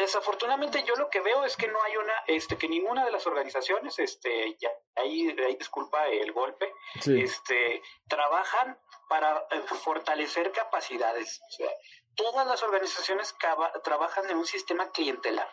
Desafortunadamente 0.00 0.82
yo 0.84 0.96
lo 0.96 1.10
que 1.10 1.20
veo 1.20 1.44
es 1.44 1.58
que 1.58 1.68
no 1.68 1.82
hay 1.82 1.94
una, 1.98 2.14
este, 2.26 2.56
que 2.56 2.68
ninguna 2.68 3.04
de 3.04 3.10
las 3.10 3.26
organizaciones, 3.26 3.98
este, 3.98 4.56
ya, 4.58 4.70
ahí, 4.96 5.28
ahí 5.46 5.56
disculpa 5.56 6.06
el 6.08 6.32
golpe, 6.32 6.72
este, 7.04 7.82
trabajan 8.08 8.78
para 9.10 9.46
eh, 9.50 9.60
fortalecer 9.60 10.52
capacidades. 10.52 11.42
O 11.46 11.50
sea, 11.52 11.70
todas 12.14 12.46
las 12.46 12.62
organizaciones 12.62 13.36
trabajan 13.84 14.30
en 14.30 14.38
un 14.38 14.46
sistema 14.46 14.90
clientelar. 14.90 15.52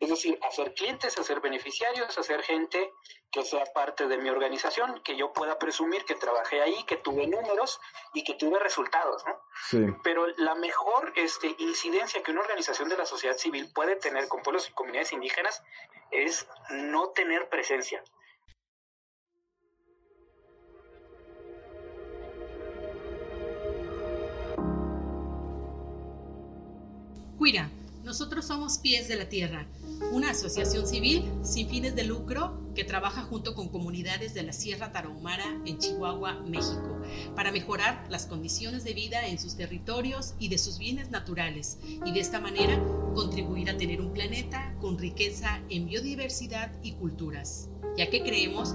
Es 0.00 0.08
decir, 0.08 0.38
hacer 0.42 0.74
clientes, 0.74 1.18
hacer 1.18 1.40
beneficiarios, 1.40 2.18
hacer 2.18 2.42
gente 2.42 2.92
que 3.30 3.44
sea 3.44 3.64
parte 3.74 4.06
de 4.06 4.18
mi 4.18 4.28
organización, 4.28 5.00
que 5.02 5.16
yo 5.16 5.32
pueda 5.32 5.58
presumir 5.58 6.04
que 6.04 6.14
trabajé 6.14 6.60
ahí, 6.60 6.84
que 6.84 6.96
tuve 6.96 7.26
números 7.26 7.80
y 8.12 8.22
que 8.24 8.34
tuve 8.34 8.58
resultados, 8.58 9.24
¿no? 9.26 9.40
Sí. 9.68 9.86
Pero 10.02 10.26
la 10.36 10.54
mejor 10.54 11.12
este, 11.16 11.54
incidencia 11.58 12.22
que 12.22 12.32
una 12.32 12.42
organización 12.42 12.88
de 12.88 12.96
la 12.96 13.06
sociedad 13.06 13.36
civil 13.36 13.70
puede 13.72 13.96
tener 13.96 14.28
con 14.28 14.42
pueblos 14.42 14.68
y 14.68 14.72
comunidades 14.72 15.12
indígenas 15.12 15.62
es 16.10 16.46
no 16.70 17.10
tener 17.10 17.48
presencia. 17.48 18.02
Cuira, 27.36 27.68
nosotros 28.04 28.44
somos 28.44 28.78
Pies 28.78 29.08
de 29.08 29.16
la 29.16 29.28
Tierra, 29.30 29.66
una 30.12 30.30
asociación 30.30 30.86
civil 30.86 31.24
sin 31.42 31.68
fines 31.68 31.96
de 31.96 32.04
lucro 32.04 32.60
que 32.74 32.84
trabaja 32.84 33.22
junto 33.22 33.54
con 33.54 33.68
comunidades 33.68 34.34
de 34.34 34.42
la 34.42 34.52
Sierra 34.52 34.92
Tarahumara 34.92 35.44
en 35.64 35.78
Chihuahua, 35.78 36.40
México, 36.46 37.00
para 37.34 37.50
mejorar 37.50 38.06
las 38.10 38.26
condiciones 38.26 38.84
de 38.84 38.92
vida 38.92 39.26
en 39.26 39.38
sus 39.38 39.56
territorios 39.56 40.34
y 40.38 40.48
de 40.48 40.58
sus 40.58 40.78
bienes 40.78 41.10
naturales 41.10 41.78
y 42.04 42.12
de 42.12 42.20
esta 42.20 42.40
manera 42.40 42.78
contribuir 43.14 43.70
a 43.70 43.78
tener 43.78 44.02
un 44.02 44.12
planeta 44.12 44.74
con 44.80 44.98
riqueza 44.98 45.60
en 45.70 45.86
biodiversidad 45.86 46.72
y 46.82 46.92
culturas, 46.92 47.70
ya 47.96 48.10
que 48.10 48.22
creemos 48.22 48.74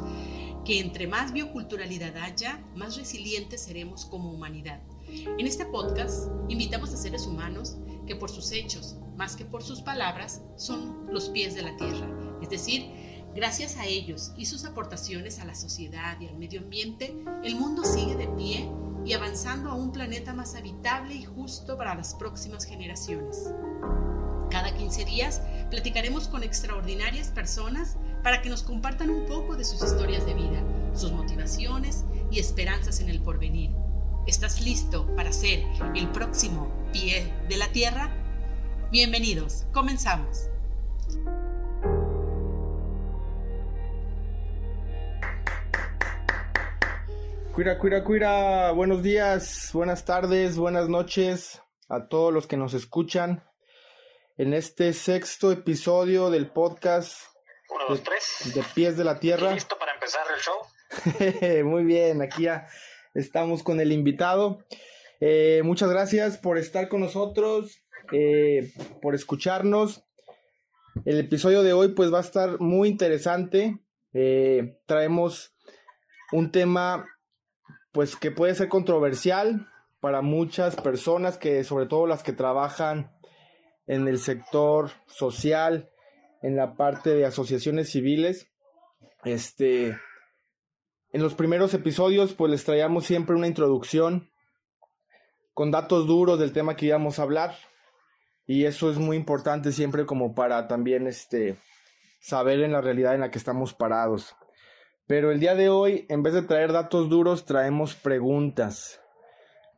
que 0.65 0.79
entre 0.79 1.07
más 1.07 1.33
bioculturalidad 1.33 2.17
haya, 2.17 2.63
más 2.75 2.97
resilientes 2.97 3.61
seremos 3.61 4.05
como 4.05 4.31
humanidad. 4.31 4.81
En 5.11 5.47
este 5.47 5.65
podcast 5.65 6.29
invitamos 6.49 6.93
a 6.93 6.97
seres 6.97 7.25
humanos 7.25 7.77
que 8.05 8.15
por 8.15 8.29
sus 8.29 8.51
hechos, 8.51 8.95
más 9.17 9.35
que 9.35 9.43
por 9.43 9.63
sus 9.63 9.81
palabras, 9.81 10.41
son 10.55 11.07
los 11.11 11.29
pies 11.29 11.55
de 11.55 11.63
la 11.63 11.75
tierra. 11.77 12.07
Es 12.41 12.49
decir, 12.49 12.91
gracias 13.33 13.77
a 13.77 13.85
ellos 13.85 14.33
y 14.37 14.45
sus 14.45 14.65
aportaciones 14.65 15.39
a 15.39 15.45
la 15.45 15.55
sociedad 15.55 16.19
y 16.19 16.27
al 16.27 16.37
medio 16.37 16.61
ambiente, 16.61 17.17
el 17.43 17.55
mundo 17.55 17.83
sigue 17.85 18.15
de 18.15 18.27
pie 18.27 18.69
y 19.03 19.13
avanzando 19.13 19.71
a 19.71 19.73
un 19.73 19.91
planeta 19.91 20.33
más 20.33 20.53
habitable 20.53 21.15
y 21.15 21.23
justo 21.23 21.75
para 21.75 21.95
las 21.95 22.13
próximas 22.13 22.65
generaciones. 22.65 23.51
Cada 24.51 24.75
15 24.75 25.05
días 25.05 25.41
platicaremos 25.71 26.27
con 26.27 26.43
extraordinarias 26.43 27.29
personas 27.29 27.97
para 28.23 28.41
que 28.41 28.49
nos 28.49 28.61
compartan 28.61 29.09
un 29.09 29.25
poco 29.25 29.55
de 29.55 29.63
sus 29.63 29.83
historias 29.83 30.25
de 30.27 30.35
vida, 30.35 30.63
sus 30.93 31.11
motivaciones 31.11 32.05
y 32.29 32.39
esperanzas 32.39 32.99
en 32.99 33.09
el 33.09 33.21
porvenir 33.21 33.71
¿Estás 34.27 34.61
listo 34.61 35.07
para 35.15 35.31
ser 35.31 35.63
el 35.95 36.11
próximo 36.11 36.71
pie 36.91 37.33
de 37.47 37.57
la 37.57 37.71
Tierra? 37.71 38.11
Bienvenidos, 38.91 39.65
comenzamos. 39.73 40.49
Cuira, 47.53 47.77
cuira, 47.79 48.03
cuira, 48.03 48.71
buenos 48.71 49.01
días, 49.01 49.71
buenas 49.73 50.05
tardes, 50.05 50.57
buenas 50.57 50.87
noches 50.89 51.61
a 51.87 52.07
todos 52.07 52.33
los 52.33 52.45
que 52.45 52.55
nos 52.55 52.73
escuchan 52.73 53.43
en 54.37 54.53
este 54.53 54.93
sexto 54.93 55.51
episodio 55.51 56.29
del 56.29 56.51
podcast 56.51 57.23
de, 57.89 58.61
de 58.61 58.63
Pies 58.75 58.95
de 58.95 59.03
la 59.03 59.19
Tierra. 59.19 59.53
¿Listo 59.53 59.77
para 59.77 59.93
empezar 59.93 60.25
el 60.33 60.39
show? 60.41 61.65
Muy 61.69 61.83
bien, 61.83 62.21
aquí 62.21 62.43
ya 62.43 62.67
estamos 63.13 63.63
con 63.63 63.79
el 63.79 63.91
invitado. 63.91 64.65
Eh, 65.19 65.61
muchas 65.63 65.89
gracias 65.89 66.37
por 66.37 66.57
estar 66.57 66.87
con 66.87 67.01
nosotros, 67.01 67.81
eh, 68.11 68.71
por 69.01 69.15
escucharnos. 69.15 70.05
El 71.05 71.19
episodio 71.19 71.63
de 71.63 71.73
hoy 71.73 71.89
pues 71.89 72.13
va 72.13 72.19
a 72.19 72.21
estar 72.21 72.59
muy 72.59 72.89
interesante. 72.89 73.79
Eh, 74.13 74.79
traemos 74.85 75.53
un 76.31 76.51
tema 76.51 77.05
pues 77.91 78.15
que 78.15 78.31
puede 78.31 78.55
ser 78.55 78.69
controversial 78.69 79.67
para 79.99 80.21
muchas 80.21 80.75
personas 80.75 81.37
que 81.37 81.63
sobre 81.63 81.85
todo 81.85 82.07
las 82.07 82.23
que 82.23 82.33
trabajan 82.33 83.11
en 83.87 84.07
el 84.07 84.19
sector 84.19 84.91
social, 85.07 85.89
en 86.41 86.55
la 86.55 86.75
parte 86.75 87.09
de 87.15 87.25
asociaciones 87.25 87.89
civiles. 87.89 88.47
Este, 89.25 89.97
en 91.11 91.21
los 91.21 91.33
primeros 91.33 91.73
episodios 91.73 92.33
pues 92.33 92.51
les 92.51 92.63
traíamos 92.63 93.05
siempre 93.05 93.35
una 93.35 93.47
introducción 93.47 94.29
con 95.53 95.71
datos 95.71 96.07
duros 96.07 96.39
del 96.39 96.53
tema 96.53 96.75
que 96.75 96.87
íbamos 96.87 97.19
a 97.19 97.23
hablar 97.23 97.55
y 98.45 98.65
eso 98.65 98.89
es 98.89 98.97
muy 98.97 99.17
importante 99.17 99.71
siempre 99.71 100.05
como 100.05 100.33
para 100.33 100.67
también 100.67 101.05
este 101.07 101.57
saber 102.19 102.61
en 102.61 102.71
la 102.71 102.81
realidad 102.81 103.15
en 103.15 103.21
la 103.21 103.31
que 103.31 103.37
estamos 103.37 103.73
parados. 103.73 104.35
Pero 105.07 105.31
el 105.31 105.39
día 105.39 105.55
de 105.55 105.69
hoy, 105.69 106.05
en 106.09 106.23
vez 106.23 106.33
de 106.33 106.43
traer 106.43 106.71
datos 106.71 107.09
duros, 107.09 107.45
traemos 107.45 107.95
preguntas. 107.95 109.01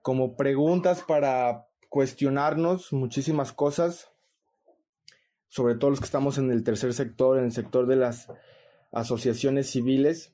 Como 0.02 0.36
preguntas 0.36 1.04
para 1.08 1.68
cuestionarnos 1.90 2.92
muchísimas 2.92 3.54
cosas, 3.54 4.12
sobre 5.48 5.76
todo 5.76 5.90
los 5.90 6.00
que 6.00 6.06
estamos 6.06 6.38
en 6.38 6.52
el 6.52 6.64
tercer 6.64 6.94
sector, 6.94 7.38
en 7.38 7.46
el 7.46 7.52
sector 7.52 7.88
de 7.88 7.98
las 7.98 8.28
asociaciones 8.92 9.70
civiles. 9.70 10.34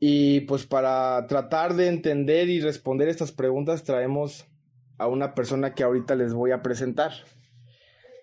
Y 0.00 0.40
pues 0.40 0.66
para 0.66 1.26
tratar 1.26 1.74
de 1.74 1.88
entender 1.88 2.48
y 2.48 2.60
responder 2.60 3.08
estas 3.08 3.32
preguntas 3.32 3.84
traemos 3.84 4.46
a 4.96 5.06
una 5.06 5.34
persona 5.34 5.74
que 5.74 5.82
ahorita 5.82 6.14
les 6.14 6.32
voy 6.32 6.52
a 6.52 6.62
presentar. 6.62 7.12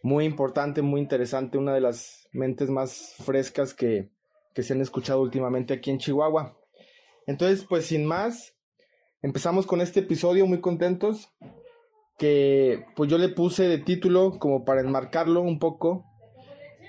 Muy 0.01 0.25
importante, 0.25 0.81
muy 0.81 0.99
interesante, 0.99 1.59
una 1.59 1.75
de 1.75 1.81
las 1.81 2.27
mentes 2.31 2.69
más 2.69 3.13
frescas 3.23 3.75
que, 3.75 4.09
que 4.55 4.63
se 4.63 4.73
han 4.73 4.81
escuchado 4.81 5.21
últimamente 5.21 5.75
aquí 5.75 5.91
en 5.91 5.99
Chihuahua. 5.99 6.57
Entonces, 7.27 7.63
pues 7.69 7.85
sin 7.85 8.05
más, 8.05 8.55
empezamos 9.21 9.67
con 9.67 9.79
este 9.79 9.99
episodio 9.99 10.47
muy 10.47 10.61
contentos 10.61 11.29
que 12.17 12.85
pues 12.95 13.09
yo 13.09 13.19
le 13.19 13.29
puse 13.29 13.67
de 13.67 13.77
título 13.77 14.39
como 14.39 14.65
para 14.65 14.81
enmarcarlo 14.81 15.41
un 15.41 15.59
poco 15.59 16.05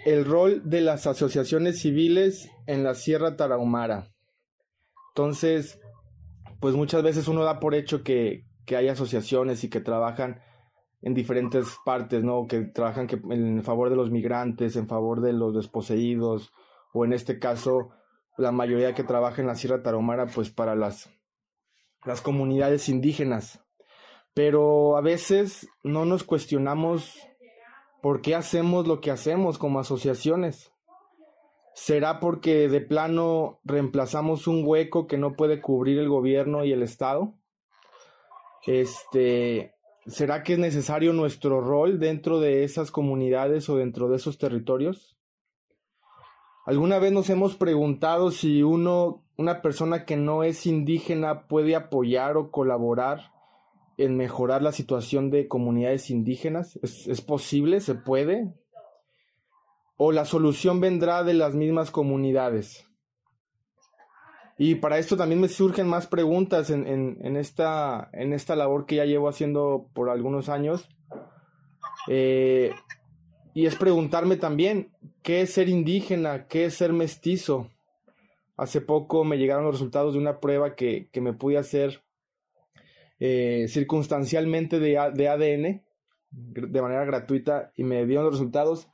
el 0.06 0.24
rol 0.24 0.62
de 0.64 0.80
las 0.80 1.06
asociaciones 1.06 1.80
civiles 1.80 2.50
en 2.66 2.84
la 2.84 2.94
Sierra 2.94 3.36
Tarahumara. 3.36 4.08
Entonces, 5.18 5.80
pues 6.60 6.76
muchas 6.76 7.02
veces 7.02 7.26
uno 7.26 7.42
da 7.42 7.58
por 7.58 7.74
hecho 7.74 8.04
que, 8.04 8.44
hay 8.68 8.86
asociaciones 8.86 9.64
y 9.64 9.68
que 9.68 9.80
trabajan 9.80 10.40
en 11.02 11.12
diferentes 11.12 11.76
partes, 11.84 12.22
¿no? 12.22 12.46
Que 12.46 12.60
trabajan 12.60 13.08
que 13.08 13.18
en 13.30 13.64
favor 13.64 13.90
de 13.90 13.96
los 13.96 14.12
migrantes, 14.12 14.76
en 14.76 14.86
favor 14.86 15.20
de 15.20 15.32
los 15.32 15.56
desposeídos, 15.56 16.52
o 16.92 17.04
en 17.04 17.12
este 17.12 17.40
caso, 17.40 17.88
la 18.36 18.52
mayoría 18.52 18.94
que 18.94 19.02
trabaja 19.02 19.40
en 19.40 19.48
la 19.48 19.56
Sierra 19.56 19.82
Tarahumara, 19.82 20.26
pues 20.26 20.50
para 20.50 20.76
las, 20.76 21.10
las 22.04 22.20
comunidades 22.20 22.88
indígenas. 22.88 23.60
Pero 24.34 24.96
a 24.96 25.00
veces 25.00 25.66
no 25.82 26.04
nos 26.04 26.22
cuestionamos 26.22 27.18
por 28.02 28.20
qué 28.20 28.36
hacemos 28.36 28.86
lo 28.86 29.00
que 29.00 29.10
hacemos 29.10 29.58
como 29.58 29.80
asociaciones. 29.80 30.70
¿Será 31.80 32.18
porque 32.18 32.68
de 32.68 32.80
plano 32.80 33.60
reemplazamos 33.62 34.48
un 34.48 34.64
hueco 34.66 35.06
que 35.06 35.16
no 35.16 35.36
puede 35.36 35.60
cubrir 35.60 36.00
el 36.00 36.08
gobierno 36.08 36.64
y 36.64 36.72
el 36.72 36.82
Estado? 36.82 37.34
Este, 38.66 39.76
¿será 40.04 40.42
que 40.42 40.54
es 40.54 40.58
necesario 40.58 41.12
nuestro 41.12 41.60
rol 41.60 42.00
dentro 42.00 42.40
de 42.40 42.64
esas 42.64 42.90
comunidades 42.90 43.68
o 43.68 43.76
dentro 43.76 44.08
de 44.08 44.16
esos 44.16 44.38
territorios? 44.38 45.16
¿Alguna 46.66 46.98
vez 46.98 47.12
nos 47.12 47.30
hemos 47.30 47.54
preguntado 47.54 48.32
si 48.32 48.64
uno, 48.64 49.24
una 49.36 49.62
persona 49.62 50.04
que 50.04 50.16
no 50.16 50.42
es 50.42 50.66
indígena 50.66 51.46
puede 51.46 51.76
apoyar 51.76 52.36
o 52.36 52.50
colaborar 52.50 53.30
en 53.98 54.16
mejorar 54.16 54.62
la 54.62 54.72
situación 54.72 55.30
de 55.30 55.46
comunidades 55.46 56.10
indígenas? 56.10 56.76
¿Es, 56.82 57.06
es 57.06 57.20
posible? 57.20 57.80
¿Se 57.80 57.94
puede? 57.94 58.52
O 59.98 60.12
la 60.12 60.24
solución 60.24 60.80
vendrá 60.80 61.22
de 61.22 61.34
las 61.34 61.54
mismas 61.54 61.90
comunidades? 61.90 62.88
Y 64.60 64.74
para 64.74 64.98
esto 64.98 65.16
también 65.16 65.40
me 65.40 65.48
surgen 65.48 65.86
más 65.86 66.08
preguntas 66.08 66.70
en, 66.70 67.36
esta, 67.36 68.10
en 68.12 68.32
esta 68.32 68.56
labor 68.56 68.86
que 68.86 68.96
ya 68.96 69.04
llevo 69.04 69.28
haciendo 69.28 69.88
por 69.94 70.10
algunos 70.10 70.48
años. 70.48 70.88
Eh, 72.08 72.72
y 73.54 73.66
es 73.66 73.76
preguntarme 73.76 74.36
también, 74.36 74.90
¿qué 75.22 75.42
es 75.42 75.52
ser 75.52 75.68
indígena? 75.68 76.48
¿Qué 76.48 76.64
es 76.64 76.74
ser 76.74 76.92
mestizo? 76.92 77.70
Hace 78.56 78.80
poco 78.80 79.22
me 79.22 79.38
llegaron 79.38 79.64
los 79.64 79.74
resultados 79.74 80.14
de 80.14 80.18
una 80.18 80.40
prueba 80.40 80.74
que, 80.74 81.08
me 81.14 81.34
pude 81.34 81.58
hacer 81.58 82.02
eh, 83.20 83.66
circunstancialmente 83.68 84.80
de, 84.80 84.98
de 85.14 85.28
ADN 85.28 85.82
de 86.30 86.82
manera 86.82 87.04
gratuita 87.04 87.72
y 87.76 87.84
me 87.84 88.04
dieron 88.06 88.24
los 88.24 88.34
resultados 88.34 88.88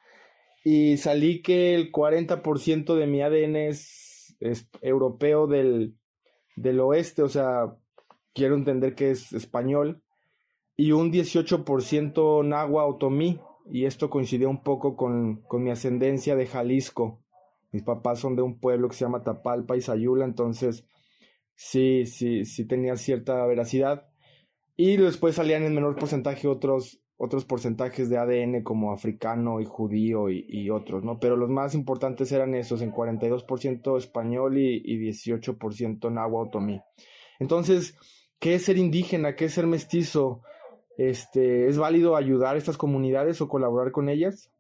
y 0.65 0.97
salí 0.97 1.43
que 1.43 1.75
el 1.75 1.93
40% 1.93 2.95
de 2.95 3.07
mi 3.07 3.21
ADN 3.21 3.57
es, 3.57 4.35
europeo 4.81 5.47
del, 5.47 5.95
del, 6.57 6.81
oeste, 6.81 7.23
o 7.23 7.29
sea, 7.29 7.77
quiero 8.33 8.55
entender 8.55 8.95
que 8.95 9.11
es 9.11 9.33
español, 9.35 10.03
y 10.77 10.93
un 10.93 11.13
18% 11.13 12.45
nahua 12.45 12.87
otomí, 12.87 13.39
y 13.71 13.85
esto 13.85 14.09
coincidió 14.09 14.49
un 14.49 14.63
poco 14.63 14.97
con, 14.97 15.43
con, 15.43 15.63
mi 15.63 15.71
ascendencia 15.71 16.35
de 16.35 16.47
Jalisco. 16.47 17.23
Mis 17.71 17.83
papás 17.83 18.19
son 18.19 18.35
de 18.37 18.43
un 18.43 18.59
pueblo 18.59 18.89
que 18.89 18.97
se 18.97 19.05
llama 19.05 19.23
Tapalpa 19.23 19.77
y 19.77 19.81
Sayula, 19.81 20.25
entonces 20.25 20.87
sí, 21.55 22.07
sí, 22.07 22.45
sí 22.45 22.67
tenía 22.67 22.97
cierta 22.97 23.45
veracidad. 23.47 24.09
Y 24.77 24.97
después 24.97 25.37
salían 25.37 25.63
en 25.63 25.75
menor 25.75 25.97
porcentaje 25.97 26.49
otros, 26.49 27.04
otros 27.17 27.45
porcentajes 27.45 28.11
de 28.11 28.19
ADN 28.19 28.63
como 28.63 28.93
africano 28.93 29.61
y 29.61 29.65
judío 29.65 30.29
y, 30.31 30.69
otros, 30.71 31.05
¿no? 31.05 31.19
Pero 31.21 31.37
los 31.37 31.49
más 31.49 31.75
importantes 31.75 32.33
eran 32.33 32.55
esos, 32.55 32.83
en 32.83 32.93
42% 32.93 33.97
español 33.97 34.59
y, 34.59 34.83
y 34.85 34.99
18% 34.99 36.13
náhuatl 36.13 36.49
otomí. 36.49 36.81
Entonces, 37.39 37.97
¿qué 38.39 38.57
es 38.57 38.65
ser 38.65 38.79
indígena? 38.79 39.37
¿Qué 39.37 39.47
es 39.47 39.55
ser 39.55 39.67
mestizo? 39.67 40.43
Este, 40.97 41.69
¿Es 41.69 41.79
válido 41.79 42.17
ayudar 42.17 42.57
a 42.57 42.59
estas 42.59 42.77
comunidades 42.77 43.41
o 43.41 43.49
colaborar 43.49 43.93
con 43.93 44.09
ellas? 44.09 44.51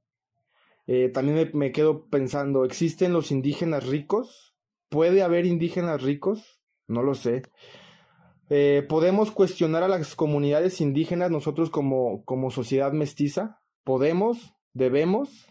Eh, 0.87 1.09
también 1.09 1.37
me, 1.37 1.59
me 1.59 1.73
quedo 1.73 2.07
pensando, 2.09 2.65
¿existen 2.65 3.13
los 3.13 3.31
indígenas 3.31 3.87
ricos? 3.87 4.55
¿Puede 4.89 5.23
haber 5.23 5.47
indígenas 5.47 6.03
ricos? 6.03 6.61
No 6.87 7.03
lo 7.03 7.15
sé. 7.15 7.43
Eh, 8.51 8.85
¿Podemos 8.89 9.31
cuestionar 9.31 9.83
a 9.83 9.89
las 9.89 10.15
comunidades 10.15 10.81
indígenas 10.81 11.31
nosotros 11.31 11.71
como, 11.71 12.25
como 12.25 12.51
sociedad 12.51 12.93
mestiza? 12.93 13.61
¿Podemos? 13.85 14.55
¿Debemos? 14.75 15.49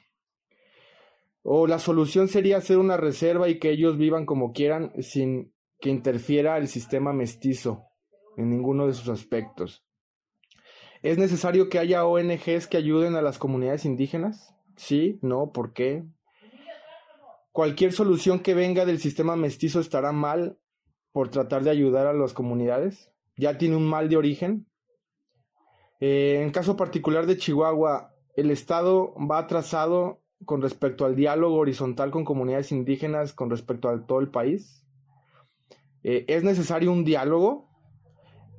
¿O 1.42 1.68
la 1.68 1.80
solución 1.80 2.28
sería 2.28 2.58
hacer 2.58 2.78
una 2.78 2.98
reserva 2.98 3.50
y 3.50 3.60
que 3.60 3.72
ellos 3.72 3.98
vivan 3.98 4.26
como 4.26 4.54
quieran 4.54 4.92
sin 5.02 5.54
que 5.80 5.90
interfiera 5.90 6.58
el 6.58 6.68
sistema 6.68 7.14
mestizo 7.14 7.88
en 8.38 8.50
ninguno 8.50 8.88
de 8.88 8.94
sus 8.94 9.10
aspectos? 9.10 9.84
¿Es 11.02 11.18
necesario 11.18 11.68
que 11.70 11.80
haya 11.80 12.06
ONGs 12.06 12.68
que 12.68 12.78
ayuden 12.78 13.16
a 13.16 13.22
las 13.22 13.38
comunidades 13.38 13.86
indígenas? 13.86 14.56
Sí, 14.78 15.20
no, 15.22 15.52
¿por 15.52 15.74
qué? 15.74 16.06
¿Cualquier 17.52 17.92
solución 17.92 18.40
que 18.40 18.54
venga 18.54 18.86
del 18.86 19.00
sistema 19.00 19.36
mestizo 19.36 19.80
estará 19.80 20.12
mal 20.12 20.58
por 21.14 21.30
tratar 21.30 21.64
de 21.64 21.70
ayudar 21.70 22.08
a 22.08 22.14
las 22.14 22.34
comunidades. 22.34 23.12
Ya 23.38 23.58
tiene 23.58 23.78
un 23.78 23.88
mal 23.88 24.10
de 24.10 24.18
origen. 24.18 24.68
Eh, 26.02 26.42
en 26.44 26.52
caso 26.52 26.76
particular 26.76 27.26
de 27.26 27.38
Chihuahua, 27.38 28.14
el 28.36 28.52
Estado 28.52 29.16
va 29.16 29.38
atrasado 29.38 30.22
con 30.44 30.62
respecto 30.62 31.06
al 31.06 31.16
diálogo 31.16 31.56
horizontal 31.56 32.12
con 32.12 32.26
comunidades 32.26 32.74
indígenas 32.74 33.32
con 33.32 33.50
respecto 33.50 33.88
a 33.88 34.06
todo 34.06 34.20
el 34.20 34.30
país. 34.30 34.86
Eh, 36.04 36.26
¿Es 36.28 36.44
necesario 36.44 36.92
un 36.92 37.06
diálogo? 37.06 37.70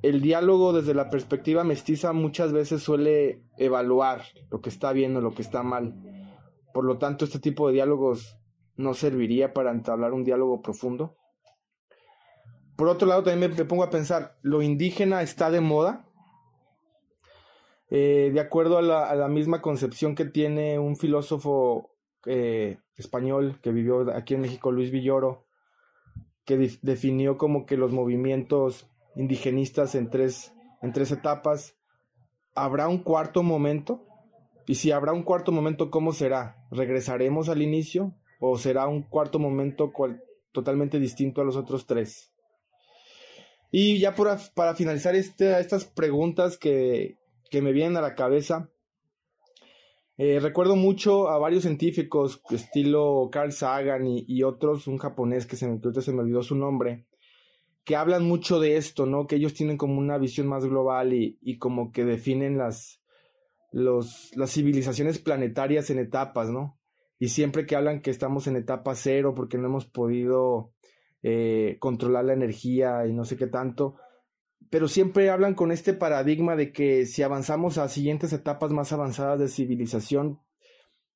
El 0.01 0.21
diálogo 0.21 0.73
desde 0.73 0.93
la 0.93 1.09
perspectiva 1.09 1.63
mestiza 1.63 2.13
muchas 2.13 2.51
veces 2.53 2.81
suele 2.81 3.43
evaluar 3.57 4.23
lo 4.49 4.61
que 4.61 4.69
está 4.69 4.93
bien 4.93 5.15
o 5.15 5.21
lo 5.21 5.33
que 5.35 5.41
está 5.41 5.61
mal. 5.61 5.93
Por 6.73 6.85
lo 6.85 6.97
tanto, 6.97 7.25
este 7.25 7.39
tipo 7.39 7.67
de 7.67 7.73
diálogos 7.73 8.37
no 8.75 8.93
serviría 8.93 9.53
para 9.53 9.71
entablar 9.71 10.13
un 10.13 10.23
diálogo 10.23 10.61
profundo. 10.61 11.15
Por 12.75 12.89
otro 12.89 13.07
lado, 13.07 13.23
también 13.23 13.53
me, 13.55 13.65
pongo 13.65 13.83
a 13.83 13.89
pensar, 13.89 14.37
¿lo 14.41 14.61
indígena 14.61 15.21
está 15.21 15.49
de 15.49 15.61
moda? 15.61 16.05
Eh, 17.89 18.31
de 18.33 18.39
acuerdo 18.39 18.77
a 18.77 18.81
la, 18.81 19.27
misma 19.29 19.61
concepción 19.61 20.15
que 20.15 20.25
tiene 20.25 20.79
un 20.79 20.97
filósofo 20.97 21.95
eh, 22.25 22.79
español 22.97 23.59
que 23.61 23.71
vivió 23.71 24.11
aquí 24.13 24.33
en 24.33 24.41
México, 24.41 24.71
Luis 24.71 24.91
Villoro, 24.91 25.45
que 26.43 26.57
definió 26.81 27.37
como 27.37 27.65
que 27.65 27.77
los 27.77 27.91
movimientos 27.91 28.89
indigenistas 29.15 29.95
en 29.95 30.09
tres, 30.09 30.53
en 30.81 30.91
tres 30.91 31.11
etapas, 31.11 31.77
¿habrá 32.55 32.89
un 32.89 32.99
cuarto 32.99 33.41
momento? 33.41 34.05
Y 34.67 34.75
si 34.75 34.91
habrá 34.91 35.13
un 35.13 35.23
cuarto 35.23 35.51
momento, 35.51 35.89
¿cómo 35.91 36.11
será? 36.11 36.67
¿Regresaremos 36.71 37.47
al 37.47 37.61
inicio? 37.61 38.15
¿O 38.39 38.57
será 38.57 38.87
un 38.87 39.03
cuarto 39.03 39.39
momento 39.39 39.93
totalmente 40.51 40.99
distinto 40.99 41.41
a 41.41 41.45
los 41.45 41.55
otros 41.55 41.85
tres? 41.85 42.34
Y 43.71 43.99
ya 43.99 44.15
para 44.15 44.75
finalizar 44.75 45.15
este, 45.15 45.59
estas 45.59 45.85
preguntas 45.85 46.57
que, 46.57 47.17
me 47.51 47.71
vienen 47.71 47.95
a 47.97 48.01
la 48.01 48.15
cabeza, 48.15 48.69
eh, 50.17 50.39
recuerdo 50.41 50.75
mucho 50.75 51.29
a 51.29 51.37
varios 51.37 51.63
científicos, 51.63 52.41
estilo 52.49 53.29
Carl 53.31 53.53
Sagan 53.53 54.03
y, 54.05 54.43
otros, 54.43 54.87
un 54.87 54.97
japonés 54.97 55.45
que 55.45 55.55
se 55.55 55.67
me, 55.67 55.79
se 56.01 56.11
me 56.11 56.21
olvidó 56.21 56.43
su 56.43 56.55
nombre, 56.55 57.05
que 57.85 57.95
hablan 57.95 58.25
mucho 58.25 58.59
de 58.59 58.77
esto, 58.77 59.05
¿no? 59.05 59.27
Que 59.27 59.35
ellos 59.37 59.53
tienen 59.53 59.77
como 59.77 59.97
una 59.97 60.17
visión 60.17 60.47
más 60.47 60.65
global 60.65 61.13
y, 61.13 61.37
y 61.41 61.57
como 61.57 61.91
que 61.91 62.03
definen 62.03 62.57
las, 62.57 63.01
los, 63.75 64.31
las 64.35 64.51
civilizaciones 64.51 65.19
planetarias 65.19 65.89
en 65.89 65.99
etapas, 65.99 66.49
¿no? 66.49 66.79
Y 67.19 67.29
siempre 67.29 67.65
que 67.65 67.75
hablan 67.75 68.01
que 68.01 68.09
estamos 68.09 68.47
en 68.47 68.55
etapa 68.55 68.95
cero 68.95 69.33
porque 69.35 69.57
no 69.57 69.67
hemos 69.67 69.85
podido 69.85 70.73
eh, 71.27 71.77
controlar 71.79 72.25
la 72.25 72.33
energía 72.33 73.07
y 73.07 73.11
no 73.11 73.25
sé 73.25 73.35
qué 73.35 73.47
tanto, 73.47 73.95
pero 74.69 74.87
siempre 74.87 75.31
hablan 75.31 75.55
con 75.55 75.71
este 75.71 75.93
paradigma 75.93 76.55
de 76.55 76.71
que 76.71 77.07
si 77.07 77.23
avanzamos 77.23 77.79
a 77.79 77.89
siguientes 77.89 78.31
etapas 78.31 78.69
más 78.69 78.93
avanzadas 78.93 79.39
de 79.39 79.47
civilización, 79.47 80.39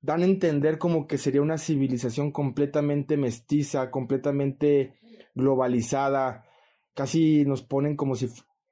dan 0.01 0.23
a 0.23 0.25
entender 0.25 0.79
como 0.79 1.05
que 1.05 1.19
sería 1.19 1.43
una 1.43 1.59
civilización 1.59 2.31
completamente 2.31 3.17
mestiza, 3.17 3.91
completamente 3.91 4.95
globalizada, 5.35 6.43
casi 6.95 7.45
nos 7.45 7.61
ponen 7.61 7.95
como 7.95 8.15
si 8.15 8.29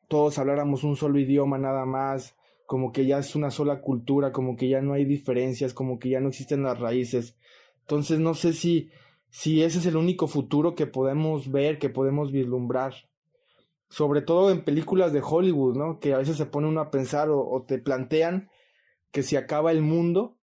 todos 0.07 0.39
habláramos 0.39 0.83
un 0.83 0.95
solo 0.95 1.19
idioma 1.19 1.59
nada 1.59 1.85
más, 1.85 2.35
como 2.65 2.91
que 2.91 3.05
ya 3.05 3.19
es 3.19 3.35
una 3.35 3.51
sola 3.51 3.79
cultura, 3.79 4.31
como 4.31 4.55
que 4.55 4.69
ya 4.69 4.81
no 4.81 4.93
hay 4.93 5.05
diferencias, 5.05 5.75
como 5.75 5.99
que 5.99 6.09
ya 6.09 6.19
no 6.19 6.29
existen 6.29 6.63
las 6.63 6.79
raíces. 6.79 7.37
Entonces 7.81 8.17
no 8.17 8.33
sé 8.33 8.53
si 8.53 8.89
si 9.29 9.63
ese 9.63 9.79
es 9.79 9.85
el 9.85 9.97
único 9.97 10.27
futuro 10.27 10.75
que 10.75 10.87
podemos 10.87 11.51
ver, 11.51 11.79
que 11.79 11.89
podemos 11.89 12.31
vislumbrar. 12.31 12.93
Sobre 13.89 14.21
todo 14.21 14.51
en 14.51 14.63
películas 14.63 15.13
de 15.13 15.21
Hollywood, 15.23 15.77
¿no? 15.77 15.99
Que 15.99 16.13
a 16.13 16.17
veces 16.17 16.37
se 16.37 16.45
pone 16.45 16.67
uno 16.67 16.81
a 16.81 16.91
pensar 16.91 17.29
o, 17.29 17.63
te 17.67 17.79
plantean 17.79 18.49
que 19.11 19.23
se 19.23 19.37
acaba 19.37 19.71
el 19.71 19.81
mundo, 19.81 20.37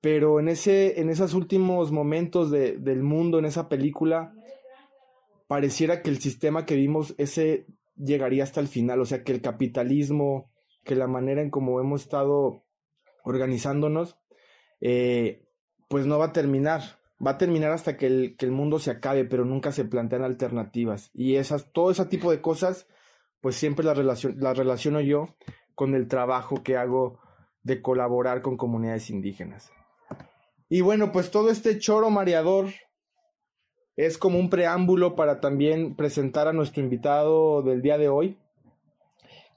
pero 0.00 0.40
en, 0.40 0.48
ese, 0.48 1.00
en 1.00 1.08
esos 1.08 1.34
últimos 1.34 1.90
momentos 1.90 2.50
de, 2.50 2.76
del 2.76 3.02
mundo, 3.02 3.38
en 3.38 3.46
esa 3.46 3.68
película, 3.68 4.34
pareciera 5.46 6.02
que 6.02 6.10
el 6.10 6.20
sistema 6.20 6.66
que 6.66 6.76
vimos, 6.76 7.14
ese 7.16 7.66
llegaría 7.96 8.44
hasta 8.44 8.60
el 8.60 8.68
final, 8.68 9.00
o 9.00 9.06
sea, 9.06 9.24
que 9.24 9.32
el 9.32 9.40
capitalismo, 9.40 10.50
que 10.84 10.94
la 10.94 11.06
manera 11.06 11.42
en 11.42 11.50
cómo 11.50 11.80
hemos 11.80 12.02
estado 12.02 12.64
organizándonos, 13.24 14.18
eh, 14.80 15.46
pues 15.88 16.06
no 16.06 16.18
va 16.18 16.26
a 16.26 16.32
terminar 16.32 16.99
va 17.24 17.32
a 17.32 17.38
terminar 17.38 17.72
hasta 17.72 17.96
que 17.96 18.06
el, 18.06 18.36
que 18.36 18.46
el 18.46 18.52
mundo 18.52 18.78
se 18.78 18.90
acabe, 18.90 19.24
pero 19.24 19.44
nunca 19.44 19.72
se 19.72 19.84
plantean 19.84 20.22
alternativas. 20.22 21.10
Y 21.12 21.36
esas, 21.36 21.70
todo 21.72 21.90
ese 21.90 22.06
tipo 22.06 22.30
de 22.30 22.40
cosas, 22.40 22.86
pues 23.40 23.56
siempre 23.56 23.84
las 23.84 24.24
la 24.24 24.54
relaciono 24.54 25.00
yo 25.00 25.36
con 25.74 25.94
el 25.94 26.08
trabajo 26.08 26.62
que 26.62 26.76
hago 26.76 27.20
de 27.62 27.82
colaborar 27.82 28.42
con 28.42 28.56
comunidades 28.56 29.10
indígenas. 29.10 29.70
Y 30.68 30.80
bueno, 30.82 31.12
pues 31.12 31.30
todo 31.30 31.50
este 31.50 31.78
choro 31.78 32.10
mareador 32.10 32.68
es 33.96 34.16
como 34.18 34.38
un 34.38 34.48
preámbulo 34.48 35.14
para 35.14 35.40
también 35.40 35.96
presentar 35.96 36.48
a 36.48 36.52
nuestro 36.52 36.82
invitado 36.82 37.62
del 37.62 37.82
día 37.82 37.98
de 37.98 38.08
hoy, 38.08 38.38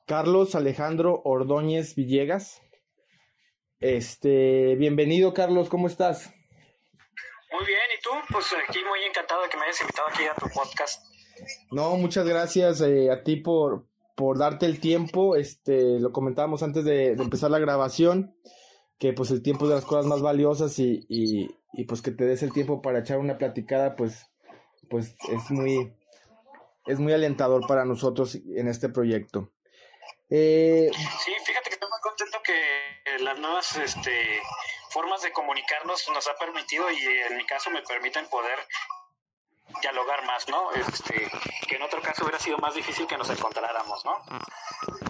Carlos 0.05 0.55
Alejandro 0.55 1.21
Ordóñez 1.23 1.95
Villegas. 1.95 2.61
Este, 3.79 4.75
bienvenido 4.75 5.33
Carlos, 5.33 5.69
¿cómo 5.69 5.87
estás? 5.87 6.32
Muy 7.53 7.65
bien, 7.65 7.81
¿y 7.95 8.01
tú? 8.01 8.09
Pues 8.31 8.47
aquí 8.67 8.79
muy 8.83 9.03
encantado 9.03 9.43
de 9.43 9.49
que 9.49 9.57
me 9.57 9.65
hayas 9.65 9.79
invitado 9.81 10.07
aquí 10.07 10.23
a 10.25 10.33
tu 10.33 10.49
podcast. 10.49 11.05
No, 11.69 11.95
muchas 11.97 12.25
gracias 12.25 12.81
eh, 12.81 13.11
a 13.11 13.23
ti 13.23 13.35
por, 13.35 13.85
por 14.15 14.39
darte 14.39 14.65
el 14.65 14.79
tiempo. 14.79 15.35
Este, 15.35 15.99
lo 15.99 16.11
comentábamos 16.11 16.63
antes 16.63 16.83
de, 16.83 17.11
empezar 17.11 17.51
la 17.51 17.59
grabación, 17.59 18.35
que 18.97 19.13
pues 19.13 19.29
el 19.29 19.43
tiempo 19.43 19.65
es 19.65 19.69
de 19.69 19.75
las 19.75 19.85
cosas 19.85 20.07
más 20.07 20.23
valiosas 20.23 20.79
y, 20.79 21.05
y, 21.07 21.83
pues 21.83 22.01
que 22.01 22.09
te 22.09 22.25
des 22.25 22.41
el 22.41 22.53
tiempo 22.53 22.81
para 22.81 22.99
echar 22.99 23.19
una 23.19 23.37
platicada, 23.37 23.95
pues, 23.95 24.25
pues 24.89 25.15
es 25.29 25.51
muy, 25.51 25.95
es 26.87 26.97
muy 26.97 27.13
alentador 27.13 27.67
para 27.67 27.85
nosotros 27.85 28.33
en 28.33 28.67
este 28.67 28.89
proyecto. 28.89 29.51
Eh, 30.27 30.89
sí, 30.91 31.31
fíjate 31.45 31.69
que 31.69 31.75
estoy 31.75 31.89
muy 31.89 31.99
contento 32.01 32.39
que 32.43 33.23
las 33.23 33.37
nuevas 33.37 33.77
este, 33.77 34.39
formas 34.93 35.21
de 35.23 35.31
comunicarnos 35.31 36.05
nos 36.13 36.27
ha 36.27 36.35
permitido 36.37 36.89
y 36.91 36.99
en 37.29 37.37
mi 37.37 37.45
caso 37.45 37.71
me 37.71 37.81
permiten 37.81 38.27
poder 38.27 38.59
dialogar 39.81 40.23
más, 40.25 40.47
¿no? 40.49 40.71
Este, 40.73 41.27
que 41.67 41.75
en 41.75 41.81
otro 41.81 42.01
caso 42.01 42.23
hubiera 42.23 42.39
sido 42.39 42.57
más 42.59 42.75
difícil 42.75 43.07
que 43.07 43.17
nos 43.17 43.29
encontráramos, 43.29 44.05
¿no? 44.05 44.13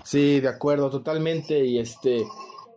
Sí, 0.04 0.40
de 0.40 0.48
acuerdo, 0.48 0.90
totalmente. 0.90 1.60
Y 1.66 1.80
este, 1.80 2.24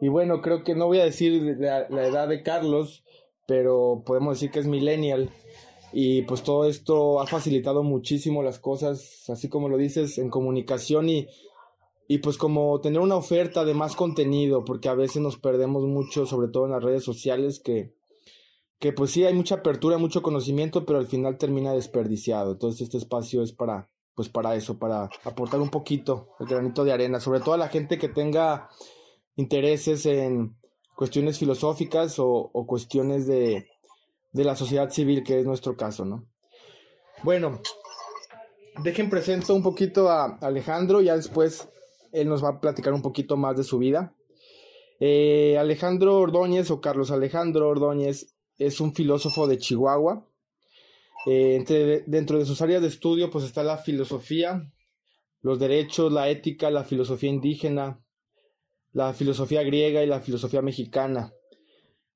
Y 0.00 0.08
bueno, 0.08 0.42
creo 0.42 0.64
que 0.64 0.74
no 0.74 0.86
voy 0.86 1.00
a 1.00 1.04
decir 1.04 1.56
la, 1.58 1.86
la 1.88 2.06
edad 2.06 2.28
de 2.28 2.42
Carlos, 2.42 3.04
pero 3.46 4.02
podemos 4.04 4.36
decir 4.36 4.50
que 4.50 4.58
es 4.58 4.66
millennial. 4.66 5.30
Y 5.92 6.22
pues 6.22 6.42
todo 6.42 6.68
esto 6.68 7.20
ha 7.20 7.26
facilitado 7.26 7.82
muchísimo 7.82 8.42
las 8.42 8.58
cosas, 8.58 9.30
así 9.30 9.48
como 9.48 9.68
lo 9.68 9.76
dices, 9.76 10.18
en 10.18 10.28
comunicación 10.28 11.08
y, 11.08 11.28
y 12.08 12.18
pues 12.18 12.38
como 12.38 12.80
tener 12.80 13.00
una 13.00 13.16
oferta 13.16 13.64
de 13.64 13.74
más 13.74 13.96
contenido, 13.96 14.64
porque 14.64 14.88
a 14.88 14.94
veces 14.94 15.20
nos 15.22 15.36
perdemos 15.36 15.84
mucho, 15.84 16.26
sobre 16.26 16.48
todo 16.48 16.66
en 16.66 16.72
las 16.72 16.82
redes 16.82 17.02
sociales, 17.02 17.58
que, 17.58 17.94
que 18.78 18.92
pues 18.92 19.10
sí 19.10 19.24
hay 19.24 19.34
mucha 19.34 19.56
apertura, 19.56 19.98
mucho 19.98 20.22
conocimiento, 20.22 20.86
pero 20.86 20.98
al 20.98 21.06
final 21.06 21.36
termina 21.36 21.72
desperdiciado. 21.72 22.52
Entonces 22.52 22.82
este 22.82 22.98
espacio 22.98 23.42
es 23.42 23.52
para, 23.52 23.90
pues 24.14 24.28
para 24.28 24.54
eso, 24.54 24.78
para 24.78 25.10
aportar 25.24 25.60
un 25.60 25.70
poquito 25.70 26.28
el 26.38 26.46
granito 26.46 26.84
de 26.84 26.92
arena, 26.92 27.18
sobre 27.18 27.40
todo 27.40 27.54
a 27.54 27.58
la 27.58 27.68
gente 27.68 27.98
que 27.98 28.08
tenga 28.08 28.70
intereses 29.34 30.06
en 30.06 30.56
cuestiones 30.94 31.38
filosóficas 31.38 32.18
o, 32.20 32.28
o 32.52 32.66
cuestiones 32.66 33.26
de, 33.26 33.66
de 34.32 34.44
la 34.44 34.54
sociedad 34.54 34.90
civil, 34.90 35.24
que 35.24 35.40
es 35.40 35.44
nuestro 35.44 35.76
caso, 35.76 36.04
¿no? 36.04 36.24
Bueno, 37.24 37.60
dejen 38.84 39.10
presento 39.10 39.54
un 39.54 39.62
poquito 39.62 40.08
a 40.08 40.38
Alejandro, 40.40 41.00
ya 41.00 41.16
después 41.16 41.68
él 42.16 42.28
nos 42.28 42.42
va 42.42 42.48
a 42.48 42.60
platicar 42.60 42.92
un 42.92 43.02
poquito 43.02 43.36
más 43.36 43.56
de 43.56 43.64
su 43.64 43.78
vida. 43.78 44.14
Eh, 44.98 45.56
Alejandro 45.58 46.18
Ordóñez 46.18 46.70
o 46.70 46.80
Carlos 46.80 47.10
Alejandro 47.10 47.68
Ordóñez 47.68 48.34
es 48.58 48.80
un 48.80 48.94
filósofo 48.94 49.46
de 49.46 49.58
Chihuahua. 49.58 50.26
Eh, 51.26 52.02
dentro 52.06 52.38
de 52.38 52.46
sus 52.46 52.62
áreas 52.62 52.82
de 52.82 52.88
estudio 52.88 53.30
pues 53.30 53.44
está 53.44 53.62
la 53.62 53.78
filosofía, 53.78 54.72
los 55.42 55.58
derechos, 55.58 56.12
la 56.12 56.28
ética, 56.30 56.70
la 56.70 56.84
filosofía 56.84 57.30
indígena, 57.30 58.00
la 58.92 59.12
filosofía 59.12 59.62
griega 59.62 60.02
y 60.02 60.06
la 60.06 60.20
filosofía 60.20 60.62
mexicana. 60.62 61.32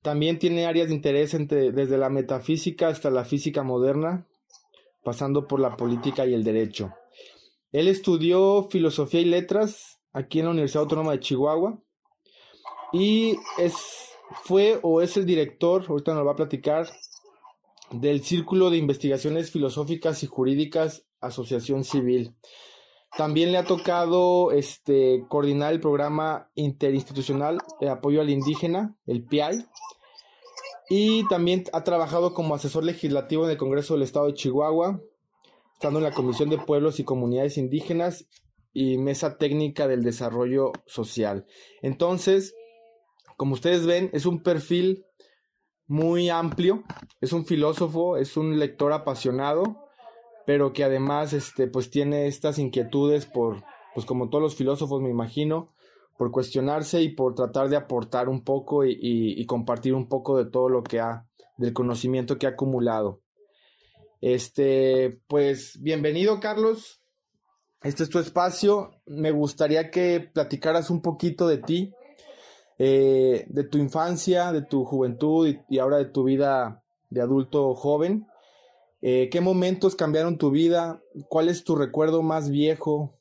También 0.03 0.39
tiene 0.39 0.65
áreas 0.65 0.89
de 0.89 0.95
interés 0.95 1.37
desde 1.49 1.99
la 1.99 2.09
metafísica 2.09 2.89
hasta 2.89 3.11
la 3.11 3.25
física 3.25 3.63
moderna, 3.63 4.27
pasando 5.05 5.47
por 5.47 5.61
la 5.61 5.77
política 5.77 6.25
y 6.25 6.33
el 6.33 6.43
derecho. 6.43 6.95
Él 7.73 7.89
estudió 7.89 8.69
filosofía 8.71 9.21
y 9.21 9.27
letras 9.27 10.01
aquí 10.13 10.41
en 10.41 10.47
la 10.47 10.51
Universidad 10.53 10.83
Autónoma 10.83 11.13
de 11.13 11.21
Chihuahua 11.21 11.79
y 12.93 13.37
es, 13.59 13.75
fue 14.45 14.81
o 14.83 15.01
es 15.01 15.17
el 15.17 15.27
director, 15.27 15.85
ahorita 15.89 16.15
nos 16.15 16.27
va 16.27 16.33
a 16.33 16.37
platicar, 16.37 16.89
del 17.91 18.23
Círculo 18.23 18.71
de 18.71 18.79
Investigaciones 18.79 19.51
Filosóficas 19.51 20.23
y 20.23 20.27
Jurídicas 20.27 21.05
Asociación 21.21 21.85
Civil. 21.85 22.35
También 23.17 23.51
le 23.51 23.59
ha 23.59 23.65
tocado 23.65 24.53
este, 24.53 25.25
coordinar 25.29 25.73
el 25.73 25.81
programa 25.81 26.51
interinstitucional 26.55 27.59
de 27.81 27.89
apoyo 27.89 28.21
al 28.21 28.31
indígena, 28.31 28.97
el 29.07 29.25
PIAI, 29.25 29.67
y 30.89 31.27
también 31.29 31.65
ha 31.73 31.85
trabajado 31.85 32.35
como 32.35 32.55
asesor 32.55 32.85
legislativo 32.85 33.45
en 33.45 33.51
el 33.51 33.57
Congreso 33.57 33.95
del 33.95 34.05
Estado 34.05 34.27
de 34.27 34.35
Chihuahua, 34.35 35.01
estando 35.81 35.99
en 35.99 36.05
la 36.05 36.13
Comisión 36.13 36.51
de 36.51 36.59
Pueblos 36.59 37.01
y 37.01 37.05
Comunidades 37.05 37.57
Indígenas 37.57 38.27
y 38.75 38.99
Mesa 38.99 39.39
Técnica 39.39 39.89
del 39.89 40.03
Desarrollo 40.03 40.73
Social. 40.85 41.47
Entonces, 41.81 42.55
como 43.39 43.55
ustedes 43.55 43.87
ven, 43.87 44.11
es 44.13 44.27
un 44.27 44.43
perfil 44.43 45.07
muy 45.87 46.29
amplio, 46.29 46.85
es 47.23 47.33
un 47.33 47.47
filósofo, 47.47 48.19
es 48.19 48.37
un 48.37 48.59
lector 48.59 48.93
apasionado, 48.93 49.89
pero 50.45 50.75
que 50.75 50.85
además 50.85 51.33
este, 51.33 51.67
pues 51.67 51.91
tiene 51.91 52.27
estas 52.27 52.59
inquietudes 52.59 53.25
por, 53.25 53.65
pues 53.95 54.05
como 54.05 54.29
todos 54.29 54.43
los 54.43 54.57
filósofos 54.57 55.01
me 55.01 55.09
imagino, 55.09 55.73
por 56.19 56.31
cuestionarse 56.31 57.01
y 57.01 57.09
por 57.09 57.35
tratar 57.35 57.71
de 57.71 57.77
aportar 57.77 58.29
un 58.29 58.45
poco 58.45 58.85
y, 58.85 58.99
y 59.01 59.47
compartir 59.47 59.95
un 59.95 60.11
poco 60.11 60.37
de 60.37 60.45
todo 60.45 60.69
lo 60.69 60.83
que 60.83 61.01
ha, 61.01 61.27
del 61.57 61.73
conocimiento 61.73 62.37
que 62.37 62.47
ha 62.47 62.51
acumulado. 62.51 63.23
Este, 64.21 65.19
pues 65.29 65.81
bienvenido 65.81 66.41
Carlos. 66.41 67.01
Este 67.83 68.03
es 68.03 68.11
tu 68.11 68.19
espacio. 68.19 68.91
Me 69.07 69.31
gustaría 69.31 69.91
que 69.91 70.21
platicaras 70.21 70.91
un 70.91 71.01
poquito 71.01 71.49
de 71.49 71.57
ti, 71.57 71.95
eh, 72.79 73.47
de 73.49 73.65
tu 73.65 73.79
infancia, 73.79 74.53
de 74.53 74.61
tu 74.61 74.85
juventud 74.85 75.49
y, 75.69 75.79
ahora 75.79 75.97
de 75.97 76.05
tu 76.05 76.25
vida 76.25 76.83
de 77.09 77.23
adulto 77.23 77.75
joven. 77.75 78.27
Eh, 79.01 79.31
¿Qué 79.33 79.41
momentos 79.41 79.97
cambiaron 79.97 80.37
tu 80.37 80.51
vida? 80.51 81.01
¿Cuál 81.31 81.49
es 81.49 81.65
tu 81.65 81.75
recuerdo 81.75 82.23
más 82.23 82.51
viejo? 82.51 83.15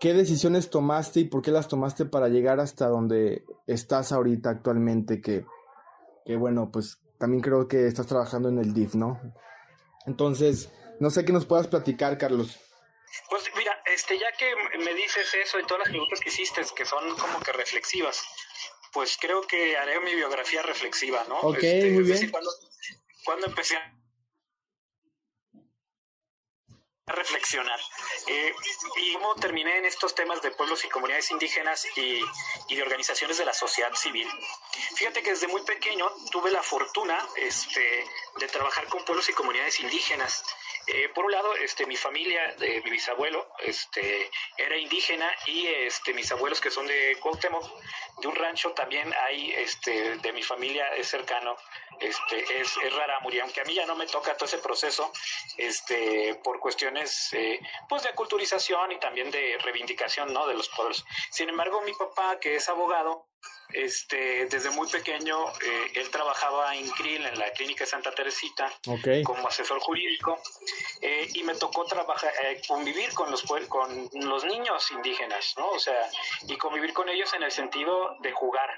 ¿Qué 0.00 0.14
decisiones 0.14 0.68
tomaste 0.68 1.20
y 1.20 1.24
por 1.26 1.42
qué 1.42 1.52
las 1.52 1.68
tomaste 1.68 2.06
para 2.06 2.28
llegar 2.28 2.58
hasta 2.58 2.88
donde 2.88 3.44
estás 3.68 4.10
ahorita 4.10 4.50
actualmente? 4.50 5.20
Que, 5.20 5.44
que 6.24 6.36
bueno, 6.36 6.70
pues 6.72 6.98
también 7.18 7.40
creo 7.40 7.68
que 7.68 7.86
estás 7.86 8.08
trabajando 8.08 8.48
en 8.48 8.58
el 8.58 8.74
DIF, 8.74 8.96
¿no? 8.96 9.20
Entonces, 10.08 10.70
no 11.00 11.10
sé 11.10 11.24
qué 11.26 11.32
nos 11.32 11.44
puedas 11.44 11.66
platicar, 11.66 12.16
Carlos. 12.16 12.58
Pues 13.28 13.44
mira, 13.56 13.82
este, 13.84 14.18
ya 14.18 14.32
que 14.32 14.78
me 14.78 14.94
dices 14.94 15.34
eso 15.34 15.60
y 15.60 15.66
todas 15.66 15.80
las 15.80 15.88
preguntas 15.90 16.18
que 16.20 16.30
hiciste, 16.30 16.62
que 16.74 16.86
son 16.86 17.14
como 17.16 17.38
que 17.40 17.52
reflexivas, 17.52 18.22
pues 18.92 19.18
creo 19.20 19.42
que 19.42 19.76
haré 19.76 20.00
mi 20.00 20.14
biografía 20.14 20.62
reflexiva, 20.62 21.24
¿no? 21.28 21.38
Ok, 21.40 21.56
este, 21.56 21.90
muy 21.90 22.04
bien. 22.04 22.30
Cuando, 22.30 23.46
empecé 23.46 23.76
a 23.76 23.94
reflexionar. 27.08 27.80
Eh, 28.26 28.54
y 28.96 29.12
cómo 29.14 29.34
terminé 29.36 29.78
en 29.78 29.86
estos 29.86 30.14
temas 30.14 30.40
de 30.42 30.50
pueblos 30.50 30.84
y 30.84 30.88
comunidades 30.88 31.30
indígenas 31.30 31.86
y, 31.96 32.20
y, 32.68 32.76
de 32.76 32.82
organizaciones 32.82 33.38
de 33.38 33.44
la 33.44 33.54
sociedad 33.54 33.92
civil. 33.94 34.28
Fíjate 34.94 35.22
que 35.22 35.30
desde 35.30 35.48
muy 35.48 35.62
pequeño 35.62 36.06
tuve 36.30 36.50
la 36.50 36.62
fortuna 36.62 37.18
este, 37.36 38.04
de 38.38 38.48
trabajar 38.48 38.86
con 38.88 39.04
pueblos 39.04 39.28
y 39.28 39.32
comunidades 39.32 39.80
indígenas. 39.80 40.44
Eh, 40.90 41.10
por 41.14 41.26
un 41.26 41.32
lado, 41.32 41.54
este, 41.56 41.84
mi 41.84 41.96
familia, 41.96 42.54
de 42.58 42.80
mi 42.82 42.90
bisabuelo, 42.90 43.46
este, 43.58 44.30
era 44.56 44.74
indígena 44.76 45.30
y 45.46 45.66
este, 45.66 46.14
mis 46.14 46.32
abuelos 46.32 46.62
que 46.62 46.70
son 46.70 46.86
de 46.86 47.18
Cuauhtémoc, 47.20 47.62
de 48.22 48.28
un 48.28 48.34
rancho 48.34 48.72
también 48.72 49.12
hay, 49.26 49.52
este, 49.52 50.16
de 50.16 50.32
mi 50.32 50.42
familia 50.42 50.94
es 50.96 51.08
cercano, 51.08 51.56
este, 52.00 52.60
es, 52.60 52.74
es 52.82 52.92
Raramuri, 52.94 53.38
aunque 53.40 53.60
a 53.60 53.64
mí 53.64 53.74
ya 53.74 53.84
no 53.84 53.96
me 53.96 54.06
toca 54.06 54.34
todo 54.34 54.46
ese 54.46 54.58
proceso, 54.58 55.12
este, 55.58 56.36
por 56.42 56.58
cuestiones, 56.58 57.34
eh, 57.34 57.60
pues 57.86 58.02
de 58.04 58.14
culturización 58.14 58.92
y 58.92 58.98
también 58.98 59.30
de 59.30 59.58
reivindicación, 59.58 60.32
¿no? 60.32 60.46
De 60.46 60.54
los 60.54 60.70
pueblos. 60.70 61.04
Sin 61.30 61.50
embargo, 61.50 61.82
mi 61.82 61.92
papá, 61.92 62.40
que 62.40 62.56
es 62.56 62.68
abogado, 62.68 63.26
este, 63.72 64.46
desde 64.46 64.70
muy 64.70 64.88
pequeño, 64.88 65.46
eh, 65.46 65.92
él 65.96 66.10
trabajaba 66.10 66.74
en 66.74 66.88
CRIL, 66.90 67.26
en 67.26 67.38
la 67.38 67.50
clínica 67.52 67.84
Santa 67.84 68.14
Teresita, 68.14 68.72
como 69.24 69.46
asesor 69.46 69.78
jurídico, 69.80 70.40
eh, 71.02 71.28
y 71.34 71.42
me 71.42 71.54
tocó 71.54 71.84
trabajar, 71.84 72.32
eh, 72.44 72.62
convivir 72.66 73.12
con 73.12 73.30
los, 73.30 73.42
con 73.68 74.08
los 74.12 74.44
niños 74.44 74.90
indígenas, 74.90 75.54
¿no? 75.58 75.68
O 75.68 75.78
sea, 75.78 76.08
y 76.46 76.56
convivir 76.56 76.94
con 76.94 77.08
ellos 77.10 77.32
en 77.34 77.42
el 77.42 77.52
sentido 77.52 78.16
de 78.20 78.32
jugar, 78.32 78.70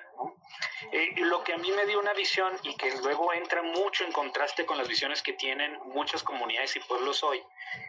lo 1.16 1.44
que 1.44 1.52
a 1.52 1.58
mí 1.58 1.70
me 1.70 1.86
dio 1.86 2.00
una 2.00 2.12
visión 2.12 2.52
y 2.64 2.76
que 2.76 2.90
luego 2.96 3.32
entra 3.32 3.62
mucho 3.62 4.04
en 4.04 4.12
contraste 4.12 4.66
con 4.66 4.76
las 4.76 4.88
visiones 4.88 5.22
que 5.22 5.34
tienen 5.34 5.78
muchas 5.84 6.22
comunidades 6.22 6.74
y 6.74 6.80
pueblos 6.80 7.22
hoy, 7.22 7.40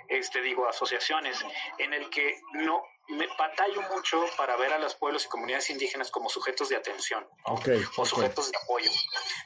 este, 0.08 0.42
digo, 0.42 0.68
asociaciones, 0.68 1.44
en 1.80 1.94
el 1.94 2.10
que 2.12 2.40
no, 2.54 2.84
me 3.12 3.27
batallo 3.38 3.82
mucho 3.94 4.25
para 4.38 4.56
ver 4.56 4.74
a 4.74 4.80
los 4.80 4.96
pueblos 4.96 5.25
y 5.25 5.27
comunidades 5.27 5.70
indígenas 5.70 6.12
como 6.12 6.30
sujetos 6.30 6.70
de 6.70 6.77
atención 6.77 7.27
o 7.44 8.06
sujetos 8.06 8.51
de 8.51 8.58
apoyo. 8.58 8.89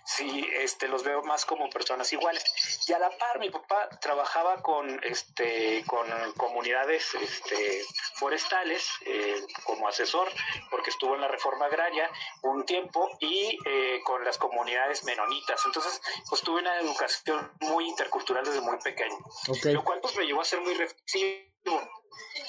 Sí, 0.05 0.47
este, 0.53 0.87
los 0.87 1.03
veo 1.03 1.23
más 1.23 1.45
como 1.45 1.69
personas 1.69 2.11
iguales. 2.13 2.43
Y 2.87 2.93
a 2.93 2.99
la 2.99 3.09
par, 3.17 3.39
mi 3.39 3.49
papá 3.49 3.89
trabajaba 3.99 4.61
con, 4.61 5.03
este, 5.03 5.83
con 5.87 6.07
comunidades 6.33 7.13
este, 7.15 7.83
forestales 8.15 8.87
eh, 9.05 9.41
como 9.63 9.87
asesor, 9.87 10.27
porque 10.69 10.91
estuvo 10.91 11.15
en 11.15 11.21
la 11.21 11.27
reforma 11.27 11.65
agraria 11.65 12.09
un 12.43 12.65
tiempo 12.65 13.09
y 13.19 13.57
eh, 13.65 13.99
con 14.03 14.23
las 14.23 14.37
comunidades 14.37 15.03
menonitas. 15.03 15.61
Entonces, 15.65 15.99
pues 16.29 16.41
tuve 16.41 16.59
una 16.59 16.79
educación 16.79 17.51
muy 17.61 17.89
intercultural 17.89 18.45
desde 18.45 18.61
muy 18.61 18.77
pequeño, 18.77 19.17
lo 19.63 19.83
cual 19.83 19.99
pues 20.01 20.15
me 20.15 20.25
llevó 20.25 20.41
a 20.41 20.45
ser 20.45 20.61
muy 20.61 20.73
reflexivo 20.75 21.54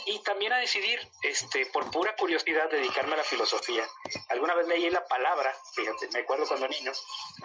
y 0.09 0.21
también 0.21 0.53
a 0.53 0.59
decidir, 0.59 1.01
este, 1.23 1.67
por 1.67 1.91
pura 1.91 2.15
curiosidad, 2.15 2.71
dedicarme 2.71 3.15
a 3.15 3.19
la 3.19 3.25
filosofía. 3.25 3.85
Alguna 4.29 4.55
vez 4.55 4.69
leí 4.69 4.89
la 4.89 5.05
palabra, 5.05 5.53
fíjate, 5.75 6.09
me 6.13 6.21
acuerdo 6.21 6.47
cuando 6.47 6.69
niño, 6.69 6.93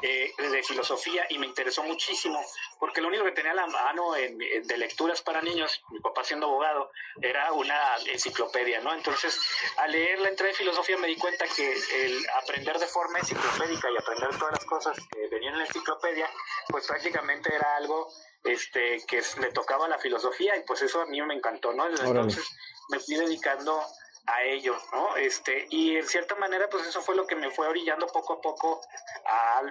eh, 0.04 0.32
de 0.38 0.64
filosofía 0.64 1.26
y 1.30 1.40
me 1.40 1.48
interesó 1.48 1.82
muchísimo, 1.82 2.40
porque 2.80 3.02
lo 3.02 3.08
único 3.08 3.24
que 3.24 3.32
tenía 3.32 3.52
a 3.52 3.56
la 3.56 3.68
mano 3.68 4.12
de 4.12 4.78
lecturas 4.78 5.24
para 5.24 5.42
niños, 5.42 5.82
mi 5.90 6.00
papá 6.02 6.24
siendo 6.24 6.46
abogado, 6.46 6.92
era 7.24 7.52
una 7.52 7.98
enciclopedia, 8.06 8.80
¿no? 8.82 8.94
Entonces, 8.94 9.40
al 9.78 9.92
leer 9.92 10.20
la 10.20 10.30
entrada 10.30 10.52
de 10.52 10.58
filosofía 10.58 10.98
me 10.98 11.08
di 11.08 11.16
cuenta 11.16 11.46
que 11.48 11.74
el 12.06 12.30
aprender 12.44 12.78
de 12.78 12.88
forma 12.88 13.20
enciclopédica 13.20 13.90
y 13.90 13.98
aprender 13.98 14.38
todas 14.38 14.54
las 14.54 14.66
cosas 14.66 14.98
que 15.12 15.28
venían 15.30 15.54
en 15.54 15.60
la 15.60 15.66
enciclopedia, 15.66 16.30
pues 16.68 16.86
prácticamente 16.86 17.54
era 17.56 17.76
algo 17.76 18.08
este, 18.44 19.04
que 19.08 19.22
le 19.40 19.52
tocaba 19.52 19.88
la 19.88 20.00
filosofía 20.00 20.56
y 20.58 20.64
pues 20.64 20.82
eso 20.82 21.02
a 21.02 21.06
mí 21.06 21.22
me 21.22 21.36
encantó, 21.36 21.74
¿no? 21.74 21.88
Entonces 21.88 22.46
me 22.90 23.00
fui 23.00 23.16
dedicando 23.16 23.82
a 24.28 24.44
ello, 24.44 24.78
¿no? 24.94 25.16
Este, 25.18 25.68
y 25.70 25.98
en 25.98 26.08
cierta 26.08 26.36
manera, 26.36 26.70
pues 26.70 26.86
eso 26.86 27.02
fue 27.02 27.16
lo 27.16 27.26
que 27.28 27.36
me 27.36 27.52
fue 27.52 27.68
orillando 27.68 28.08
poco 28.08 28.34
a 28.34 28.42
poco 28.42 28.82
a, 29.26 29.62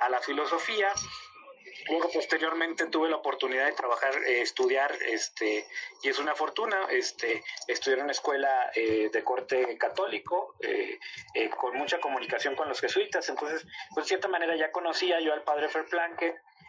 a 0.00 0.08
la 0.08 0.20
filosofía 0.20 0.92
Luego 1.88 2.10
posteriormente 2.10 2.86
tuve 2.86 3.08
la 3.08 3.16
oportunidad 3.16 3.66
de 3.66 3.72
trabajar, 3.72 4.14
eh, 4.26 4.40
estudiar, 4.40 4.92
este, 5.02 5.66
y 6.02 6.08
es 6.08 6.18
una 6.18 6.34
fortuna, 6.34 6.86
este, 6.90 7.42
estudiar 7.68 7.98
en 7.98 8.04
una 8.04 8.12
escuela 8.12 8.70
eh, 8.74 9.10
de 9.12 9.24
corte 9.24 9.76
católico, 9.78 10.54
eh, 10.60 10.98
con 11.56 11.76
mucha 11.76 12.00
comunicación 12.00 12.56
con 12.56 12.68
los 12.68 12.80
jesuitas. 12.80 13.28
Entonces, 13.28 13.66
pues 13.94 14.06
de 14.06 14.08
cierta 14.08 14.28
manera 14.28 14.56
ya 14.56 14.72
conocía 14.72 15.20
yo 15.20 15.32
al 15.32 15.44
padre 15.44 15.68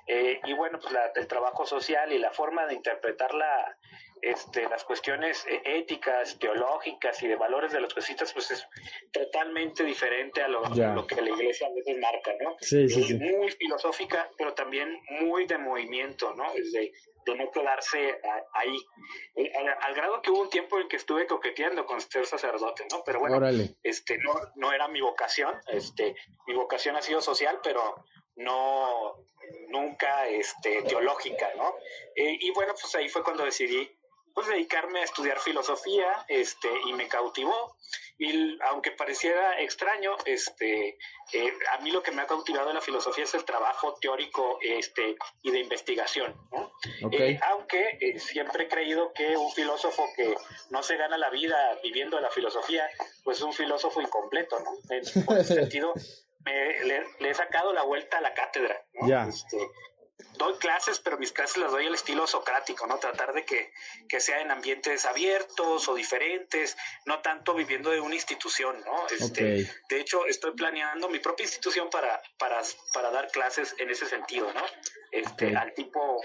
Verplanke, 0.07 0.41
y 0.45 0.53
bueno, 0.53 0.79
pues 0.79 0.93
el 1.15 1.27
trabajo 1.27 1.65
social 1.65 2.11
y 2.11 2.17
la 2.17 2.31
forma 2.31 2.65
de 2.65 2.75
interpretar 2.75 3.33
la, 3.33 3.77
este, 4.21 4.67
las 4.67 4.83
cuestiones 4.83 5.45
eh, 5.47 5.61
éticas, 5.65 6.39
teológicas 6.39 7.21
y 7.23 7.27
de 7.27 7.35
valores 7.35 7.71
de 7.71 7.81
los 7.81 7.93
jesuitas, 7.93 8.33
pues 8.33 8.51
es 8.51 8.67
totalmente 9.11 9.83
diferente 9.83 10.41
a 10.41 10.47
lo, 10.47 10.61
que 11.05 11.21
la 11.21 11.29
iglesia 11.29 11.67
a 11.67 11.73
veces 11.73 11.97
marca, 11.99 12.31
¿no? 12.41 12.55
Sí, 12.59 12.87
sí, 12.89 13.13
Muy 13.15 13.51
filosófica, 13.51 14.29
pero 14.37 14.53
también 14.53 14.99
muy 15.21 15.45
de 15.45 15.57
movimiento, 15.57 16.33
¿no? 16.33 16.51
Es 16.53 16.71
de, 16.71 16.91
no 17.35 17.51
quedarse 17.51 18.21
ahí. 18.53 18.77
Eh, 19.35 19.51
al, 19.81 19.93
grado 19.93 20.21
que 20.21 20.31
hubo 20.31 20.43
un 20.43 20.49
tiempo 20.49 20.79
en 20.79 20.87
que 20.87 20.95
estuve 20.95 21.27
coqueteando 21.27 21.85
con 21.85 21.99
ser 21.99 22.25
sacerdote, 22.25 22.85
¿no? 22.89 23.03
Pero 23.05 23.19
bueno, 23.19 23.45
este, 23.83 24.17
no, 24.19 24.33
no 24.55 24.71
era 24.71 24.87
mi 24.87 25.01
vocación, 25.01 25.53
este, 25.67 26.15
mi 26.47 26.53
vocación 26.53 26.95
ha 26.95 27.01
sido 27.01 27.19
social, 27.19 27.59
pero 27.61 28.05
no 28.37 29.15
nunca 29.69 30.27
este, 30.27 30.81
teológica, 30.83 31.49
¿no? 31.55 31.75
Eh, 32.15 32.37
y 32.39 32.51
bueno, 32.51 32.73
pues 32.79 32.93
ahí 32.95 33.09
fue 33.09 33.23
cuando 33.23 33.43
decidí 33.43 33.89
pues 34.37 34.49
dedicarme 34.49 34.99
a 34.99 35.03
estudiar 35.03 35.39
filosofía, 35.39 36.23
este, 36.27 36.69
y 36.85 36.93
me 36.93 37.07
cautivó. 37.07 37.75
Y 38.19 38.55
aunque 38.69 38.91
pareciera 38.91 39.59
extraño, 39.59 40.15
este, 40.25 40.99
eh, 41.33 41.53
a 41.71 41.79
mí 41.79 41.89
lo 41.89 42.03
que 42.03 42.11
me 42.11 42.21
ha 42.21 42.27
cautivado 42.27 42.69
en 42.69 42.75
la 42.75 42.81
filosofía 42.81 43.23
es 43.23 43.33
el 43.33 43.45
trabajo 43.45 43.95
teórico, 43.99 44.59
este, 44.61 45.15
y 45.41 45.49
de 45.49 45.59
investigación, 45.59 46.35
eh, 47.11 47.39
aunque 47.47 47.97
eh, 47.99 48.19
siempre 48.19 48.65
he 48.65 48.67
creído 48.67 49.11
que 49.11 49.35
un 49.35 49.51
filósofo 49.53 50.07
que 50.15 50.35
no 50.69 50.83
se 50.83 50.97
gana 50.97 51.17
la 51.17 51.31
vida 51.31 51.75
viviendo 51.81 52.17
de 52.17 52.21
la 52.21 52.29
filosofía, 52.29 52.87
pues 53.23 53.37
es 53.37 53.43
un 53.43 53.53
filósofo 53.53 54.01
incompleto, 54.01 54.59
¿no? 54.59 54.69
En, 54.91 55.01
ese 55.01 55.43
sentido, 55.55 55.95
le, 56.47 57.29
he 57.29 57.33
sacado 57.33 57.73
la 57.73 57.83
vuelta 57.83 58.17
a 58.17 58.21
la 58.21 58.33
cátedra, 58.33 58.81
este, 59.27 59.57
doy 60.37 60.55
clases, 60.57 60.99
pero 60.99 61.17
mis 61.17 61.31
clases 61.31 61.57
las 61.57 61.71
doy 61.71 61.85
al 61.85 61.95
estilo 61.95 62.25
socrático, 62.27 62.87
¿no? 62.87 62.97
Tratar 62.97 63.33
de 63.33 63.45
que, 63.45 63.71
que 64.07 64.19
sea 64.19 64.41
en 64.41 64.51
ambientes 64.51 65.05
abiertos 65.05 65.87
o 65.87 65.95
diferentes, 65.95 66.77
no 67.05 67.21
tanto 67.21 67.53
viviendo 67.53 67.91
de 67.91 67.99
una 67.99 68.15
institución, 68.15 68.81
¿no? 68.85 69.07
Este, 69.07 69.69
De 69.89 69.99
hecho, 69.99 70.25
estoy 70.25 70.51
planeando 70.51 71.09
mi 71.09 71.19
propia 71.19 71.43
institución 71.43 71.89
para, 71.89 72.21
para, 72.37 72.61
para 72.93 73.11
dar 73.11 73.29
clases 73.31 73.75
en 73.77 73.89
ese 73.89 74.05
sentido, 74.05 74.51
¿no? 74.53 74.63
Este, 75.11 75.55
Al 75.55 75.73
tipo, 75.73 76.21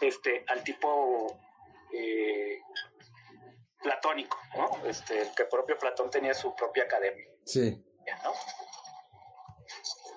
este, 0.00 0.44
al 0.48 0.62
tipo 0.64 1.38
eh, 1.92 2.60
platónico, 3.82 4.38
¿no? 4.56 4.86
Este, 4.86 5.30
que 5.36 5.44
propio 5.44 5.78
Platón 5.78 6.10
tenía 6.10 6.34
su 6.34 6.54
propia 6.54 6.84
academia. 6.84 7.26
Sí. 7.44 7.84
¿No? 8.22 8.32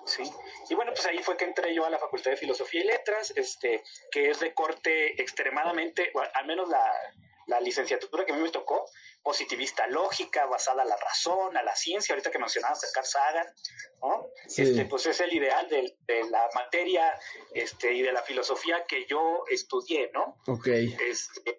Sí. 0.06 0.22
Y 0.68 0.74
bueno, 0.74 0.92
pues 0.92 1.06
ahí 1.06 1.18
fue 1.22 1.36
que 1.36 1.44
entré 1.44 1.74
yo 1.74 1.84
a 1.84 1.90
la 1.90 1.98
Facultad 1.98 2.32
de 2.32 2.36
Filosofía 2.36 2.82
y 2.82 2.84
Letras, 2.84 3.32
este, 3.36 3.82
que 4.10 4.30
es 4.30 4.40
de 4.40 4.54
corte 4.54 5.20
extremadamente, 5.20 6.10
bueno, 6.12 6.30
al 6.34 6.46
menos 6.46 6.68
la, 6.68 6.84
la 7.46 7.60
licenciatura 7.60 8.24
que 8.24 8.32
a 8.32 8.36
mí 8.36 8.42
me 8.42 8.50
tocó, 8.50 8.86
positivista 9.22 9.86
lógica, 9.86 10.46
basada 10.46 10.82
a 10.82 10.84
la 10.84 10.96
razón, 10.96 11.56
a 11.56 11.62
la 11.62 11.74
ciencia, 11.76 12.14
ahorita 12.14 12.30
que 12.30 12.38
mencionabas 12.38 12.84
a 12.84 12.92
Carl 12.92 13.06
Sagan, 13.06 13.46
¿no? 14.00 14.28
Este, 14.44 14.84
pues 14.86 15.06
es 15.06 15.20
el 15.20 15.32
ideal 15.32 15.68
de, 15.68 15.96
de, 16.00 16.30
la 16.30 16.48
materia 16.54 17.18
este, 17.54 17.92
y 17.92 18.02
de 18.02 18.12
la 18.12 18.22
filosofía 18.22 18.84
que 18.86 19.06
yo 19.06 19.44
estudié, 19.48 20.10
¿no? 20.12 20.36
Ok. 20.46 20.66
Este, 20.66 21.58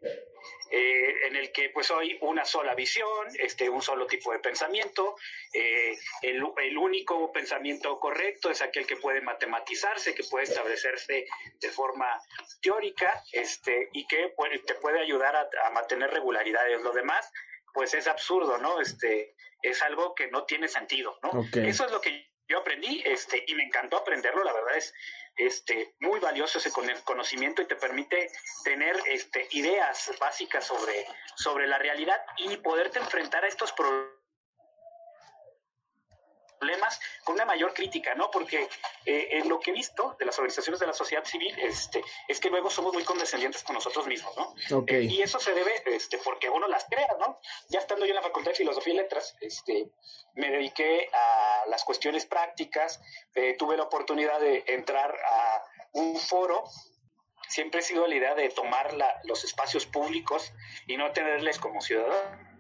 eh, 0.76 1.28
en 1.28 1.36
el 1.36 1.52
que 1.52 1.70
pues 1.70 1.92
hay 1.92 2.18
una 2.22 2.46
sola 2.46 2.74
visión, 2.74 3.28
este, 3.38 3.70
un 3.70 3.84
solo 3.84 4.08
tipo 4.08 4.32
de 4.32 4.40
pensamiento, 4.40 5.16
eh, 5.54 5.96
el, 6.24 6.44
el, 6.58 6.78
único 6.80 7.32
pensamiento 7.32 8.00
correcto 8.00 8.50
es 8.50 8.60
aquel 8.64 8.88
que 8.88 8.96
puede 8.96 9.22
matematizarse, 9.22 10.16
que 10.16 10.24
puede 10.24 10.46
establecerse 10.46 11.28
de 11.60 11.70
forma 11.70 12.20
teórica, 12.60 13.24
este, 13.32 13.90
y 13.94 14.08
que 14.08 14.34
te 14.66 14.74
puede 14.74 15.00
ayudar 15.00 15.36
a, 15.36 15.48
a 15.68 15.70
mantener 15.70 16.10
regularidades. 16.10 16.82
Lo 16.82 16.92
demás, 16.92 17.32
pues 17.72 17.94
es 17.94 18.08
absurdo, 18.08 18.58
¿no? 18.58 18.82
Este, 18.82 19.36
es 19.62 19.80
algo 19.84 20.16
que 20.16 20.32
no 20.32 20.46
tiene 20.46 20.68
sentido, 20.68 21.20
¿no? 21.22 21.46
Eso 21.54 21.86
es 21.86 21.92
lo 21.92 22.02
que 22.02 22.34
yo 22.48 22.60
aprendí, 22.60 23.04
este, 23.06 23.44
y 23.46 23.54
me 23.54 23.64
encantó 23.64 23.98
aprenderlo, 23.98 24.44
la 24.44 24.54
verdad 24.54 24.76
es, 24.76 24.92
este, 25.36 25.96
muy 26.00 26.20
valioso 26.20 26.60
ese 26.60 26.72
conocimiento 27.04 27.62
y 27.62 27.66
te 27.66 27.76
permite 27.76 28.32
tener, 28.64 28.96
este, 29.08 29.48
ideas 29.52 30.12
básicas 30.20 30.66
sobre, 30.66 31.06
sobre 31.36 31.68
la 31.68 31.78
realidad 31.78 32.20
y 32.38 32.58
poderte 32.58 33.00
enfrentar 33.00 33.44
a 33.44 33.48
estos 33.48 33.72
problemas 33.72 34.14
problemas 36.64 37.00
con 37.26 37.36
una 37.36 37.46
mayor 37.46 37.74
crítica, 37.74 38.16
¿no? 38.16 38.32
Porque 38.32 38.70
eh, 39.06 39.28
en 39.32 39.50
lo 39.50 39.60
que 39.60 39.72
he 39.72 39.74
visto 39.74 40.16
de 40.18 40.26
las 40.26 40.38
organizaciones 40.38 40.80
de 40.80 40.88
la 40.88 40.94
sociedad 40.94 41.26
civil 41.26 41.54
este, 41.60 42.02
es 42.28 42.40
que 42.40 42.50
luego 42.50 42.70
somos 42.70 42.94
muy 42.94 43.04
condescendientes 43.04 43.64
con 43.64 43.74
nosotros 43.76 44.08
mismos, 44.08 44.34
¿no? 44.38 44.78
Okay. 44.80 45.08
Eh, 45.08 45.12
y 45.12 45.22
eso 45.22 45.40
se 45.40 45.54
debe 45.54 45.84
este, 45.86 46.18
porque 46.20 46.50
uno 46.50 46.68
las 46.70 46.86
crea, 46.86 47.16
¿no? 47.20 47.40
Ya 47.68 47.80
estando 47.80 48.06
yo 48.06 48.12
en 48.12 48.16
la 48.16 48.22
Facultad 48.22 48.52
de 48.52 48.58
Filosofía 48.58 48.94
y 48.94 48.98
Letras, 48.98 49.36
este, 49.42 49.90
me 50.36 50.50
dediqué 50.52 51.10
a 51.12 51.53
las 51.68 51.84
cuestiones 51.84 52.26
prácticas, 52.26 53.02
eh, 53.36 53.56
tuve 53.58 53.78
la 53.78 53.84
oportunidad 53.84 54.40
de 54.40 54.64
entrar 54.68 55.16
a 55.16 55.64
un 55.94 56.18
foro 56.18 56.64
siempre 57.48 57.82
he 57.82 57.84
sido 57.84 58.08
la 58.08 58.16
idea 58.16 58.36
de 58.36 58.50
tomar 58.50 58.94
la, 58.94 59.22
los 59.26 59.44
espacios 59.44 59.86
públicos 59.86 60.54
y 60.88 60.98
no 60.98 61.12
tenerles 61.12 61.60
como 61.60 61.82
ciudadanos 61.82 62.54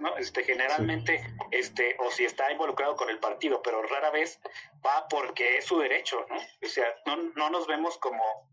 ¿no? 0.00 0.16
Este, 0.16 0.44
generalmente, 0.44 1.24
este, 1.50 1.96
o 1.98 2.10
si 2.10 2.24
está 2.24 2.50
involucrado 2.52 2.96
con 2.96 3.10
el 3.10 3.18
partido, 3.18 3.62
pero 3.62 3.82
rara 3.82 4.10
vez 4.10 4.38
va 4.84 5.08
porque 5.08 5.58
es 5.58 5.64
su 5.64 5.78
derecho, 5.78 6.24
¿no? 6.28 6.36
O 6.36 6.68
sea, 6.68 6.86
no, 7.04 7.16
no 7.16 7.50
nos 7.50 7.66
vemos 7.66 7.98
como 7.98 8.48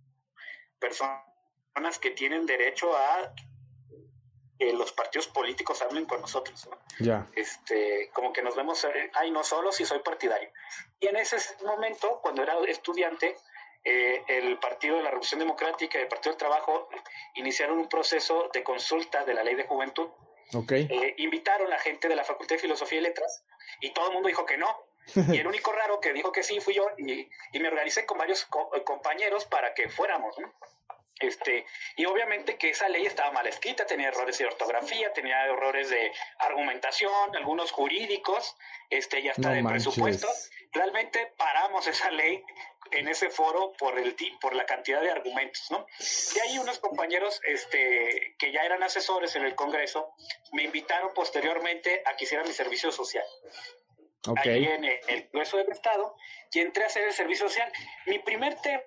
personas 0.79 1.99
que 2.01 2.11
tienen 2.11 2.45
derecho 2.45 2.95
a 2.95 3.31
que 4.63 4.73
los 4.73 4.91
partidos 4.93 5.27
políticos 5.27 5.81
hablen 5.81 6.05
con 6.05 6.21
nosotros, 6.21 6.67
¿no? 6.69 6.77
Ya. 6.99 7.27
Este, 7.35 8.09
como 8.13 8.31
que 8.31 8.41
nos 8.41 8.55
vemos, 8.55 8.83
eh, 8.85 9.11
ay, 9.13 9.31
no 9.31 9.43
solo 9.43 9.71
si 9.71 9.85
soy 9.85 9.99
partidario. 9.99 10.49
Y 10.99 11.07
en 11.07 11.17
ese 11.17 11.37
momento, 11.65 12.19
cuando 12.21 12.43
era 12.43 12.57
estudiante, 12.67 13.35
eh, 13.83 14.23
el 14.27 14.57
Partido 14.59 14.97
de 14.97 15.03
la 15.03 15.09
Revolución 15.09 15.39
Democrática 15.39 15.97
y 15.97 16.03
el 16.03 16.07
Partido 16.07 16.31
del 16.31 16.39
Trabajo 16.39 16.87
iniciaron 17.35 17.79
un 17.79 17.89
proceso 17.89 18.49
de 18.53 18.63
consulta 18.63 19.25
de 19.25 19.33
la 19.33 19.43
ley 19.43 19.55
de 19.55 19.65
juventud 19.65 20.09
Okay. 20.55 20.87
Eh, 20.89 21.15
invitaron 21.17 21.71
a 21.73 21.79
gente 21.79 22.07
de 22.07 22.15
la 22.15 22.23
Facultad 22.23 22.55
de 22.55 22.61
Filosofía 22.61 22.99
y 22.99 23.01
Letras 23.01 23.43
y 23.81 23.91
todo 23.91 24.07
el 24.07 24.13
mundo 24.13 24.27
dijo 24.27 24.45
que 24.45 24.57
no. 24.57 24.67
Y 25.33 25.37
el 25.37 25.47
único 25.47 25.71
raro 25.71 25.99
que 25.99 26.13
dijo 26.13 26.31
que 26.31 26.43
sí 26.43 26.59
fui 26.61 26.75
yo 26.75 26.87
y, 26.97 27.29
me 27.59 27.67
organicé 27.67 28.05
con 28.05 28.17
varios 28.17 28.47
eh, 28.73 28.83
compañeros 28.83 29.45
para 29.45 29.73
que 29.73 29.89
fuéramos. 29.89 30.35
Este, 31.23 31.65
y 31.95 32.05
obviamente 32.05 32.57
que 32.57 32.71
esa 32.71 32.89
ley 32.89 33.05
estaba 33.05 33.31
mal 33.31 33.47
escrita, 33.47 33.85
tenía 33.85 34.09
errores 34.09 34.37
de 34.37 34.45
ortografía, 34.45 35.13
tenía 35.13 35.45
errores 35.45 35.89
de 35.89 36.11
argumentación, 36.39 37.35
algunos 37.35 37.71
jurídicos, 37.71 38.55
este, 38.89 39.23
ya 39.23 39.31
está 39.31 39.51
de 39.51 39.63
presupuesto. 39.63 40.27
Realmente 40.73 41.31
paramos 41.37 41.87
esa 41.87 42.11
ley 42.11 42.43
en 42.91 43.07
ese 43.07 43.29
foro 43.29 43.73
por 43.77 43.97
el 43.97 44.15
por 44.41 44.53
la 44.55 44.65
cantidad 44.65 45.01
de 45.01 45.09
argumentos, 45.09 45.71
¿no? 45.71 45.85
Y 46.35 46.39
ahí 46.39 46.59
unos 46.59 46.79
compañeros 46.79 47.39
este, 47.45 48.35
que 48.37 48.51
ya 48.51 48.61
eran 48.61 48.83
asesores 48.83 49.35
en 49.35 49.45
el 49.45 49.55
Congreso 49.55 50.13
me 50.51 50.63
invitaron 50.63 51.13
posteriormente 51.13 52.03
a 52.05 52.15
que 52.15 52.25
hiciera 52.25 52.43
mi 52.43 52.53
servicio 52.53 52.91
social. 52.91 53.25
Okay. 54.25 54.53
Ahí 54.53 54.65
en 54.65 54.85
el 54.85 55.29
Congreso 55.29 55.57
del 55.57 55.71
Estado 55.71 56.15
y 56.53 56.59
entré 56.59 56.83
a 56.83 56.87
hacer 56.87 57.03
el 57.03 57.13
servicio 57.13 57.47
social. 57.47 57.71
Mi 58.05 58.19
primer 58.19 58.55
tema 58.61 58.83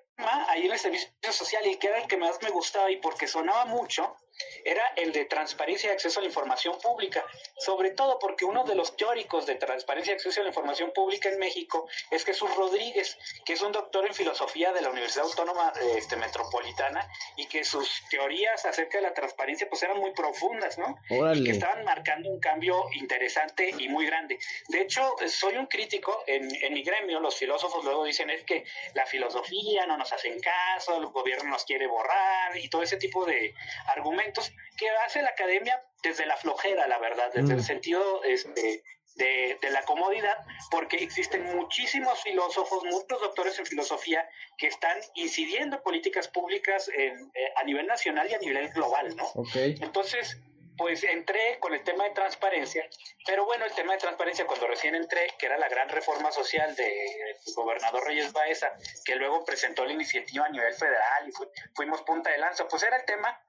ahí 0.47 0.65
en 0.65 0.71
el 0.71 0.79
servicio 0.79 1.09
social 1.31 1.65
y 1.67 1.75
que 1.75 1.87
era 1.87 1.99
el 1.99 2.07
que 2.07 2.17
más 2.17 2.41
me 2.41 2.49
gustaba 2.49 2.89
y 2.89 2.97
porque 2.97 3.27
sonaba 3.27 3.65
mucho 3.65 4.15
era 4.63 4.83
el 4.97 5.13
de 5.13 5.25
transparencia 5.25 5.89
y 5.89 5.93
acceso 5.93 6.19
a 6.19 6.21
la 6.21 6.27
información 6.27 6.77
pública, 6.79 7.25
sobre 7.57 7.89
todo 7.91 8.19
porque 8.19 8.45
uno 8.45 8.63
de 8.65 8.75
los 8.75 8.95
teóricos 8.95 9.47
de 9.47 9.55
transparencia 9.55 10.13
y 10.13 10.15
acceso 10.15 10.41
a 10.41 10.43
la 10.43 10.49
información 10.49 10.91
pública 10.93 11.29
en 11.29 11.39
México 11.39 11.89
es 12.11 12.23
Jesús 12.23 12.53
Rodríguez, 12.55 13.17
que 13.45 13.53
es 13.53 13.61
un 13.63 13.71
doctor 13.71 14.05
en 14.05 14.13
filosofía 14.13 14.71
de 14.73 14.81
la 14.81 14.91
Universidad 14.91 15.25
Autónoma 15.25 15.73
este, 15.95 16.17
Metropolitana 16.17 17.09
y 17.35 17.47
que 17.47 17.63
sus 17.63 18.03
teorías 18.11 18.63
acerca 18.65 18.99
de 18.99 19.05
la 19.05 19.13
transparencia 19.15 19.67
pues 19.69 19.81
eran 19.81 19.97
muy 19.97 20.11
profundas, 20.11 20.77
¿no? 20.77 20.95
Y 21.09 21.43
que 21.43 21.51
estaban 21.51 21.83
marcando 21.83 22.29
un 22.29 22.39
cambio 22.39 22.85
interesante 22.93 23.73
y 23.75 23.89
muy 23.89 24.05
grande. 24.05 24.37
De 24.67 24.81
hecho, 24.81 25.15
soy 25.27 25.57
un 25.57 25.65
crítico 25.65 26.23
en, 26.27 26.47
en 26.63 26.73
mi 26.73 26.83
gremio, 26.83 27.19
los 27.19 27.35
filósofos 27.35 27.56
luego 27.83 28.05
dicen 28.05 28.29
es 28.29 28.43
que 28.43 28.65
la 28.93 29.05
filosofía 29.05 29.85
no 29.85 29.97
nos 29.97 30.11
hacen 30.13 30.39
caso, 30.39 30.97
el 30.97 31.07
gobierno 31.07 31.49
nos 31.49 31.65
quiere 31.65 31.87
borrar 31.87 32.57
y 32.57 32.69
todo 32.69 32.83
ese 32.83 32.97
tipo 32.97 33.25
de 33.25 33.53
argumentos 33.87 34.51
que 34.77 34.89
hace 35.05 35.21
la 35.21 35.29
academia 35.29 35.81
desde 36.03 36.25
la 36.25 36.37
flojera, 36.37 36.87
la 36.87 36.99
verdad, 36.99 37.31
desde 37.33 37.53
el 37.53 37.59
mm. 37.59 37.63
sentido 37.63 38.23
este, 38.23 38.83
de, 39.15 39.57
la 39.71 39.83
comodidad, 39.83 40.37
porque 40.69 40.97
existen 40.97 41.43
muchísimos 41.55 42.21
filósofos, 42.21 42.83
muchos 42.85 43.19
doctores 43.19 43.57
en 43.59 43.65
filosofía 43.65 44.27
que 44.57 44.67
están 44.67 44.97
incidiendo 45.15 45.81
políticas 45.81 46.27
públicas 46.27 46.89
en, 46.89 47.31
eh, 47.33 47.53
a 47.55 47.63
nivel 47.63 47.87
nacional 47.87 48.29
y 48.29 48.35
a 48.35 48.39
nivel 48.39 48.69
global, 48.69 49.15
¿no? 49.15 49.25
Entonces, 49.53 50.37
pues 50.77 51.03
entré 51.03 51.57
con 51.59 51.73
el 51.73 51.83
tema 51.83 52.03
de 52.05 52.11
transparencia, 52.11 52.87
pero 53.25 53.45
bueno, 53.45 53.65
el 53.65 53.73
tema 53.73 53.93
de 53.93 53.99
transparencia 53.99 54.45
cuando 54.45 54.67
recién 54.67 54.95
entré, 54.95 55.27
que 55.39 55.47
era 55.47 55.57
la 55.57 55.67
gran 55.67 55.89
reforma 55.89 56.31
social 56.31 56.75
del 56.75 57.35
gobernador 57.55 58.05
Reyes 58.05 58.31
Baeza, 58.31 58.71
que 59.03 59.15
luego 59.15 59.43
presentó 59.43 59.85
la 59.85 59.93
iniciativa 59.93 60.45
a 60.45 60.49
nivel 60.49 60.73
federal 60.73 61.27
y 61.27 61.31
fuimos 61.75 62.01
punta 62.03 62.29
de 62.29 62.37
lanza, 62.37 62.67
pues 62.67 62.83
era 62.83 62.97
el 62.97 63.05
tema 63.05 63.41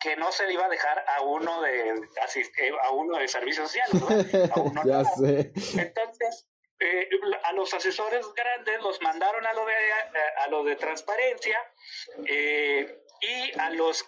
que 0.00 0.16
no 0.16 0.32
se 0.32 0.46
le 0.46 0.54
iba 0.54 0.64
a 0.64 0.68
dejar 0.68 1.04
a 1.06 1.22
uno 1.22 1.60
de 1.60 1.90
eh, 1.90 2.72
a 2.82 2.90
uno 2.90 3.18
de 3.18 3.28
servicio 3.28 3.66
social, 3.66 3.88
¿no? 3.92 4.84
ya 4.84 5.04
sé. 5.04 5.52
Entonces, 5.76 6.48
eh, 6.80 7.08
a 7.44 7.52
los 7.52 7.74
asesores 7.74 8.26
grandes 8.34 8.80
los 8.80 9.00
mandaron 9.02 9.46
a 9.46 9.52
lo 9.52 9.66
de 9.66 9.74
a, 10.38 10.48
lo 10.48 10.64
de 10.64 10.76
transparencia 10.76 11.58
eh, 12.24 13.02
y 13.20 13.60
a 13.60 13.68
los 13.70 14.02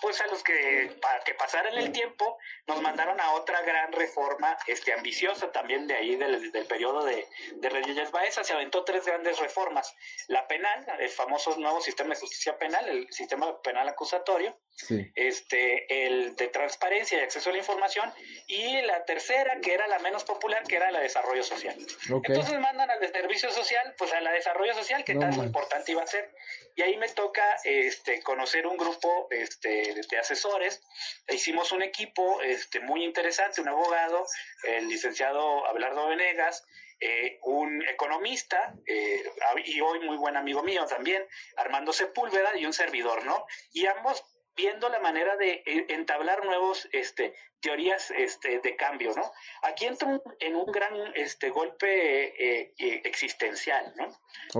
pues 0.00 0.20
a 0.20 0.26
los 0.26 0.42
que 0.42 0.96
para 1.00 1.20
que 1.20 1.34
pasaran 1.34 1.76
el 1.78 1.92
tiempo 1.92 2.38
nos 2.66 2.80
mandaron 2.82 3.20
a 3.20 3.32
otra 3.32 3.62
gran 3.62 3.92
reforma 3.92 4.56
este 4.66 4.92
ambiciosa 4.92 5.52
también 5.52 5.86
de 5.86 5.94
ahí 5.94 6.16
del, 6.16 6.50
del 6.52 6.66
periodo 6.66 7.04
de, 7.04 7.26
de 7.54 7.68
Reyes 7.68 8.10
Baeza. 8.10 8.44
Se 8.44 8.52
aventó 8.52 8.84
tres 8.84 9.04
grandes 9.04 9.38
reformas. 9.38 9.94
La 10.28 10.46
penal 10.48 10.84
el 10.98 11.08
famoso 11.08 11.56
nuevo 11.56 11.80
sistema 11.80 12.14
de 12.14 12.20
justicia 12.20 12.58
penal 12.58 12.88
el 12.88 13.12
sistema 13.12 13.60
penal 13.62 13.88
acusatorio 13.88 14.56
este 15.14 16.06
el 16.06 16.34
de 16.34 16.48
transparencia 16.48 17.18
y 17.18 17.20
acceso 17.20 17.50
a 17.50 17.52
la 17.52 17.58
información 17.58 18.12
y 18.46 18.80
la 18.82 19.04
tercera 19.04 19.60
que 19.60 19.74
era 19.74 19.86
la 19.86 19.98
menos 19.98 20.24
popular 20.24 20.62
que 20.64 20.76
era 20.76 20.90
la 20.90 20.98
de 20.98 21.04
desarrollo 21.04 21.44
social. 21.44 21.76
Entonces 22.08 22.58
mandan 22.58 22.90
al 22.90 23.00
de 23.00 23.08
servicio 23.10 23.52
social 23.52 23.94
pues 23.96 24.12
a 24.12 24.20
la 24.20 24.30
de 24.30 24.38
desarrollo 24.38 24.74
social 24.74 25.04
que 25.04 25.14
tan 25.14 25.32
importante 25.34 25.92
iba 25.92 26.02
a 26.02 26.06
ser. 26.06 26.30
Y 26.74 26.82
ahí 26.82 26.96
me 26.96 27.08
toca 27.10 27.44
este 27.64 28.22
conocer 28.22 28.66
un 28.66 28.76
grupo 28.76 29.28
este 29.30 29.71
de, 29.72 30.18
asesores. 30.18 30.82
Hicimos 31.28 31.72
un 31.72 31.82
equipo 31.82 32.40
este, 32.42 32.80
muy 32.80 33.04
interesante, 33.04 33.60
un 33.60 33.68
abogado, 33.68 34.26
el 34.64 34.88
licenciado 34.88 35.66
Abelardo 35.66 36.08
Venegas, 36.08 36.64
eh, 37.00 37.40
un 37.42 37.82
economista 37.82 38.74
eh, 38.86 39.24
y 39.64 39.80
hoy 39.80 39.98
muy 40.00 40.16
buen 40.16 40.36
amigo 40.36 40.62
mío 40.62 40.86
también, 40.86 41.26
Armando 41.56 41.92
Sepúlveda 41.92 42.56
y 42.56 42.64
un 42.64 42.72
servidor, 42.72 43.24
¿no? 43.24 43.44
Y 43.72 43.86
ambos 43.86 44.24
viendo 44.56 44.88
la 44.88 45.00
manera 45.00 45.36
de 45.36 45.62
entablar 45.88 46.44
nuevos 46.44 46.88
este, 46.92 47.34
teorías 47.62 48.10
este, 48.10 48.58
de 48.58 48.76
cambio, 48.76 49.14
¿no? 49.14 49.32
Aquí 49.62 49.86
entro 49.86 50.22
en 50.40 50.56
un 50.56 50.66
gran 50.66 50.94
este, 51.14 51.48
golpe 51.48 52.24
eh, 52.26 52.74
eh, 52.76 53.02
existencial, 53.04 53.94
¿no? 53.96 54.08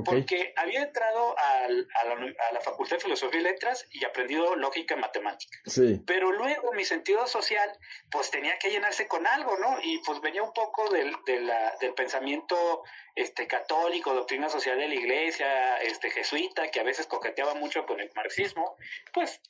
Porque 0.05 0.55
había 0.57 0.83
entrado 0.83 1.37
a, 1.37 1.69
la, 1.69 2.61
Facultad 2.61 2.97
de 2.97 3.03
Filosofía 3.03 3.41
y 3.41 3.43
Letras 3.43 3.87
y 3.91 4.05
aprendido 4.05 4.55
lógica 4.55 4.95
y 4.95 5.01
matemática. 5.01 5.59
Sí. 5.67 6.01
Pero 6.07 6.31
luego 6.31 6.73
mi 6.73 6.85
sentido 6.85 7.27
social, 7.27 7.69
pues 8.11 8.31
tenía 8.31 8.57
que 8.59 8.71
llenarse 8.71 9.09
con 9.09 9.27
algo, 9.27 9.59
¿no? 9.59 9.79
Y 9.83 9.99
pues 10.07 10.21
venía 10.21 10.45
un 10.45 10.53
poco 10.53 10.89
del, 10.91 11.13
del 11.27 11.95
pensamiento 11.95 12.85
este, 13.15 13.47
católico, 13.47 14.15
doctrina 14.15 14.49
social 14.49 14.79
de 14.79 14.89
la 14.89 14.95
iglesia, 14.95 15.77
este, 15.79 16.11
jesuita, 16.11 16.71
que 16.71 16.81
a 16.81 16.85
veces 16.85 17.07
coqueteaba 17.07 17.55
mucho 17.55 17.85
con 17.87 18.01
el 18.01 18.11
marxismo. 18.15 18.77
Pues 19.13 19.41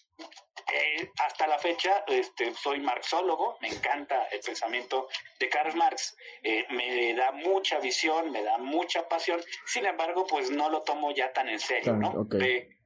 eh, 0.72 1.10
hasta 1.18 1.46
la 1.46 1.58
fecha 1.58 2.04
este, 2.06 2.54
soy 2.54 2.80
marxólogo, 2.80 3.58
me 3.60 3.68
encanta 3.68 4.26
el 4.30 4.40
pensamiento 4.40 5.08
de 5.38 5.48
Karl 5.48 5.74
Marx, 5.76 6.16
eh, 6.42 6.66
me 6.70 7.14
da 7.14 7.32
mucha 7.32 7.78
visión, 7.80 8.30
me 8.30 8.42
da 8.42 8.58
mucha 8.58 9.08
pasión, 9.08 9.40
sin 9.66 9.86
embargo, 9.86 10.26
pues 10.26 10.50
no 10.50 10.68
lo 10.68 10.82
tomo 10.82 11.12
ya 11.12 11.32
tan 11.32 11.48
en 11.48 11.60
serio, 11.60 11.94
¿no? 11.94 12.26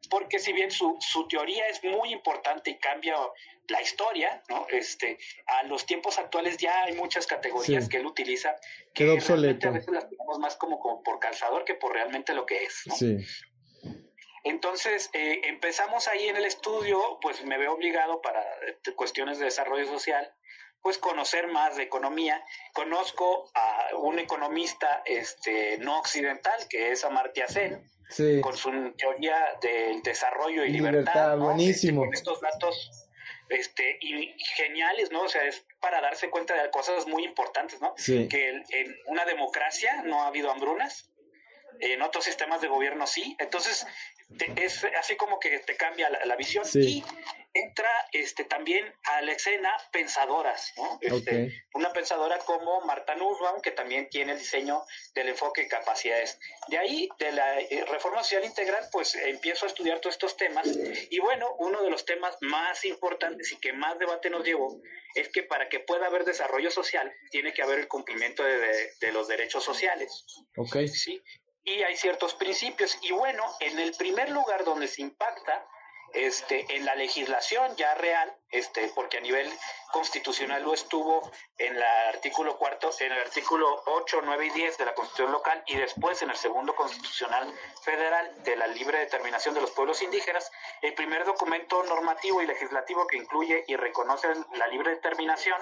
porque 0.08 0.38
si 0.38 0.52
bien 0.52 0.70
su, 0.70 0.96
su 1.00 1.26
teoría 1.26 1.66
es 1.66 1.82
muy 1.82 2.12
importante 2.12 2.70
y 2.70 2.78
cambia 2.78 3.16
la 3.68 3.82
historia, 3.82 4.42
¿no? 4.48 4.66
Este, 4.70 5.18
a 5.46 5.64
los 5.64 5.86
tiempos 5.86 6.18
actuales 6.18 6.56
ya 6.58 6.84
hay 6.84 6.94
muchas 6.94 7.26
categorías 7.26 7.88
que 7.88 7.96
él 7.96 8.06
utiliza 8.06 8.54
que 9.58 9.66
a 9.66 9.70
veces 9.70 9.92
las 9.92 10.08
tenemos 10.08 10.38
más 10.38 10.56
como, 10.56 10.78
como 10.78 11.02
por 11.02 11.18
calzador 11.18 11.64
que 11.64 11.74
por 11.74 11.92
realmente 11.92 12.34
lo 12.34 12.46
que 12.46 12.64
es, 12.64 12.82
¿no? 12.86 12.94
Sí. 12.94 13.18
Entonces, 14.46 15.10
eh, 15.12 15.40
empezamos 15.44 16.06
ahí 16.06 16.28
en 16.28 16.36
el 16.36 16.44
estudio, 16.44 17.18
pues 17.20 17.44
me 17.44 17.58
veo 17.58 17.72
obligado 17.72 18.22
para 18.22 18.40
eh, 18.40 18.92
cuestiones 18.94 19.40
de 19.40 19.46
desarrollo 19.46 19.86
social, 19.86 20.32
pues 20.80 20.98
conocer 20.98 21.48
más 21.48 21.76
de 21.76 21.82
economía. 21.82 22.44
Conozco 22.72 23.50
a 23.54 23.96
un 23.96 24.20
economista 24.20 25.02
este, 25.04 25.78
no 25.78 25.98
occidental, 25.98 26.54
que 26.70 26.92
es 26.92 27.04
Amartya 27.04 27.48
Sen, 27.48 27.90
con 28.40 28.56
su 28.56 28.70
teoría 28.96 29.58
del 29.60 30.00
desarrollo 30.02 30.64
y 30.64 30.70
libertad. 30.70 31.36
buenísimo. 31.38 32.02
con 32.02 32.14
estos 32.14 32.40
datos 32.40 33.08
este, 33.48 33.98
y, 34.00 34.32
geniales, 34.54 35.10
¿no? 35.10 35.22
O 35.22 35.28
sea, 35.28 35.42
es 35.42 35.66
para 35.80 36.00
darse 36.00 36.30
cuenta 36.30 36.54
de 36.62 36.70
cosas 36.70 37.08
muy 37.08 37.24
importantes, 37.24 37.80
¿no? 37.80 37.96
Que 37.96 38.50
en 38.50 38.96
una 39.06 39.24
democracia 39.24 40.02
no 40.04 40.22
ha 40.22 40.28
habido 40.28 40.52
hambrunas, 40.52 41.10
en 41.80 42.02
otros 42.02 42.24
sistemas 42.24 42.60
de 42.60 42.68
gobierno 42.68 43.06
sí. 43.06 43.36
Entonces, 43.38 43.86
es 44.56 44.84
así 44.98 45.16
como 45.16 45.38
que 45.38 45.60
te 45.60 45.76
cambia 45.76 46.10
la, 46.10 46.36
visión 46.36 46.64
y 46.74 47.02
entra 47.54 47.88
este 48.12 48.44
también 48.44 48.92
a 49.04 49.22
la 49.22 49.32
escena 49.32 49.72
pensadoras, 49.92 50.72
¿no? 50.76 50.98
Este, 51.00 51.64
Una 51.74 51.92
pensadora 51.92 52.38
como 52.38 52.80
Marta 52.82 53.14
Nussbaum, 53.14 53.62
que 53.62 53.70
también 53.70 54.08
tiene 54.10 54.32
el 54.32 54.38
diseño 54.38 54.82
del 55.14 55.28
enfoque 55.28 55.62
y 55.62 55.68
capacidades. 55.68 56.38
De 56.68 56.76
ahí, 56.76 57.08
de 57.18 57.32
la 57.32 57.60
eh, 57.60 57.84
reforma 57.88 58.22
social 58.22 58.44
integral, 58.44 58.84
pues 58.90 59.14
empiezo 59.14 59.64
a 59.64 59.68
estudiar 59.68 60.00
todos 60.00 60.16
estos 60.16 60.36
temas 60.36 60.66
y 61.10 61.18
bueno, 61.20 61.54
uno 61.58 61.82
de 61.82 61.90
los 61.90 62.04
temas 62.04 62.36
más 62.40 62.84
importantes 62.84 63.52
y 63.52 63.58
que 63.58 63.72
más 63.72 63.98
debate 63.98 64.28
nos 64.28 64.44
llevó 64.44 64.80
es 65.14 65.28
que 65.30 65.44
para 65.44 65.68
que 65.68 65.80
pueda 65.80 66.06
haber 66.06 66.24
desarrollo 66.24 66.70
social 66.70 67.10
tiene 67.30 67.54
que 67.54 67.62
haber 67.62 67.78
el 67.78 67.88
cumplimiento 67.88 68.42
de, 68.42 68.90
de 69.00 69.12
los 69.12 69.28
derechos 69.28 69.64
sociales. 69.64 70.26
Ok. 70.56 70.76
¿sí? 70.92 71.22
Y 71.66 71.82
hay 71.82 71.96
ciertos 71.96 72.32
principios. 72.34 72.96
Y 73.02 73.12
bueno, 73.12 73.44
en 73.60 73.78
el 73.78 73.92
primer 73.94 74.30
lugar 74.30 74.64
donde 74.64 74.88
se 74.88 75.02
impacta 75.02 75.66
este, 76.12 76.64
en 76.74 76.84
la 76.84 76.94
legislación 76.94 77.74
ya 77.76 77.94
real, 77.96 78.32
este, 78.50 78.88
porque 78.94 79.18
a 79.18 79.20
nivel 79.20 79.52
constitucional 79.92 80.62
lo 80.62 80.72
estuvo 80.72 81.30
en 81.58 81.76
el 81.76 81.82
artículo 81.82 82.56
cuarto, 82.56 82.90
en 83.00 83.12
el 83.12 83.20
artículo 83.20 83.82
8, 83.86 84.20
9 84.24 84.46
y 84.46 84.50
10 84.50 84.78
de 84.78 84.84
la 84.84 84.94
Constitución 84.94 85.32
local 85.32 85.62
y 85.66 85.76
después 85.76 86.22
en 86.22 86.30
el 86.30 86.36
segundo 86.36 86.74
constitucional 86.74 87.52
federal 87.82 88.42
de 88.44 88.56
la 88.56 88.66
libre 88.68 88.98
determinación 88.98 89.54
de 89.54 89.60
los 89.60 89.72
pueblos 89.72 90.00
indígenas, 90.02 90.50
el 90.82 90.94
primer 90.94 91.24
documento 91.24 91.82
normativo 91.84 92.40
y 92.40 92.46
legislativo 92.46 93.06
que 93.06 93.16
incluye 93.16 93.64
y 93.66 93.76
reconoce 93.76 94.28
la 94.54 94.68
libre 94.68 94.92
determinación 94.92 95.60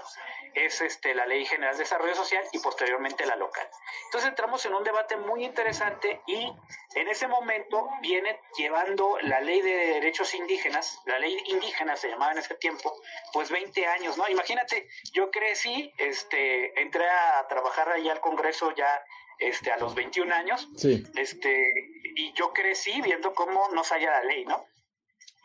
es 0.55 0.81
este, 0.81 1.15
la 1.15 1.27
Ley 1.27 1.45
General 1.45 1.75
de 1.75 1.83
Desarrollo 1.83 2.15
Social 2.15 2.45
y 2.53 2.59
posteriormente 2.59 3.27
la 3.27 3.37
local. 3.37 3.67
Entonces 4.07 4.31
entramos 4.31 4.65
en 4.67 4.75
un 4.75 4.85
debate 4.85 5.17
muy 5.17 5.45
interesante 5.45 6.21
y 6.27 6.53
en 6.95 7.09
ese 7.09 7.27
momento 7.27 7.89
viene 8.01 8.41
llevando 8.57 9.19
la 9.23 9.41
Ley 9.41 9.61
de 9.61 9.75
Derechos 9.95 10.35
Indígenas, 10.35 11.01
la 11.07 11.19
Ley 11.19 11.37
Indígena 11.47 11.97
se 11.97 12.09
llamaba 12.09 12.33
en 12.33 12.39
ese 12.39 12.55
tiempo, 12.55 12.95
pues 13.33 13.51
20 13.51 13.87
años, 13.87 14.17
¿no? 14.17 14.29
Imagínate, 14.29 14.89
yo 15.13 15.31
crecí, 15.31 15.93
este, 15.99 16.81
entré 16.81 17.09
a 17.09 17.47
trabajar 17.49 17.89
ahí 17.91 18.09
al 18.09 18.21
Congreso 18.21 18.73
ya 18.75 19.05
este, 19.39 19.73
a 19.73 19.77
los 19.79 19.95
21 19.95 20.33
años, 20.33 20.69
este, 21.17 21.73
y 22.15 22.33
yo 22.35 22.53
crecí 22.53 23.01
viendo 23.03 23.35
cómo 23.35 23.69
no 23.73 23.83
salía 23.83 24.11
la 24.11 24.25
ley, 24.25 24.45
¿no? 24.45 24.67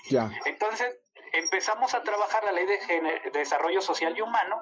Ya. 0.09 0.31
Entonces, 0.45 0.95
empezamos 1.33 1.93
a 1.93 2.03
trabajar 2.03 2.43
la 2.43 2.51
ley 2.51 2.65
de, 2.65 3.31
desarrollo 3.31 3.81
social 3.81 4.17
y 4.17 4.21
humano, 4.21 4.57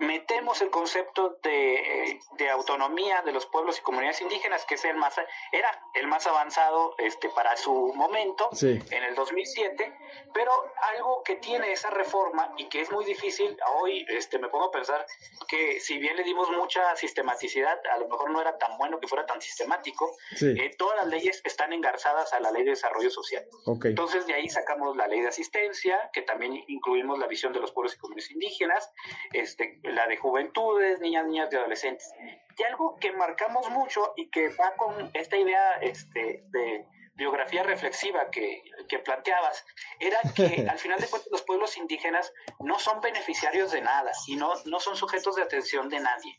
metemos 0.00 0.60
el 0.62 0.70
concepto 0.70 1.38
de, 1.42 2.20
autonomía 2.52 3.22
de 3.22 3.32
los 3.32 3.46
pueblos 3.46 3.78
y 3.78 3.82
comunidades 3.82 4.20
indígenas, 4.20 4.64
que 4.64 4.74
es 4.74 4.84
el 4.84 4.96
más, 4.96 5.14
era 5.52 5.68
el 5.94 6.06
más 6.06 6.26
avanzado 6.26 6.94
este, 6.98 7.28
para 7.28 7.56
su 7.56 7.92
momento, 7.94 8.48
en 8.62 9.02
el 9.02 9.14
2007, 9.14 9.92
pero 10.32 10.52
algo 10.94 11.22
que 11.22 11.36
tiene 11.36 11.72
esa 11.72 11.90
reforma 11.90 12.54
y 12.56 12.68
que 12.68 12.80
es 12.80 12.90
muy 12.90 13.04
difícil, 13.04 13.56
hoy 13.80 14.04
este, 14.08 14.38
me 14.38 14.48
pongo 14.48 14.66
a 14.66 14.70
pensar 14.70 15.06
que 15.48 15.80
si 15.80 15.98
bien 15.98 16.16
le 16.16 16.22
dimos 16.22 16.50
mucha 16.50 16.94
sistematicidad, 16.96 17.78
a 17.92 17.98
lo 17.98 18.08
mejor 18.08 18.30
no 18.30 18.40
era 18.40 18.56
tan 18.58 18.76
bueno 18.78 19.00
que 19.00 19.08
fuera 19.08 19.26
tan 19.26 19.40
sistemático, 19.40 20.16
eh, 20.40 20.70
todas 20.78 20.96
las 20.96 21.06
leyes 21.08 21.40
están 21.44 21.72
engarzadas 21.72 22.32
a 22.32 22.40
la 22.40 22.50
ley 22.50 22.64
de 22.64 22.70
desarrollo 22.70 23.10
social. 23.10 23.44
Entonces 23.84 24.26
de 24.26 24.34
ahí 24.34 24.48
sacamos 24.48 24.96
la 24.96 25.06
ley 25.06 25.20
de 25.20 25.28
asistencia, 25.28 26.10
que 26.12 26.22
también 26.22 26.64
incluimos 26.68 27.18
la 27.18 27.26
visión 27.26 27.52
de 27.52 27.60
los 27.60 27.72
pueblos 27.72 27.94
y 27.94 27.98
comunidades 27.98 28.30
indígenas, 28.30 28.90
este, 29.32 29.80
la 29.92 30.06
de 30.06 30.16
juventudes, 30.16 31.00
niñas, 31.00 31.26
niñas 31.26 31.48
y 31.52 31.56
adolescentes. 31.56 32.12
Y 32.58 32.62
algo 32.64 32.96
que 32.96 33.12
marcamos 33.12 33.68
mucho 33.70 34.12
y 34.16 34.30
que 34.30 34.48
va 34.50 34.74
con 34.76 35.10
esta 35.14 35.36
idea 35.36 35.74
este, 35.80 36.44
de 36.48 36.86
biografía 37.16 37.62
reflexiva 37.62 38.30
que, 38.30 38.62
que 38.88 38.98
planteabas, 38.98 39.64
era 39.98 40.20
que 40.34 40.66
al 40.70 40.78
final 40.78 41.00
de 41.00 41.08
cuentas 41.08 41.30
los 41.32 41.42
pueblos 41.42 41.76
indígenas 41.76 42.32
no 42.60 42.78
son 42.78 43.00
beneficiarios 43.00 43.72
de 43.72 43.80
nada 43.80 44.12
y 44.26 44.36
no, 44.36 44.52
no 44.66 44.80
son 44.80 44.96
sujetos 44.96 45.36
de 45.36 45.42
atención 45.42 45.88
de 45.88 46.00
nadie. 46.00 46.38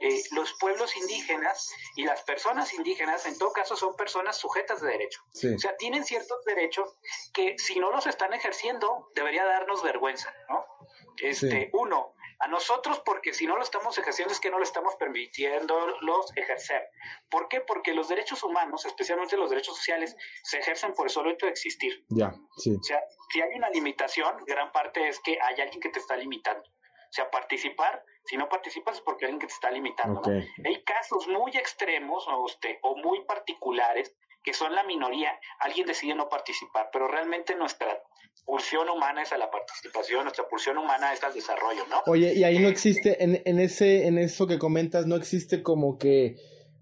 Eh, 0.00 0.22
los 0.32 0.52
pueblos 0.60 0.96
indígenas 0.96 1.72
y 1.96 2.04
las 2.04 2.22
personas 2.22 2.72
indígenas, 2.74 3.26
en 3.26 3.36
todo 3.38 3.52
caso, 3.52 3.76
son 3.76 3.96
personas 3.96 4.36
sujetas 4.36 4.80
de 4.80 4.88
derecho. 4.88 5.20
O 5.32 5.58
sea, 5.58 5.76
tienen 5.76 6.04
ciertos 6.04 6.44
derechos 6.44 6.96
que 7.32 7.56
si 7.58 7.78
no 7.78 7.90
los 7.90 8.06
están 8.06 8.32
ejerciendo, 8.32 9.10
debería 9.14 9.44
darnos 9.44 9.82
vergüenza, 9.82 10.32
¿no? 10.48 10.64
Este, 11.20 11.70
Uno, 11.72 12.14
a 12.38 12.48
nosotros 12.48 13.00
porque 13.04 13.32
si 13.32 13.46
no 13.46 13.56
lo 13.56 13.62
estamos 13.62 13.96
ejerciendo 13.98 14.32
es 14.32 14.40
que 14.40 14.50
no 14.50 14.58
lo 14.58 14.64
estamos 14.64 14.94
permitiéndolos 14.96 16.36
ejercer. 16.36 16.88
¿Por 17.30 17.48
qué? 17.48 17.60
Porque 17.60 17.94
los 17.94 18.08
derechos 18.08 18.42
humanos, 18.42 18.84
especialmente 18.84 19.36
los 19.36 19.50
derechos 19.50 19.76
sociales, 19.76 20.16
se 20.42 20.58
ejercen 20.58 20.92
por 20.94 21.06
el 21.06 21.10
solo 21.10 21.30
hecho 21.30 21.46
de 21.46 21.52
existir. 21.52 22.04
Ya, 22.08 22.34
sí. 22.58 22.76
O 22.78 22.82
sea, 22.82 23.02
si 23.32 23.40
hay 23.40 23.54
una 23.54 23.70
limitación, 23.70 24.44
gran 24.46 24.70
parte 24.72 25.08
es 25.08 25.20
que 25.20 25.38
hay 25.40 25.60
alguien 25.60 25.80
que 25.80 25.88
te 25.88 25.98
está 25.98 26.16
limitando. 26.16 26.62
O 26.62 27.12
sea, 27.12 27.30
participar, 27.30 28.04
si 28.24 28.36
no 28.36 28.48
participas 28.48 28.96
es 28.96 29.00
porque 29.00 29.24
hay 29.24 29.32
alguien 29.32 29.40
que 29.40 29.46
te 29.46 29.54
está 29.54 29.70
limitando. 29.70 30.20
Hay 30.26 30.84
casos 30.84 31.26
muy 31.28 31.52
extremos 31.52 32.26
o, 32.28 32.46
este, 32.46 32.78
o 32.82 32.96
muy 32.96 33.24
particulares 33.24 34.14
que 34.46 34.54
son 34.54 34.72
la 34.76 34.84
minoría, 34.84 35.30
alguien 35.58 35.88
decide 35.88 36.14
no 36.14 36.28
participar, 36.28 36.88
pero 36.92 37.08
realmente 37.08 37.56
nuestra 37.56 37.88
pulsión 38.44 38.88
humana 38.88 39.22
es 39.22 39.32
a 39.32 39.38
la 39.38 39.50
participación, 39.50 40.22
nuestra 40.22 40.46
pulsión 40.48 40.78
humana 40.78 41.12
es 41.12 41.24
al 41.24 41.34
desarrollo, 41.34 41.84
¿no? 41.90 42.00
Oye, 42.06 42.32
y 42.32 42.44
ahí 42.44 42.60
no 42.60 42.68
existe, 42.68 43.24
en, 43.24 43.42
en, 43.44 43.58
ese, 43.58 44.06
en 44.06 44.18
eso 44.18 44.46
que 44.46 44.60
comentas, 44.60 45.04
no 45.06 45.16
existe 45.16 45.64
como 45.64 45.98
que 45.98 46.36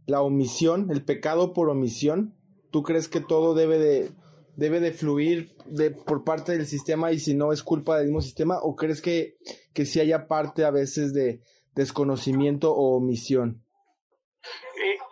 la 0.05 0.21
omisión, 0.21 0.91
el 0.91 1.07
pecado 1.07 1.55
por 1.55 1.71
omisión. 1.71 2.37
¿Tú 2.71 2.83
crees 2.83 3.09
que 3.09 3.21
todo 3.21 3.55
debe 3.55 3.79
de, 3.79 4.11
debe 4.57 4.81
de 4.81 4.93
fluir 4.93 5.57
de, 5.65 5.91
por 5.91 6.23
parte 6.23 6.53
del 6.53 6.67
sistema 6.67 7.13
y 7.13 7.19
si 7.19 7.33
no 7.33 7.51
es 7.51 7.63
culpa 7.63 7.97
del 7.97 8.09
mismo 8.09 8.21
sistema? 8.21 8.59
¿O 8.61 8.77
crees 8.77 9.01
que, 9.01 9.39
que 9.73 9.87
sí 9.87 10.01
haya 10.01 10.27
parte 10.27 10.67
a 10.67 10.71
veces 10.71 11.15
de 11.15 11.41
desconocimiento 11.75 12.75
o 12.75 12.99
omisión? 12.99 13.65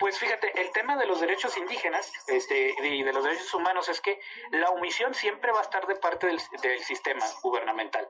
Pues 0.02 0.18
fíjate, 0.18 0.48
el 0.60 0.71
tema 0.82 0.96
de 0.96 1.06
los 1.06 1.20
derechos 1.20 1.56
indígenas 1.56 2.12
este, 2.26 2.74
y 2.82 3.04
de 3.04 3.12
los 3.12 3.22
derechos 3.22 3.54
humanos 3.54 3.88
es 3.88 4.00
que 4.00 4.20
la 4.50 4.70
omisión 4.70 5.14
siempre 5.14 5.52
va 5.52 5.60
a 5.60 5.62
estar 5.62 5.86
de 5.86 5.94
parte 5.94 6.26
del, 6.26 6.40
sistema 6.80 7.24
gubernamental, 7.40 8.08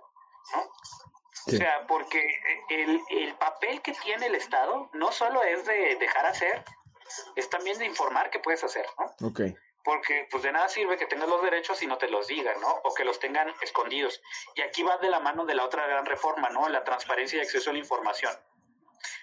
¿no? 0.54 0.62
O 1.48 1.50
sea, 1.50 1.86
porque 1.86 2.24
el, 2.70 3.02
el, 3.10 3.34
papel 3.34 3.82
que 3.82 3.92
tiene 3.92 4.26
el 4.26 4.36
Estado 4.36 4.88
no 4.94 5.12
solo 5.12 5.42
es 5.42 5.66
de 5.66 5.96
dejar 5.96 6.24
hacer, 6.24 6.64
es 7.36 7.50
también 7.50 7.78
de 7.78 7.84
informar 7.84 8.30
qué 8.30 8.38
puedes 8.38 8.64
hacer, 8.64 8.86
¿no? 8.98 9.28
Okay. 9.28 9.54
Porque 9.84 10.28
pues 10.30 10.42
de 10.44 10.52
nada 10.52 10.68
sirve 10.68 10.96
que 10.96 11.06
tengas 11.06 11.28
los 11.28 11.42
derechos 11.42 11.82
y 11.82 11.86
no 11.86 11.98
te 11.98 12.08
los 12.08 12.26
digan, 12.28 12.58
¿no? 12.60 12.70
O 12.84 12.94
que 12.94 13.04
los 13.04 13.18
tengan 13.18 13.52
escondidos. 13.60 14.22
Y 14.54 14.62
aquí 14.62 14.82
va 14.82 14.96
de 14.96 15.10
la 15.10 15.20
mano 15.20 15.44
de 15.44 15.54
la 15.56 15.64
otra 15.64 15.86
gran 15.86 16.06
reforma, 16.06 16.48
¿no? 16.48 16.68
La 16.68 16.84
transparencia 16.84 17.38
y 17.38 17.42
acceso 17.42 17.70
a 17.70 17.72
la 17.72 17.80
información 17.80 18.32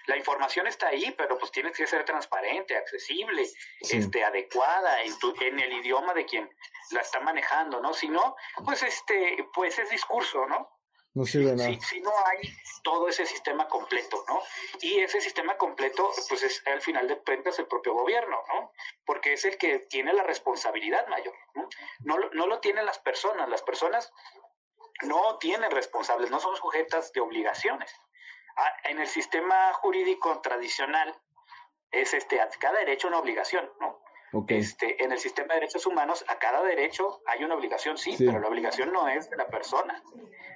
la 0.06 0.16
información 0.16 0.66
está 0.66 0.88
ahí, 0.88 1.14
pero 1.16 1.38
pues 1.38 1.50
tiene 1.52 1.72
que 1.72 1.86
ser 1.86 2.04
transparente, 2.04 2.76
accesible, 2.76 3.48
este, 3.80 4.24
adecuada 4.24 5.02
en, 5.02 5.18
tu, 5.18 5.34
en 5.40 5.58
el 5.58 5.72
idioma 5.72 6.14
de 6.14 6.24
quien 6.24 6.50
la 6.90 7.00
está 7.00 7.20
manejando, 7.20 7.80
¿no? 7.80 7.92
Si 7.94 8.08
no, 8.08 8.36
pues 8.64 8.82
este, 8.82 9.46
pues 9.54 9.78
es 9.78 9.90
discurso, 9.90 10.46
¿no? 10.46 10.68
No 11.12 11.24
sirve 11.24 11.56
nada. 11.56 11.68
Si, 11.68 11.80
si, 11.80 12.00
no 12.00 12.12
hay 12.26 12.54
todo 12.84 13.08
ese 13.08 13.26
sistema 13.26 13.66
completo, 13.66 14.24
¿no? 14.28 14.40
Y 14.80 15.00
ese 15.00 15.20
sistema 15.20 15.56
completo, 15.56 16.12
pues 16.28 16.42
es 16.44 16.62
al 16.66 16.80
final 16.80 17.08
de 17.08 17.18
cuentas 17.18 17.58
el 17.58 17.66
propio 17.66 17.94
gobierno, 17.94 18.40
¿no? 18.48 18.72
Porque 19.04 19.32
es 19.32 19.44
el 19.44 19.58
que 19.58 19.80
tiene 19.80 20.12
la 20.12 20.22
responsabilidad 20.22 21.06
mayor, 21.08 21.34
¿no? 21.54 21.68
No, 22.00 22.16
no 22.32 22.46
lo 22.46 22.60
tienen 22.60 22.86
las 22.86 23.00
personas, 23.00 23.48
las 23.48 23.62
personas 23.62 24.12
no 25.02 25.38
tienen 25.38 25.70
responsables, 25.70 26.30
no 26.30 26.38
son 26.40 26.56
sujetas 26.56 27.12
de 27.12 27.20
obligaciones. 27.20 27.92
Ah, 28.56 28.72
en 28.84 28.98
el 29.00 29.06
sistema 29.06 29.72
jurídico 29.74 30.40
tradicional 30.40 31.14
es 31.90 32.14
este 32.14 32.40
a 32.40 32.48
cada 32.48 32.78
derecho 32.78 33.08
una 33.08 33.18
obligación, 33.18 33.68
¿no? 33.80 34.00
Este, 34.46 35.02
en 35.02 35.10
el 35.10 35.18
sistema 35.18 35.54
de 35.54 35.60
derechos 35.60 35.86
humanos, 35.86 36.24
a 36.28 36.38
cada 36.38 36.62
derecho 36.62 37.20
hay 37.26 37.42
una 37.42 37.56
obligación, 37.56 37.98
sí, 37.98 38.14
pero 38.16 38.38
la 38.38 38.46
obligación 38.46 38.92
no 38.92 39.08
es 39.08 39.28
de 39.28 39.36
la 39.36 39.48
persona, 39.48 40.00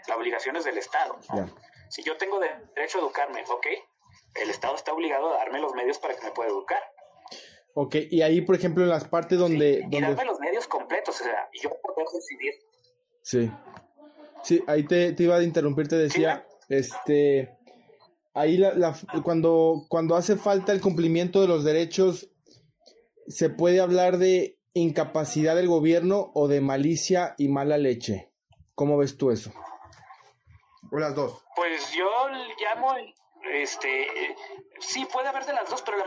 la 0.07 0.17
obligación 0.17 0.55
es 0.55 0.65
del 0.65 0.79
Estado. 0.79 1.19
Si 1.89 2.05
yo 2.05 2.17
tengo 2.17 2.39
derecho 2.39 2.99
a 2.99 3.01
educarme, 3.01 3.43
ok, 3.49 3.67
el 4.37 4.51
Estado 4.51 4.77
está 4.77 4.93
obligado 4.93 5.35
a 5.35 5.39
darme 5.39 5.59
los 5.59 5.75
medios 5.75 5.99
para 5.99 6.15
que 6.15 6.25
me 6.25 6.31
pueda 6.31 6.51
educar. 6.51 6.83
Ok, 7.75 7.97
y 8.11 8.23
ahí, 8.23 8.43
por 8.43 8.55
ejemplo, 8.55 8.85
en 8.85 8.91
las 8.91 9.09
partes 9.09 9.39
donde... 9.39 9.85
y 9.91 10.01
darme 10.01 10.25
los 10.25 10.39
medios 10.39 10.69
completos, 10.69 11.21
o 11.21 11.25
sea, 11.25 11.49
y 11.53 11.61
yo 11.61 11.71
poder 11.83 12.07
decidir. 12.13 12.55
Sí. 13.23 13.51
Sí, 14.45 14.63
ahí 14.69 14.85
te, 14.85 15.15
te 15.15 15.23
iba 15.25 15.37
a 15.37 15.43
interrumpir, 15.43 15.89
te 15.89 15.97
decía, 15.97 16.47
este 16.69 17.59
ahí 18.35 18.57
la, 18.59 18.95
cuando, 19.23 19.87
cuando 19.89 20.17
hace 20.17 20.37
falta 20.37 20.73
el 20.73 20.81
cumplimiento 20.81 21.41
de 21.41 21.49
los 21.49 21.65
derechos, 21.65 22.29
se 23.27 23.49
puede 23.49 23.81
hablar 23.81 24.19
de 24.19 24.59
incapacidad 24.75 25.55
del 25.57 25.69
gobierno 25.69 26.33
o 26.35 26.49
de 26.49 26.61
malicia 26.61 27.35
y 27.39 27.49
mala 27.49 27.79
leche. 27.79 28.33
¿Cómo 28.75 28.99
ves 28.99 29.17
tú 29.17 29.31
eso? 29.31 29.53
O 30.91 30.99
las 30.99 31.15
dos. 31.15 31.45
Pues 31.57 31.93
yo 31.93 32.09
llamo, 32.29 32.95
este, 33.53 34.07
sí 34.81 35.07
puede 35.11 35.29
haber 35.29 35.47
de 35.47 35.53
las 35.53 35.71
dos, 35.71 35.83
pero 35.83 35.99
la 35.99 36.05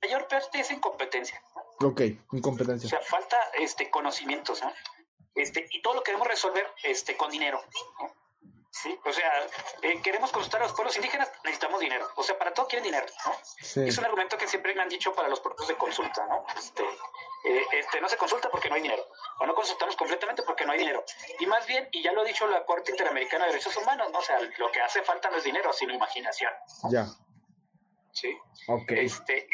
mayor 0.00 0.28
parte 0.28 0.60
es 0.60 0.70
incompetencia. 0.70 1.40
Ok, 1.80 2.00
incompetencia. 2.32 2.86
O 2.86 2.90
sea, 2.90 3.00
falta 3.00 3.36
este 3.58 3.90
conocimientos, 3.90 4.62
¿no? 4.62 4.72
Este, 5.34 5.66
y 5.70 5.82
todo 5.82 5.94
lo 5.94 6.02
queremos 6.02 6.28
resolver 6.28 6.64
este 6.84 7.16
con 7.16 7.30
dinero. 7.30 7.60
¿no? 8.00 8.21
¿Sí? 8.72 8.98
O 9.04 9.12
sea, 9.12 9.30
eh, 9.82 10.00
queremos 10.02 10.32
consultar 10.32 10.62
a 10.62 10.64
los 10.64 10.72
pueblos 10.72 10.96
indígenas, 10.96 11.30
necesitamos 11.44 11.80
dinero. 11.80 12.08
O 12.16 12.22
sea, 12.22 12.38
para 12.38 12.52
todo 12.52 12.66
quieren 12.66 12.84
dinero, 12.84 13.06
¿no? 13.24 13.84
Es 13.86 13.98
un 13.98 14.04
argumento 14.04 14.36
que 14.38 14.48
siempre 14.48 14.74
me 14.74 14.82
han 14.82 14.88
dicho 14.88 15.14
para 15.14 15.28
los 15.28 15.40
procesos 15.40 15.68
de 15.68 15.76
consulta, 15.76 16.26
¿no? 16.26 16.44
Este, 16.56 16.82
eh, 17.44 17.62
este, 17.72 18.00
no 18.00 18.08
se 18.08 18.16
consulta 18.16 18.50
porque 18.50 18.68
no 18.68 18.76
hay 18.76 18.82
dinero, 18.82 19.06
o 19.40 19.46
no 19.46 19.54
consultamos 19.54 19.94
completamente 19.96 20.42
porque 20.42 20.64
no 20.64 20.72
hay 20.72 20.78
dinero. 20.78 21.04
Y 21.38 21.46
más 21.46 21.66
bien, 21.66 21.88
y 21.92 22.02
ya 22.02 22.12
lo 22.12 22.22
ha 22.22 22.24
dicho 22.24 22.46
la 22.46 22.64
Corte 22.64 22.90
Interamericana 22.92 23.44
de 23.44 23.52
Derechos 23.52 23.76
Humanos, 23.76 24.10
¿no? 24.10 24.18
O 24.18 24.22
sea, 24.22 24.40
lo 24.40 24.72
que 24.72 24.80
hace 24.80 25.02
falta 25.02 25.30
no 25.30 25.36
es 25.36 25.44
dinero, 25.44 25.72
sino 25.72 25.92
imaginación. 25.92 26.52
Ya. 26.90 27.06
Sí. 28.12 28.36
Ok. 28.68 28.92
Este, 28.92 29.48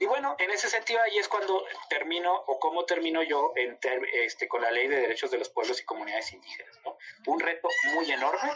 y 0.00 0.06
bueno, 0.06 0.34
en 0.38 0.50
ese 0.50 0.70
sentido 0.70 0.98
ahí 1.02 1.18
es 1.18 1.28
cuando 1.28 1.62
termino 1.90 2.34
o 2.46 2.58
cómo 2.58 2.86
termino 2.86 3.22
yo 3.22 3.52
en 3.54 3.78
este, 4.14 4.48
con 4.48 4.62
la 4.62 4.70
ley 4.70 4.88
de 4.88 4.96
derechos 4.96 5.30
de 5.30 5.36
los 5.36 5.50
pueblos 5.50 5.78
y 5.78 5.84
comunidades 5.84 6.32
indígenas. 6.32 6.74
¿no? 6.86 6.96
Un 7.26 7.38
reto 7.38 7.68
muy 7.94 8.10
enorme, 8.10 8.50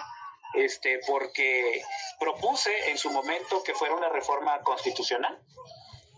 este, 0.54 1.00
porque 1.06 1.82
propuse 2.18 2.90
en 2.90 2.96
su 2.96 3.10
momento 3.10 3.62
que 3.62 3.74
fuera 3.74 3.94
una 3.94 4.08
reforma 4.08 4.58
constitucional 4.62 5.38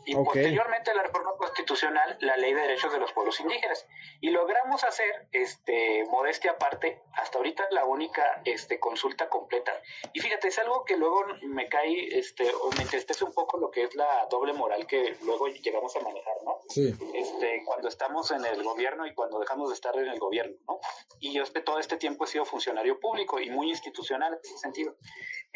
y 0.06 0.14
posteriormente 0.14 0.94
la 0.94 1.02
reforma 1.02 1.32
constitucional, 1.36 2.16
la 2.20 2.36
ley 2.36 2.54
de 2.54 2.60
derechos 2.60 2.92
de 2.92 2.98
los 2.98 3.12
pueblos 3.12 3.40
indígenas. 3.40 3.86
Y 4.20 4.30
logramos 4.30 4.84
hacer, 4.84 5.28
este, 5.32 6.04
modestia 6.04 6.52
aparte, 6.52 7.02
hasta 7.14 7.38
ahorita 7.38 7.66
la 7.72 7.84
única 7.84 8.40
este, 8.44 8.78
consulta 8.78 9.28
completa. 9.28 9.72
Y 10.12 10.20
fíjate, 10.20 10.48
es 10.48 10.58
algo 10.60 10.84
que 10.84 10.96
luego 10.96 11.24
me 11.42 11.68
cae, 11.68 12.16
este, 12.16 12.48
o 12.54 12.70
me 12.76 12.82
entristece 12.82 13.24
un 13.24 13.32
poco 13.32 13.58
lo 13.58 13.70
que 13.70 13.82
es 13.82 13.96
la 13.96 14.26
doble 14.30 14.52
moral 14.52 14.86
que 14.86 15.16
luego 15.22 15.48
llegamos 15.48 15.96
a 15.96 16.00
manejar, 16.00 16.36
¿no? 16.44 16.60
Sí. 16.68 16.94
Este, 17.12 17.62
cuando 17.64 17.88
estamos 17.88 18.30
en 18.30 18.44
el 18.44 18.62
gobierno 18.62 19.06
y 19.06 19.14
cuando 19.14 19.40
dejamos 19.40 19.70
de 19.70 19.74
estar 19.74 19.96
en 19.96 20.06
el 20.06 20.20
gobierno, 20.20 20.56
¿no? 20.68 20.80
Y 21.18 21.32
yo 21.32 21.42
este, 21.42 21.62
todo 21.62 21.80
este 21.80 21.96
tiempo 21.96 22.24
he 22.24 22.28
sido 22.28 22.44
funcionario 22.44 23.00
público 23.00 23.40
y 23.40 23.50
muy 23.50 23.70
institucional 23.70 24.34
en 24.34 24.40
ese 24.40 24.58
sentido 24.58 24.96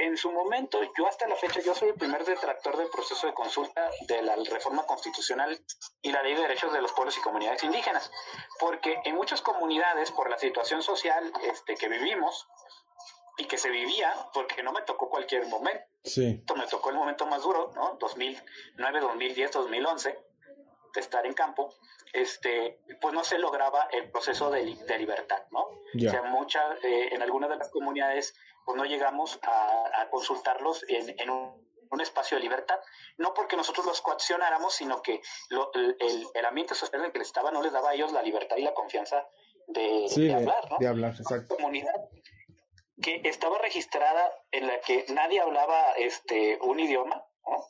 en 0.01 0.17
su 0.17 0.33
momento, 0.33 0.81
yo 0.97 1.07
hasta 1.07 1.29
la 1.29 1.37
fecha, 1.37 1.61
yo 1.61 1.75
soy 1.75 1.91
el 1.91 1.95
primer 1.95 2.25
detractor 2.25 2.77
del 2.77 2.89
proceso 2.89 3.27
de 3.27 3.35
consulta 3.35 3.91
de 4.09 4.23
la 4.23 4.37
reforma 4.45 4.87
constitucional 4.87 5.61
y 6.03 6.13
la 6.13 6.23
ley 6.23 6.35
de 6.35 6.43
derechos 6.43 6.73
de 6.73 6.81
los 6.81 6.93
pueblos 6.93 7.17
y 7.19 7.21
comunidades 7.21 7.63
indígenas, 7.65 8.11
porque 8.59 9.01
en 9.05 9.15
muchas 9.15 9.43
comunidades, 9.43 10.11
por 10.13 10.31
la 10.31 10.39
situación 10.39 10.83
social 10.83 11.33
este, 11.43 11.75
que 11.75 11.89
vivimos 11.89 12.49
y 13.39 13.47
que 13.47 13.59
se 13.59 13.71
vivía, 13.71 14.15
porque 14.33 14.63
no 14.63 14.73
me 14.73 14.83
tocó 14.83 15.09
cualquier 15.09 15.47
momento, 15.47 15.85
sí. 16.05 16.45
me 16.57 16.67
tocó 16.67 16.91
el 16.91 16.97
momento 16.97 17.27
más 17.27 17.43
duro, 17.43 17.73
¿no? 17.75 17.97
2009, 17.99 19.01
2010, 19.01 19.53
2011, 19.53 20.19
de 20.93 21.01
estar 21.01 21.25
en 21.25 21.35
campo, 21.35 21.75
este, 22.13 22.81
pues 23.01 23.15
no 23.15 23.25
se 23.25 23.39
lograba 23.39 23.89
el 23.93 24.11
proceso 24.11 24.51
de, 24.51 24.65
libertad, 24.65 25.45
¿no? 25.51 25.61
O 25.61 26.11
sea, 26.11 26.23
mucha, 26.23 26.75
eh, 26.83 27.11
en 27.13 27.23
algunas 27.23 27.49
de 27.51 27.57
las 27.57 27.71
comunidades 27.71 28.35
pues 28.65 28.77
no 28.77 28.85
llegamos 28.85 29.39
a, 29.43 30.09
consultarlos 30.11 30.85
en, 30.89 31.31
un, 31.31 31.70
espacio 32.01 32.37
de 32.37 32.43
libertad, 32.43 32.79
no 33.17 33.33
porque 33.35 33.57
nosotros 33.57 33.87
los 33.87 34.01
coaccionáramos, 34.01 34.75
sino 34.75 35.03
que 35.03 35.21
el, 35.51 36.45
ambiente 36.45 36.75
social 36.75 37.01
en 37.01 37.07
el 37.07 37.13
que 37.13 37.21
estaba 37.21 37.51
no 37.51 37.63
les 37.63 37.73
daba 37.73 37.91
a 37.91 37.95
ellos 37.95 38.13
la 38.13 38.23
libertad 38.23 38.57
y 38.57 38.63
la 38.63 38.75
confianza 38.75 39.27
de, 39.67 40.33
hablar, 40.35 40.71
¿no? 40.71 40.77
De 40.79 40.89
hablar, 40.89 41.15
exacto. 41.19 41.55
Una 41.55 41.65
comunidad 41.65 41.95
que 43.03 43.21
estaba 43.25 43.59
registrada 43.59 44.31
en 44.51 44.67
la 44.67 44.81
que 44.81 45.07
nadie 45.09 45.41
hablaba 45.41 45.93
este 45.93 46.59
un 46.61 46.79
idioma, 46.79 47.25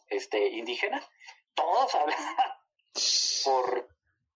este 0.08 0.48
indígena, 0.48 1.06
todos 1.54 1.94
hablaban 1.94 2.36
por 3.44 3.88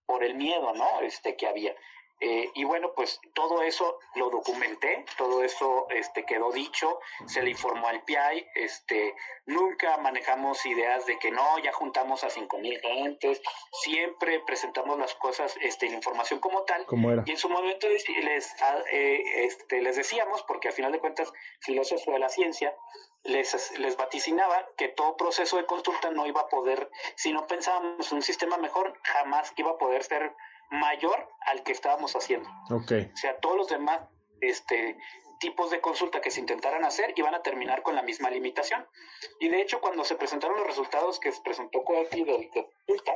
por 0.06 0.22
el 0.22 0.34
miedo, 0.34 0.72
¿no? 0.74 1.00
Este 1.00 1.36
que 1.36 1.46
había. 1.46 1.74
Eh, 2.20 2.50
y 2.54 2.64
bueno, 2.64 2.92
pues 2.94 3.20
todo 3.34 3.62
eso 3.62 3.98
lo 4.14 4.30
documenté, 4.30 5.04
todo 5.18 5.42
eso 5.42 5.86
este, 5.90 6.24
quedó 6.24 6.52
dicho, 6.52 7.00
se 7.26 7.42
le 7.42 7.50
informó 7.50 7.88
al 7.88 8.02
PIAI, 8.04 8.46
este, 8.54 9.14
nunca 9.46 9.96
manejamos 9.98 10.64
ideas 10.64 11.06
de 11.06 11.18
que 11.18 11.30
no, 11.30 11.58
ya 11.58 11.72
juntamos 11.72 12.22
a 12.24 12.30
cinco 12.30 12.58
mil 12.58 12.80
gentes, 12.80 13.42
siempre 13.82 14.40
presentamos 14.40 14.98
las 14.98 15.14
cosas, 15.16 15.56
este, 15.60 15.88
la 15.88 15.96
información 15.96 16.38
como 16.40 16.62
tal. 16.62 16.86
Y 17.26 17.30
en 17.32 17.36
su 17.36 17.48
momento 17.48 17.88
les, 17.88 18.62
ah, 18.62 18.78
eh, 18.92 19.22
este, 19.44 19.82
les 19.82 19.96
decíamos, 19.96 20.42
porque 20.44 20.68
a 20.68 20.72
final 20.72 20.92
de 20.92 21.00
cuentas, 21.00 21.32
filósofo 21.60 22.12
de 22.12 22.20
la 22.20 22.28
ciencia, 22.28 22.74
les, 23.24 23.78
les 23.78 23.96
vaticinaba 23.96 24.68
que 24.76 24.88
todo 24.88 25.16
proceso 25.16 25.56
de 25.56 25.66
consulta 25.66 26.10
no 26.10 26.26
iba 26.26 26.42
a 26.42 26.48
poder, 26.48 26.90
si 27.16 27.32
no 27.32 27.46
pensábamos 27.46 28.10
en 28.12 28.16
un 28.16 28.22
sistema 28.22 28.56
mejor, 28.58 28.98
jamás 29.02 29.52
iba 29.56 29.72
a 29.72 29.78
poder 29.78 30.04
ser 30.04 30.34
mayor 30.74 31.28
al 31.46 31.62
que 31.62 31.72
estábamos 31.72 32.14
haciendo. 32.16 32.48
Okay. 32.70 33.10
O 33.12 33.16
sea, 33.16 33.38
todos 33.38 33.56
los 33.56 33.68
demás 33.68 34.00
este, 34.40 34.96
tipos 35.38 35.70
de 35.70 35.80
consulta 35.80 36.20
que 36.20 36.30
se 36.30 36.40
intentaran 36.40 36.84
hacer 36.84 37.12
iban 37.16 37.34
a 37.34 37.42
terminar 37.42 37.82
con 37.82 37.94
la 37.94 38.02
misma 38.02 38.30
limitación. 38.30 38.86
Y 39.40 39.48
de 39.48 39.60
hecho, 39.60 39.80
cuando 39.80 40.04
se 40.04 40.16
presentaron 40.16 40.56
los 40.56 40.66
resultados 40.66 41.18
que 41.18 41.32
se 41.32 41.40
presentó 41.42 41.84
Coepi 41.84 42.24
de, 42.24 42.50
consulta, 42.50 43.12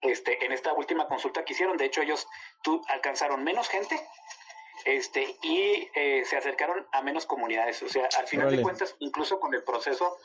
este, 0.00 0.44
en 0.44 0.52
esta 0.52 0.72
última 0.72 1.06
consulta 1.06 1.44
que 1.44 1.52
hicieron, 1.52 1.76
de 1.76 1.84
hecho 1.84 2.02
ellos 2.02 2.26
tú, 2.62 2.82
alcanzaron 2.88 3.44
menos 3.44 3.68
gente 3.68 4.00
este, 4.84 5.36
y 5.42 5.88
eh, 5.94 6.24
se 6.24 6.36
acercaron 6.36 6.86
a 6.92 7.02
menos 7.02 7.26
comunidades. 7.26 7.82
O 7.82 7.88
sea, 7.88 8.08
al 8.18 8.26
final 8.26 8.50
de 8.54 8.62
cuentas, 8.62 8.96
incluso 8.98 9.38
con 9.38 9.54
el 9.54 9.62
proceso 9.62 10.18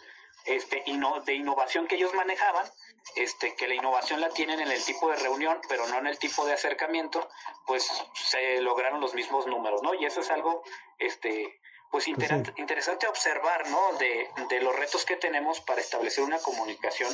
este, 0.45 0.83
de 1.25 1.33
innovación 1.33 1.87
que 1.87 1.95
ellos 1.95 2.13
manejaban, 2.13 2.65
este, 3.15 3.55
que 3.55 3.67
la 3.67 3.75
innovación 3.75 4.19
la 4.21 4.29
tienen 4.29 4.59
en 4.59 4.71
el 4.71 4.83
tipo 4.83 5.09
de 5.09 5.15
reunión, 5.17 5.59
pero 5.69 5.87
no 5.87 5.97
en 5.99 6.07
el 6.07 6.17
tipo 6.17 6.45
de 6.45 6.53
acercamiento, 6.53 7.27
pues 7.65 7.89
se 8.13 8.61
lograron 8.61 8.99
los 8.99 9.13
mismos 9.13 9.47
números, 9.47 9.81
¿no? 9.83 9.93
Y 9.93 10.05
eso 10.05 10.21
es 10.21 10.29
algo, 10.31 10.63
este, 10.97 11.59
pues, 11.91 12.05
pues 12.15 12.53
interesante 12.57 13.07
observar, 13.07 13.69
¿no? 13.69 13.93
De, 13.97 14.29
de, 14.49 14.61
los 14.61 14.75
retos 14.75 15.05
que 15.05 15.15
tenemos 15.15 15.61
para 15.61 15.81
establecer 15.81 16.23
una 16.23 16.39
comunicación, 16.39 17.13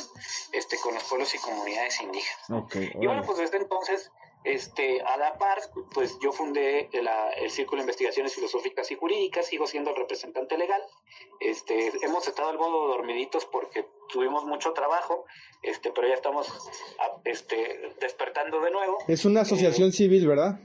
este, 0.52 0.78
con 0.78 0.94
los 0.94 1.04
pueblos 1.04 1.34
y 1.34 1.38
comunidades 1.38 2.00
indígenas. 2.00 2.74
y 2.74 3.06
bueno, 3.06 3.22
pues 3.22 3.38
desde 3.38 3.58
entonces 3.58 4.10
este, 4.44 5.00
a 5.02 5.16
la 5.16 5.38
par, 5.38 5.58
pues 5.94 6.18
yo 6.20 6.32
fundé 6.32 6.88
el 6.92 7.50
Círculo 7.50 7.80
de 7.80 7.84
Investigaciones 7.84 8.34
Filosóficas 8.34 8.90
y 8.90 8.96
Jurídicas, 8.96 9.46
sigo 9.46 9.66
siendo 9.66 9.90
el 9.90 9.96
representante 9.96 10.58
legal. 10.58 10.82
Este, 11.40 11.92
hemos 12.02 12.26
estado 12.26 12.48
algo 12.48 12.68
dormiditos 12.88 13.46
porque 13.46 13.86
tuvimos 14.08 14.44
mucho 14.44 14.72
trabajo, 14.72 15.24
este, 15.62 15.90
pero 15.92 16.08
ya 16.08 16.14
estamos 16.14 16.48
este, 17.24 17.94
despertando 18.00 18.60
de 18.60 18.70
nuevo. 18.70 18.98
Es 19.08 19.24
una 19.24 19.42
asociación 19.42 19.90
eh, 19.90 19.92
civil, 19.92 20.26
¿verdad? 20.26 20.58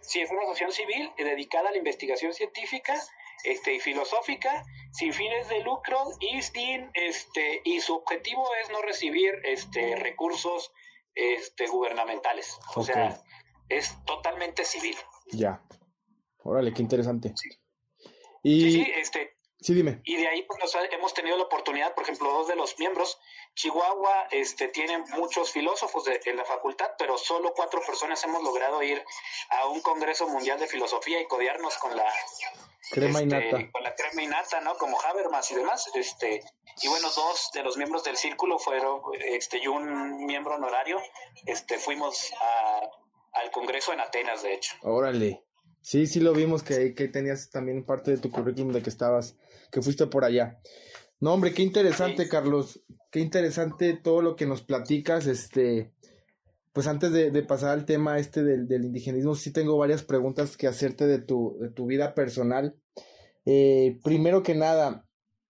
Sí, 0.00 0.20
es 0.20 0.30
una 0.30 0.42
asociación 0.42 0.72
civil 0.72 1.10
dedicada 1.16 1.68
a 1.68 1.72
la 1.72 1.78
investigación 1.78 2.32
científica 2.32 2.94
este, 3.44 3.74
y 3.74 3.80
filosófica, 3.80 4.64
sin 4.92 5.12
fines 5.12 5.48
de 5.48 5.60
lucro 5.60 5.98
y 6.20 6.42
sin, 6.42 6.90
este, 6.94 7.60
y 7.64 7.80
su 7.80 7.94
objetivo 7.94 8.48
es 8.62 8.70
no 8.70 8.82
recibir 8.82 9.34
este, 9.44 9.96
recursos 9.96 10.72
este, 11.18 11.66
gubernamentales. 11.66 12.58
O 12.74 12.82
sea, 12.82 13.20
es 13.68 13.92
totalmente 14.04 14.64
civil. 14.64 14.96
Ya. 15.32 15.60
Órale, 16.44 16.72
qué 16.72 16.82
interesante. 16.82 17.32
Sí. 17.34 17.50
Y... 18.42 18.72
Sí, 18.72 18.92
este, 18.94 19.36
sí, 19.60 19.74
dime. 19.74 20.00
Y 20.04 20.16
de 20.16 20.28
ahí 20.28 20.42
pues, 20.42 20.76
hemos 20.92 21.12
tenido 21.12 21.36
la 21.36 21.44
oportunidad, 21.44 21.94
por 21.94 22.04
ejemplo, 22.04 22.30
dos 22.30 22.48
de 22.48 22.56
los 22.56 22.78
miembros, 22.78 23.18
Chihuahua 23.54 24.28
este, 24.30 24.68
tiene 24.68 24.98
muchos 25.16 25.50
filósofos 25.50 26.04
de, 26.04 26.20
en 26.26 26.36
la 26.36 26.44
facultad, 26.44 26.92
pero 26.96 27.18
solo 27.18 27.52
cuatro 27.54 27.80
personas 27.84 28.22
hemos 28.22 28.42
logrado 28.44 28.80
ir 28.84 29.04
a 29.50 29.66
un 29.66 29.80
Congreso 29.80 30.28
Mundial 30.28 30.60
de 30.60 30.68
Filosofía 30.68 31.20
y 31.20 31.26
codearnos 31.26 31.76
con 31.78 31.96
la 31.96 32.08
crema 32.90 33.20
este, 33.20 33.70
Con 33.70 33.82
la 33.82 33.94
crema 33.94 34.22
y 34.22 34.64
¿no? 34.64 34.76
Como 34.76 35.00
Habermas 35.00 35.50
y 35.50 35.54
demás. 35.54 35.90
Este, 35.94 36.42
y 36.82 36.88
bueno, 36.88 37.08
dos 37.14 37.50
de 37.54 37.62
los 37.62 37.76
miembros 37.76 38.04
del 38.04 38.16
círculo 38.16 38.58
fueron, 38.58 39.00
este, 39.24 39.58
y 39.58 39.66
un 39.66 40.26
miembro 40.26 40.54
honorario, 40.54 40.98
este, 41.46 41.78
fuimos 41.78 42.32
al 43.32 43.50
Congreso 43.50 43.92
en 43.92 44.00
Atenas, 44.00 44.42
de 44.42 44.54
hecho. 44.54 44.76
Órale. 44.82 45.44
Sí, 45.80 46.06
sí 46.06 46.20
lo 46.20 46.32
vimos 46.32 46.62
que, 46.62 46.94
que 46.94 47.08
tenías 47.08 47.50
también 47.50 47.84
parte 47.84 48.10
de 48.10 48.18
tu 48.18 48.30
currículum 48.30 48.72
de 48.72 48.82
que 48.82 48.90
estabas, 48.90 49.36
que 49.70 49.80
fuiste 49.80 50.06
por 50.06 50.24
allá. 50.24 50.60
No, 51.20 51.34
hombre, 51.34 51.52
qué 51.52 51.62
interesante, 51.62 52.28
Carlos. 52.28 52.80
Qué 53.10 53.20
interesante 53.20 53.94
todo 53.94 54.22
lo 54.22 54.36
que 54.36 54.46
nos 54.46 54.62
platicas. 54.62 55.26
Este, 55.26 55.92
pues 56.72 56.86
antes 56.86 57.12
de, 57.12 57.42
pasar 57.42 57.70
al 57.70 57.84
tema 57.84 58.18
este 58.18 58.42
del, 58.42 58.68
del, 58.68 58.84
indigenismo, 58.84 59.34
sí 59.34 59.52
tengo 59.52 59.76
varias 59.76 60.02
preguntas 60.02 60.56
que 60.56 60.66
hacerte 60.66 61.06
de 61.06 61.18
tu, 61.18 61.56
de 61.60 61.70
tu 61.70 61.86
vida 61.86 62.14
personal. 62.14 62.76
Eh, 63.46 63.98
primero 64.04 64.42
que 64.42 64.54
nada, 64.54 65.06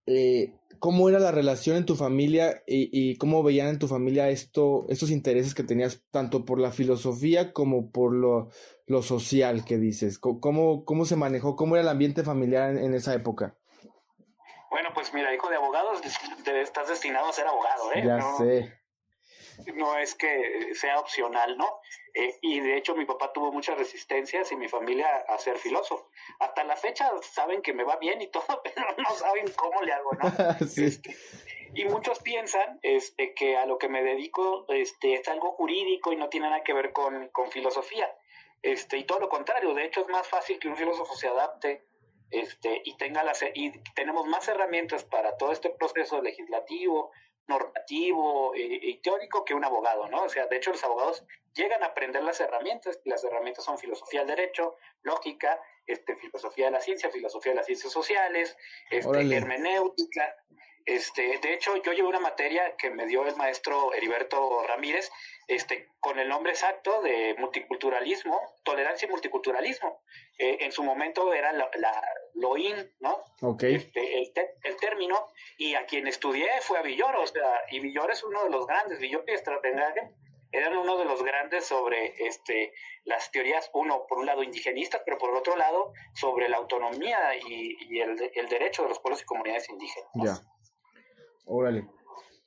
eh, 0.06 0.54
¿cómo 0.78 1.08
era 1.08 1.18
la 1.18 1.32
relación 1.32 1.76
en 1.76 1.86
tu 1.86 1.96
familia 1.96 2.62
y, 2.66 3.16
cómo 3.18 3.42
veían 3.42 3.68
en 3.68 3.78
tu 3.78 3.88
familia 3.88 4.28
esto, 4.28 4.86
estos 4.88 5.10
intereses 5.10 5.54
que 5.54 5.64
tenías 5.64 6.02
tanto 6.10 6.44
por 6.44 6.60
la 6.60 6.70
filosofía 6.70 7.52
como 7.52 7.90
por 7.90 8.14
lo, 8.14 8.50
lo 8.86 9.02
social 9.02 9.64
que 9.64 9.78
dices? 9.78 10.18
¿Cómo, 10.18 10.84
¿Cómo 10.84 11.04
se 11.04 11.16
manejó? 11.16 11.56
¿Cómo 11.56 11.76
era 11.76 11.82
el 11.82 11.88
ambiente 11.88 12.22
familiar 12.22 12.76
en, 12.76 12.94
esa 12.94 13.14
época? 13.14 13.56
Bueno, 14.70 14.90
pues 14.94 15.12
mira, 15.12 15.34
hijo 15.34 15.48
de 15.48 15.56
abogados, 15.56 16.00
estás 16.62 16.88
destinado 16.88 17.28
a 17.28 17.32
ser 17.32 17.46
abogado, 17.46 17.92
¿eh? 17.94 18.02
Ya 18.04 18.20
sé 18.38 18.78
no 19.74 19.96
es 19.98 20.14
que 20.14 20.74
sea 20.74 20.98
opcional, 20.98 21.56
¿no? 21.56 21.80
Eh, 22.14 22.38
y 22.40 22.60
de 22.60 22.76
hecho 22.76 22.94
mi 22.94 23.04
papá 23.04 23.32
tuvo 23.32 23.52
muchas 23.52 23.78
resistencias 23.78 24.50
y 24.52 24.56
mi 24.56 24.68
familia 24.68 25.24
a 25.28 25.38
ser 25.38 25.58
filósofo. 25.58 26.10
Hasta 26.38 26.64
la 26.64 26.76
fecha 26.76 27.10
saben 27.22 27.62
que 27.62 27.72
me 27.72 27.84
va 27.84 27.96
bien 27.96 28.20
y 28.20 28.28
todo, 28.28 28.62
pero 28.64 28.86
no 28.96 29.10
saben 29.10 29.50
cómo 29.56 29.82
le 29.82 29.92
hago, 29.92 30.10
¿no? 30.12 30.28
Este, 30.88 31.16
y 31.74 31.84
muchos 31.84 32.20
piensan 32.20 32.78
este, 32.82 33.34
que 33.34 33.56
a 33.56 33.66
lo 33.66 33.78
que 33.78 33.88
me 33.88 34.02
dedico 34.02 34.64
este, 34.68 35.14
es 35.14 35.28
algo 35.28 35.52
jurídico 35.52 36.12
y 36.12 36.16
no 36.16 36.28
tiene 36.28 36.48
nada 36.48 36.62
que 36.62 36.72
ver 36.72 36.92
con, 36.92 37.28
con 37.28 37.50
filosofía. 37.50 38.10
Este, 38.62 38.98
y 38.98 39.04
todo 39.04 39.20
lo 39.20 39.28
contrario, 39.28 39.74
de 39.74 39.84
hecho 39.84 40.00
es 40.00 40.08
más 40.08 40.26
fácil 40.26 40.58
que 40.58 40.68
un 40.68 40.76
filósofo 40.76 41.14
se 41.14 41.28
adapte 41.28 41.84
este, 42.30 42.82
y 42.84 42.96
tenga 42.96 43.22
las 43.22 43.42
y 43.54 43.70
tenemos 43.94 44.26
más 44.26 44.48
herramientas 44.48 45.04
para 45.04 45.36
todo 45.36 45.52
este 45.52 45.70
proceso 45.70 46.20
legislativo, 46.20 47.10
normativo 47.48 48.52
y, 48.54 48.94
teórico 48.98 49.44
que 49.44 49.54
un 49.54 49.64
abogado, 49.64 50.08
¿no? 50.08 50.24
O 50.24 50.28
sea, 50.28 50.46
de 50.46 50.56
hecho 50.56 50.70
los 50.70 50.84
abogados 50.84 51.24
llegan 51.54 51.82
a 51.82 51.86
aprender 51.86 52.22
las 52.22 52.40
herramientas, 52.40 53.00
y 53.04 53.10
las 53.10 53.24
herramientas 53.24 53.64
son 53.64 53.78
filosofía 53.78 54.20
del 54.20 54.36
derecho, 54.36 54.76
lógica, 55.02 55.60
este, 55.86 56.14
filosofía 56.16 56.66
de 56.66 56.72
la 56.72 56.80
ciencia, 56.80 57.10
filosofía 57.10 57.52
de 57.52 57.56
las 57.56 57.66
ciencias 57.66 57.92
sociales, 57.92 58.56
este, 58.90 59.34
hermenéutica, 59.34 60.36
este, 60.88 61.38
de 61.42 61.52
hecho, 61.52 61.76
yo 61.82 61.92
llevo 61.92 62.08
una 62.08 62.18
materia 62.18 62.74
que 62.78 62.88
me 62.88 63.04
dio 63.06 63.26
el 63.26 63.36
maestro 63.36 63.92
Heriberto 63.92 64.64
Ramírez, 64.66 65.10
este, 65.48 65.88
con 65.98 66.18
el 66.18 66.28
nombre 66.28 66.52
exacto 66.52 67.02
de 67.02 67.34
multiculturalismo, 67.38 68.38
tolerancia 68.62 69.06
y 69.06 69.10
multiculturalismo. 69.10 70.02
Eh, 70.38 70.58
en 70.60 70.70
su 70.70 70.84
momento 70.84 71.32
era 71.32 71.52
la, 71.52 71.68
la 71.78 72.02
LOIN, 72.34 72.76
¿no? 73.00 73.24
Este, 73.60 74.18
el, 74.18 74.32
el, 74.62 74.76
término, 74.76 75.26
y 75.56 75.74
a 75.74 75.86
quien 75.86 76.06
estudié 76.06 76.48
fue 76.60 76.78
a 76.78 76.82
Villor, 76.82 77.16
o 77.16 77.26
sea, 77.26 77.62
y 77.70 77.80
Villor 77.80 78.10
es 78.10 78.22
uno 78.22 78.44
de 78.44 78.50
los 78.50 78.66
grandes, 78.66 79.00
Villor 79.00 79.24
y 79.26 79.36
Stratenhagen 79.36 80.14
eran 80.52 80.76
uno 80.76 80.96
de 80.96 81.04
los 81.04 81.22
grandes 81.22 81.66
sobre 81.66 82.14
este, 82.26 82.72
las 83.04 83.30
teorías, 83.30 83.70
uno, 83.74 84.06
por 84.08 84.18
un 84.18 84.26
lado 84.26 84.42
indigenistas, 84.42 85.02
pero 85.04 85.18
por 85.18 85.34
otro 85.34 85.56
lado 85.56 85.92
sobre 86.14 86.48
la 86.48 86.56
autonomía 86.56 87.36
y, 87.36 87.76
y 87.80 88.00
el, 88.00 88.30
el, 88.34 88.48
derecho 88.48 88.82
de 88.82 88.88
los 88.88 88.98
pueblos 88.98 89.22
y 89.22 89.26
comunidades 89.26 89.68
indígenas. 89.68 90.08
Ya. 90.14 90.40
Órale. 91.44 91.86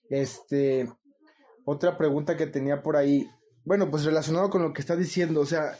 Este, 0.09 0.87
otra 1.71 1.97
pregunta 1.97 2.37
que 2.37 2.47
tenía 2.47 2.81
por 2.81 2.95
ahí, 2.95 3.29
bueno, 3.65 3.89
pues 3.89 4.05
relacionado 4.05 4.49
con 4.49 4.61
lo 4.61 4.73
que 4.73 4.81
estás 4.81 4.97
diciendo, 4.97 5.41
o 5.41 5.45
sea, 5.45 5.77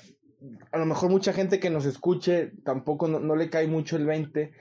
a 0.71 0.77
lo 0.77 0.85
mejor 0.85 1.09
mucha 1.09 1.33
gente 1.33 1.59
que 1.59 1.69
nos 1.69 1.85
escuche 1.85 2.51
tampoco 2.63 3.07
no, 3.07 3.35
le 3.35 3.49
cae 3.49 3.67
mucho 3.67 3.95
el 3.95 4.05
20, 4.05 4.51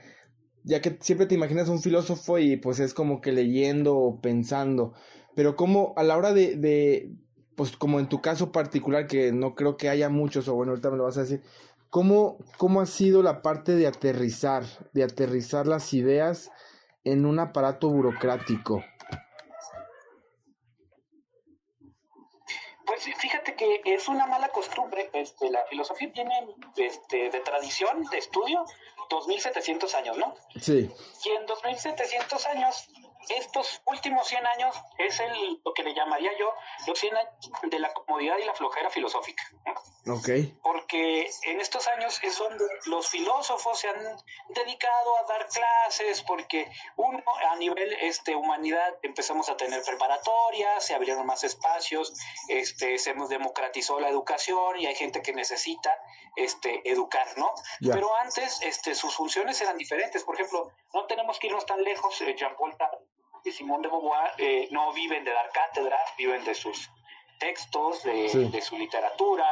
ya 0.63 0.81
que 0.81 0.97
siempre 1.01 1.25
te 1.25 1.35
imaginas 1.35 1.69
un 1.69 1.81
filósofo 1.81 2.37
y 2.37 2.57
pues 2.57 2.79
es 2.79 2.93
como 2.93 3.21
que 3.21 3.31
leyendo 3.31 3.97
o 3.97 4.21
pensando, 4.21 4.93
pero 5.35 5.55
como 5.55 5.93
a 5.97 6.03
la 6.03 6.17
hora 6.17 6.33
de, 6.33 6.55
de, 6.55 7.11
pues 7.55 7.75
como 7.75 7.99
en 7.99 8.09
tu 8.09 8.21
caso 8.21 8.51
particular, 8.51 9.07
que 9.07 9.31
no 9.31 9.55
creo 9.55 9.77
que 9.77 9.89
haya 9.89 10.09
muchos, 10.09 10.47
o 10.47 10.55
bueno, 10.55 10.71
ahorita 10.71 10.91
me 10.91 10.97
lo 10.97 11.03
vas 11.05 11.17
a 11.17 11.21
decir, 11.21 11.41
¿cómo, 11.89 12.37
cómo 12.57 12.81
ha 12.81 12.85
sido 12.85 13.23
la 13.23 13.41
parte 13.41 13.75
de 13.75 13.87
aterrizar, 13.87 14.63
de 14.93 15.03
aterrizar 15.03 15.67
las 15.67 15.93
ideas? 15.93 16.51
en 17.03 17.25
un 17.25 17.39
aparato 17.39 17.89
burocrático? 17.89 18.83
Pues 22.85 23.03
fíjate 23.17 23.50
que 23.83 23.93
es 23.93 24.07
una 24.07 24.25
mala 24.27 24.49
costumbre. 24.49 25.09
Este, 25.13 25.49
la 25.51 25.63
filosofía 25.65 26.11
tiene 26.11 26.47
este, 26.77 27.29
de 27.29 27.39
tradición, 27.41 28.03
de 28.09 28.17
estudio, 28.17 28.65
2.700 29.09 29.93
años, 29.95 30.17
¿no? 30.17 30.35
Sí. 30.59 30.89
Y 31.25 31.29
en 31.29 31.45
2.700 31.47 32.45
años 32.47 32.89
estos 33.29 33.81
últimos 33.85 34.27
100 34.27 34.45
años 34.45 34.75
es 34.97 35.19
el, 35.19 35.61
lo 35.63 35.73
que 35.73 35.83
le 35.83 35.93
llamaría 35.93 36.31
yo 36.37 36.53
los 36.87 36.99
100 36.99 37.17
años 37.17 37.31
de 37.63 37.79
la 37.79 37.93
comodidad 37.93 38.37
y 38.37 38.45
la 38.45 38.53
flojera 38.53 38.89
filosófica. 38.89 39.43
Ok. 40.07 40.29
Porque 40.63 41.29
en 41.43 41.61
estos 41.61 41.87
años 41.87 42.19
es 42.23 42.37
donde 42.37 42.65
los 42.85 43.07
filósofos 43.07 43.79
se 43.79 43.87
han 43.87 44.17
dedicado 44.49 45.17
a 45.17 45.23
dar 45.23 45.47
clases, 45.47 46.23
porque 46.23 46.71
uno, 46.95 47.23
a 47.49 47.55
nivel 47.57 47.93
este, 48.01 48.35
humanidad 48.35 48.95
empezamos 49.03 49.49
a 49.49 49.57
tener 49.57 49.83
preparatorias, 49.83 50.85
se 50.85 50.95
abrieron 50.95 51.25
más 51.25 51.43
espacios, 51.43 52.13
este, 52.47 52.97
se 52.97 53.13
nos 53.13 53.29
democratizó 53.29 53.99
la 53.99 54.09
educación 54.09 54.79
y 54.79 54.87
hay 54.87 54.95
gente 54.95 55.21
que 55.21 55.33
necesita 55.33 55.95
este, 56.35 56.81
educar, 56.89 57.27
¿no? 57.37 57.53
Pero 57.81 58.15
antes 58.17 58.61
este, 58.61 58.95
sus 58.95 59.13
funciones 59.13 59.61
eran 59.61 59.77
diferentes. 59.77 60.23
Por 60.23 60.35
ejemplo, 60.35 60.71
no 60.93 61.05
tenemos 61.05 61.39
que 61.39 61.47
irnos 61.47 61.65
tan 61.65 61.83
lejos, 61.83 62.21
eh, 62.21 62.35
Jean-Paul 62.37 62.75
y 63.43 63.51
Simón 63.51 63.81
de 63.81 63.89
Beauvoir 63.89 64.33
eh, 64.37 64.67
no 64.71 64.93
viven 64.93 65.23
de 65.23 65.31
dar 65.31 65.49
cátedra, 65.51 65.97
viven 66.17 66.43
de 66.43 66.53
sus 66.53 66.89
textos, 67.39 68.03
de, 68.03 68.61
su 68.61 68.77
literatura, 68.77 69.47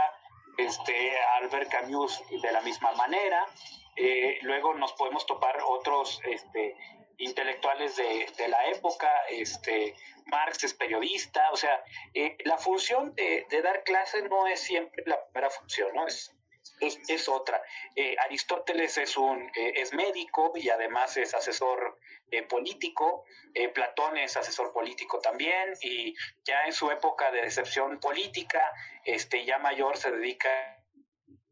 este, 0.57 1.17
Albert 1.41 1.71
Camus 1.71 2.21
de 2.29 2.51
la 2.51 2.61
misma 2.61 2.91
manera. 2.93 3.47
Eh, 3.95 4.37
luego 4.43 4.73
nos 4.75 4.93
podemos 4.93 5.25
topar 5.25 5.59
otros 5.67 6.21
este, 6.25 6.75
intelectuales 7.17 7.95
de, 7.95 8.47
la 8.47 8.67
época, 8.67 9.11
este, 9.29 9.95
Marx 10.27 10.63
es 10.63 10.73
periodista, 10.73 11.51
o 11.51 11.57
sea, 11.57 11.83
eh, 12.13 12.37
la 12.45 12.57
función 12.57 13.13
de, 13.15 13.45
de, 13.49 13.61
dar 13.61 13.83
clase 13.83 14.21
no 14.23 14.47
es 14.47 14.61
siempre 14.61 15.03
la 15.07 15.21
primera 15.25 15.49
función, 15.49 15.93
¿no? 15.95 16.05
Es 16.05 16.31
es, 16.79 17.27
otra. 17.27 17.61
Eh, 17.95 18.15
Aristóteles 18.25 18.97
es, 18.97 19.17
un, 19.17 19.51
eh, 19.55 19.73
es 19.75 19.93
médico 19.93 20.53
y 20.55 20.69
además 20.69 21.17
es 21.17 21.33
asesor 21.33 21.99
eh, 22.31 22.43
político. 22.43 23.25
Platón 23.73 24.17
es 24.17 24.37
asesor 24.37 24.71
político 24.71 25.19
también 25.19 25.73
y 25.81 26.13
ya 26.45 26.65
en 26.65 26.73
su 26.73 26.89
época 26.91 27.31
de 27.31 27.41
decepción 27.41 27.99
política, 27.99 28.61
este, 29.03 29.43
ya 29.43 29.57
mayor, 29.57 29.97
se 29.97 30.11
dedica 30.11 30.49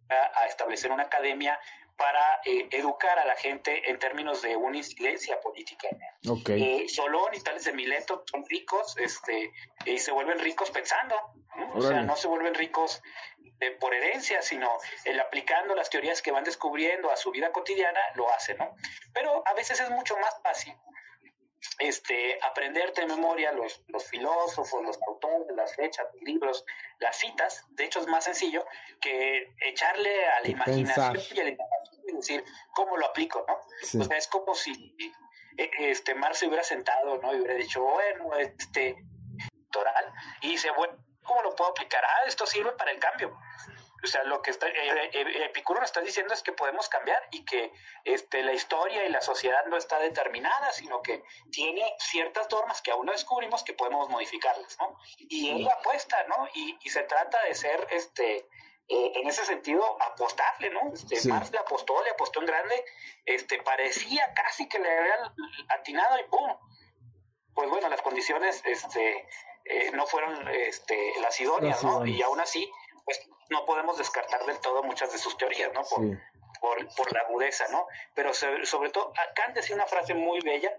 a, 0.09 0.45
establecer 0.45 0.91
una 0.91 1.03
academia 1.03 1.59
para 1.97 2.41
educar 2.43 3.17
a 3.17 3.25
la 3.25 3.35
gente 3.35 3.89
en 3.89 3.97
términos 3.97 4.41
de 4.41 4.55
una 4.55 4.77
incidencia 4.77 5.41
política. 5.41 5.87
Okay. 6.27 6.87
Solón 6.87 7.33
y 7.33 7.39
tales 7.39 7.65
de 7.65 7.73
Mileto 7.73 8.23
son 8.29 8.45
ricos 8.45 8.95
este, 8.97 9.51
y 9.85 9.97
se 9.97 10.11
vuelven 10.11 10.39
ricos 10.39 10.69
pensando, 10.69 11.15
o 11.73 11.81
sea, 11.81 12.03
no 12.03 12.15
se 12.15 12.27
vuelven 12.27 12.53
ricos 12.53 13.01
por 13.79 13.93
herencia, 13.93 14.43
sino 14.43 14.69
el 15.05 15.19
aplicando 15.19 15.73
las 15.73 15.89
teorías 15.89 16.21
que 16.21 16.31
van 16.31 16.43
descubriendo 16.43 17.09
a 17.11 17.17
su 17.17 17.31
vida 17.31 17.51
cotidiana, 17.51 17.99
lo 18.13 18.31
hace, 18.31 18.53
¿no? 18.53 18.75
Pero 19.13 19.41
a 19.47 19.53
veces 19.55 19.79
es 19.79 19.89
mucho 19.89 20.15
más 20.17 20.39
fácil 20.43 20.75
este, 21.79 22.39
aprenderte 22.43 23.01
de 23.01 23.07
memoria 23.07 23.51
los, 23.51 23.81
los 23.87 24.05
filósofos, 24.05 24.83
los 24.83 24.97
autores, 25.07 25.55
las 25.55 25.75
fechas, 25.75 26.05
los 26.13 26.23
libros, 26.23 26.65
las 26.99 27.17
citas, 27.17 27.65
de 27.69 27.85
hecho 27.85 27.99
es 27.99 28.07
más 28.07 28.23
sencillo 28.23 28.65
que 29.01 29.53
echarle 29.61 30.27
a 30.27 30.41
la 30.41 30.47
imaginación 30.47 31.17
y 31.35 31.39
a 31.39 31.43
la 31.43 31.49
imaginación 31.49 32.01
y 32.07 32.15
decir 32.15 32.43
cómo 32.73 32.97
lo 32.97 33.05
aplico, 33.05 33.45
¿no? 33.47 34.01
O 34.01 34.03
sea, 34.03 34.17
es 34.17 34.27
como 34.27 34.55
si 34.55 34.95
este 35.57 36.15
Marx 36.15 36.39
se 36.39 36.47
hubiera 36.47 36.63
sentado, 36.63 37.17
¿no? 37.17 37.33
Y 37.33 37.39
hubiera 37.39 37.55
dicho, 37.55 37.81
bueno, 37.81 38.35
este, 38.37 38.95
doctoral, 39.51 40.13
y 40.41 40.49
dice, 40.49 40.71
bueno, 40.71 40.97
¿cómo 41.23 41.41
lo 41.41 41.55
puedo 41.55 41.71
aplicar? 41.71 42.03
Ah, 42.05 42.27
esto 42.27 42.45
sirve 42.45 42.71
para 42.73 42.91
el 42.91 42.99
cambio. 42.99 43.37
O 44.03 44.07
sea, 44.07 44.23
lo 44.23 44.41
que 44.41 44.51
está, 44.51 44.67
eh, 44.67 45.09
eh, 45.13 45.45
Epicuro 45.45 45.79
nos 45.79 45.89
está 45.89 46.01
diciendo 46.01 46.33
es 46.33 46.43
que 46.43 46.51
podemos 46.51 46.87
cambiar 46.87 47.21
y 47.31 47.43
que 47.45 47.71
este, 48.03 48.43
la 48.43 48.53
historia 48.53 49.05
y 49.05 49.09
la 49.09 49.21
sociedad 49.21 49.65
no 49.65 49.77
está 49.77 49.99
determinada, 49.99 50.71
sino 50.71 51.01
que 51.01 51.23
tiene 51.51 51.83
ciertas 51.99 52.49
normas 52.51 52.81
que 52.81 52.91
aún 52.91 53.05
no 53.05 53.11
descubrimos 53.11 53.63
que 53.63 53.73
podemos 53.73 54.09
modificarlas, 54.09 54.77
¿no? 54.79 54.97
Y 55.17 55.49
él 55.49 55.67
apuesta, 55.67 56.23
¿no? 56.27 56.47
Y, 56.53 56.77
y 56.81 56.89
se 56.89 57.03
trata 57.03 57.41
de 57.43 57.55
ser, 57.55 57.87
este, 57.89 58.47
eh, 58.89 59.11
en 59.15 59.27
ese 59.27 59.43
sentido, 59.43 59.83
apostarle, 60.01 60.69
¿no? 60.69 60.93
Este, 60.93 61.27
Marx 61.27 61.51
le 61.51 61.57
apostó, 61.57 62.01
le 62.03 62.11
apostó 62.11 62.39
en 62.39 62.45
grande, 62.45 62.85
este, 63.25 63.61
parecía 63.61 64.33
casi 64.33 64.69
que 64.69 64.79
le 64.79 64.89
había 64.89 65.33
atinado 65.67 66.17
y 66.19 66.23
¡pum! 66.29 66.55
Pues 67.53 67.69
bueno, 67.69 67.89
las 67.89 68.01
condiciones, 68.01 68.61
este, 68.63 69.27
eh, 69.65 69.91
no 69.91 70.07
fueron 70.07 70.47
este, 70.47 71.11
las 71.19 71.37
idóneas, 71.41 71.83
¿no? 71.83 72.05
Y 72.05 72.21
aún 72.21 72.39
así, 72.39 72.71
pues 73.07 73.21
no 73.49 73.65
podemos 73.65 73.97
descartar 73.97 74.45
del 74.45 74.59
todo 74.59 74.83
muchas 74.83 75.13
de 75.13 75.17
sus 75.17 75.37
teorías, 75.37 75.71
¿no? 75.73 75.81
Por, 76.59 76.93
por, 76.93 77.13
la 77.13 77.21
agudeza, 77.21 77.65
¿no? 77.69 77.87
Pero 78.13 78.33
sobre, 78.33 78.89
todo, 78.89 79.13
Kant 79.33 79.55
decía 79.55 79.75
una 79.75 79.85
frase 79.85 80.13
muy 80.13 80.41
bella 80.41 80.75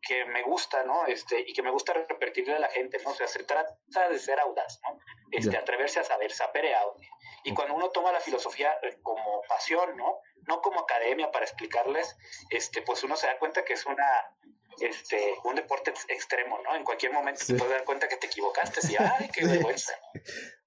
que 0.00 0.24
me 0.24 0.42
gusta, 0.42 0.84
¿no? 0.84 1.04
Este, 1.06 1.38
y 1.46 1.52
que 1.52 1.62
me 1.62 1.70
gusta 1.70 1.92
repetirle 1.92 2.54
a 2.54 2.60
la 2.60 2.68
gente, 2.70 2.98
¿no? 3.04 3.10
O 3.10 3.14
sea, 3.14 3.28
se 3.28 3.44
trata 3.44 4.08
de 4.08 4.18
ser 4.18 4.40
audaz, 4.40 4.80
¿no? 4.84 4.98
Este, 5.32 5.58
atreverse 5.58 6.00
a 6.00 6.04
saber, 6.04 6.32
sapere 6.32 6.74
aude. 6.74 7.06
Y 7.44 7.52
cuando 7.52 7.74
uno 7.74 7.90
toma 7.90 8.10
la 8.10 8.20
filosofía 8.20 8.78
eh, 8.82 8.96
como 9.02 9.42
pasión, 9.46 9.98
¿no? 9.98 10.20
No 10.48 10.62
como 10.62 10.80
academia 10.80 11.30
para 11.30 11.44
explicarles, 11.44 12.16
este, 12.48 12.80
pues 12.80 13.04
uno 13.04 13.16
se 13.16 13.26
da 13.26 13.38
cuenta 13.38 13.66
que 13.66 13.74
es 13.74 13.84
una 13.84 14.34
este, 14.80 15.34
un 15.44 15.54
deporte 15.54 15.92
extremo, 16.08 16.58
¿no? 16.62 16.74
En 16.74 16.84
cualquier 16.84 17.12
momento 17.12 17.44
te 17.46 17.54
puedes 17.54 17.74
dar 17.74 17.84
cuenta 17.84 18.08
que 18.08 18.16
te 18.16 18.26
equivocaste 18.26 18.80
y 18.90 18.96
¡ay, 18.98 19.28
qué 19.32 19.44
vergüenza! 19.44 19.92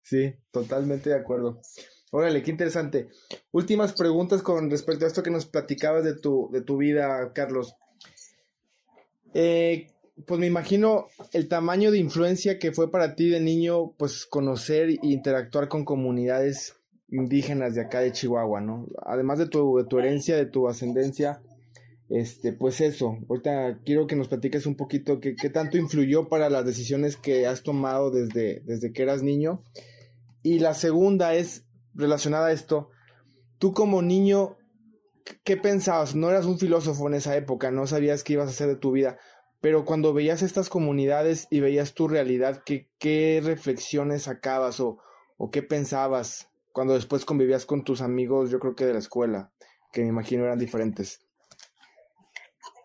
Sí, 0.09 0.33
totalmente 0.49 1.11
de 1.11 1.15
acuerdo. 1.17 1.61
Órale, 2.09 2.41
qué 2.41 2.49
interesante. 2.49 3.09
Últimas 3.51 3.93
preguntas 3.93 4.41
con 4.41 4.71
respecto 4.71 5.05
a 5.05 5.07
esto 5.07 5.21
que 5.21 5.29
nos 5.29 5.45
platicabas 5.45 6.03
de 6.03 6.15
tu, 6.15 6.49
de 6.51 6.61
tu 6.61 6.77
vida, 6.77 7.31
Carlos. 7.31 7.75
Eh, 9.35 9.91
pues 10.25 10.39
me 10.39 10.47
imagino 10.47 11.05
el 11.31 11.47
tamaño 11.47 11.91
de 11.91 11.99
influencia 11.99 12.57
que 12.57 12.71
fue 12.71 12.89
para 12.89 13.15
ti 13.15 13.29
de 13.29 13.39
niño, 13.39 13.91
pues 13.99 14.25
conocer 14.25 14.89
e 14.89 14.97
interactuar 15.03 15.67
con 15.67 15.85
comunidades 15.85 16.75
indígenas 17.09 17.75
de 17.75 17.81
acá 17.81 17.99
de 17.99 18.11
Chihuahua, 18.11 18.61
¿no? 18.61 18.87
Además 19.05 19.37
de 19.37 19.47
tu, 19.47 19.77
de 19.77 19.83
tu 19.83 19.99
herencia, 19.99 20.35
de 20.35 20.47
tu 20.47 20.67
ascendencia, 20.67 21.39
este, 22.09 22.51
pues 22.51 22.81
eso, 22.81 23.19
ahorita 23.29 23.81
quiero 23.85 24.07
que 24.07 24.15
nos 24.15 24.27
platiques 24.27 24.65
un 24.65 24.75
poquito 24.75 25.19
qué, 25.19 25.35
qué 25.35 25.51
tanto 25.51 25.77
influyó 25.77 26.27
para 26.29 26.49
las 26.49 26.65
decisiones 26.65 27.15
que 27.15 27.45
has 27.45 27.61
tomado 27.61 28.09
desde, 28.09 28.61
desde 28.65 28.91
que 28.91 29.03
eras 29.03 29.21
niño. 29.21 29.61
Y 30.41 30.59
la 30.59 30.73
segunda 30.73 31.33
es 31.33 31.65
relacionada 31.93 32.47
a 32.47 32.51
esto. 32.51 32.89
Tú 33.57 33.73
como 33.73 34.01
niño, 34.01 34.57
¿qué 35.43 35.57
pensabas? 35.57 36.15
No 36.15 36.29
eras 36.29 36.45
un 36.45 36.59
filósofo 36.59 37.07
en 37.07 37.15
esa 37.15 37.35
época, 37.35 37.71
no 37.71 37.87
sabías 37.87 38.23
qué 38.23 38.33
ibas 38.33 38.47
a 38.47 38.51
hacer 38.51 38.67
de 38.67 38.75
tu 38.75 38.91
vida, 38.91 39.17
pero 39.61 39.83
cuando 39.83 40.13
veías 40.13 40.41
estas 40.41 40.69
comunidades 40.69 41.47
y 41.51 41.59
veías 41.59 41.93
tu 41.93 42.07
realidad, 42.07 42.63
¿qué, 42.65 42.89
qué 42.97 43.41
reflexiones 43.43 44.23
sacabas 44.23 44.79
o, 44.79 44.99
o 45.37 45.51
qué 45.51 45.61
pensabas 45.61 46.49
cuando 46.71 46.93
después 46.93 47.25
convivías 47.25 47.65
con 47.65 47.83
tus 47.83 48.01
amigos, 48.01 48.49
yo 48.49 48.59
creo 48.59 48.75
que 48.75 48.85
de 48.85 48.93
la 48.93 48.99
escuela, 48.99 49.51
que 49.91 50.01
me 50.01 50.07
imagino 50.07 50.45
eran 50.45 50.59
diferentes? 50.59 51.28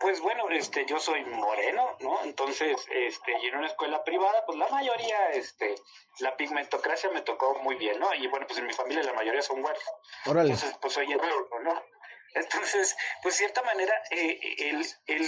Pues 0.05 0.21
bueno, 0.21 0.51
este, 0.51 0.85
yo 0.85 1.01
soy 1.01 1.25
moreno, 1.25 1.97
¿no? 2.01 2.23
Entonces, 2.25 2.77
este, 2.91 3.33
y 3.41 3.47
en 3.47 3.57
una 3.57 3.69
escuela 3.69 4.05
privada, 4.05 4.45
pues 4.45 4.59
la 4.59 4.69
mayoría, 4.69 5.31
este, 5.31 5.75
la 6.19 6.37
pigmentocracia 6.37 7.09
me 7.09 7.23
tocó 7.23 7.55
muy 7.63 7.77
bien, 7.77 7.99
¿no? 7.99 8.13
Y 8.13 8.27
bueno, 8.27 8.47
pues 8.47 8.59
en 8.59 8.67
mi 8.67 8.75
familia 8.75 9.03
la 9.03 9.15
mayoría 9.15 9.41
son 9.41 9.65
huérfanos. 9.65 10.01
Entonces, 10.27 10.77
pues 10.79 10.93
soy 10.93 11.11
el 11.11 11.19
¿no? 11.19 11.83
Entonces, 12.35 12.95
pues 13.23 13.37
de 13.37 13.39
cierta 13.39 13.63
manera, 13.63 13.95
eh, 14.11 14.39
el, 14.59 14.87
el, 15.07 15.27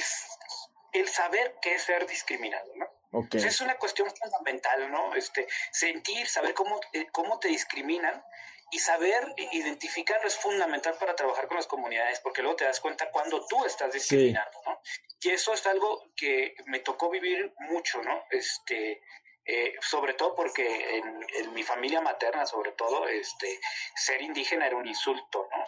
el 0.92 1.08
saber 1.08 1.56
qué 1.62 1.76
es 1.76 1.82
ser 1.82 2.06
discriminado, 2.06 2.70
¿no? 2.74 2.86
Okay. 3.12 3.42
es 3.42 3.62
una 3.62 3.78
cuestión 3.78 4.10
fundamental, 4.14 4.92
¿no? 4.92 5.14
Este, 5.14 5.48
sentir, 5.72 6.28
saber 6.28 6.52
cómo, 6.52 6.78
eh, 6.92 7.06
cómo 7.12 7.38
te 7.38 7.48
discriminan 7.48 8.22
y 8.70 8.78
saber 8.78 9.32
identificarlo 9.52 10.26
es 10.26 10.36
fundamental 10.36 10.94
para 10.98 11.14
trabajar 11.14 11.46
con 11.46 11.56
las 11.56 11.66
comunidades, 11.66 12.20
porque 12.20 12.42
luego 12.42 12.56
te 12.56 12.64
das 12.64 12.80
cuenta 12.80 13.10
cuando 13.10 13.46
tú 13.46 13.64
estás 13.64 13.92
discriminando, 13.92 14.60
¿no? 14.66 14.80
Y 15.20 15.30
eso 15.30 15.52
es 15.52 15.66
algo 15.66 16.12
que 16.16 16.54
me 16.66 16.80
tocó 16.80 17.10
vivir 17.10 17.52
mucho, 17.60 18.02
¿no? 18.02 18.24
Este, 18.30 19.02
eh, 19.44 19.74
sobre 19.80 20.14
todo 20.14 20.34
porque 20.34 20.96
en, 20.96 21.54
mi 21.54 21.62
familia 21.62 22.00
materna, 22.00 22.46
sobre 22.46 22.72
todo, 22.72 23.06
este, 23.08 23.60
ser 23.94 24.20
indígena 24.22 24.66
era 24.66 24.76
un 24.76 24.86
insulto, 24.86 25.48
¿no? 25.50 25.64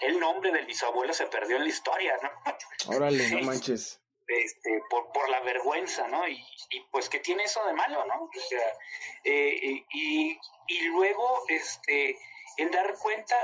el 0.00 0.18
nombre 0.18 0.50
del 0.52 0.64
bisabuelo 0.64 1.12
se 1.12 1.26
perdió 1.26 1.56
en 1.56 1.64
la 1.64 1.68
historia, 1.68 2.18
¿no? 2.22 2.96
Órale, 2.96 3.30
no 3.30 3.40
manches 3.42 4.00
este, 4.28 4.82
por, 4.90 5.12
por 5.12 5.28
la 5.28 5.40
vergüenza, 5.40 6.08
¿no? 6.08 6.26
Y, 6.28 6.44
pues, 6.90 7.08
¿qué 7.08 7.20
tiene 7.20 7.44
eso 7.44 7.64
de 7.64 7.72
malo, 7.72 8.04
no? 8.06 8.24
O 8.24 8.40
sea, 8.48 8.72
eh, 9.24 9.84
y, 9.90 10.38
y 10.66 10.80
luego, 10.88 11.44
este, 11.48 12.18
el 12.56 12.70
dar 12.70 12.94
cuenta, 12.98 13.36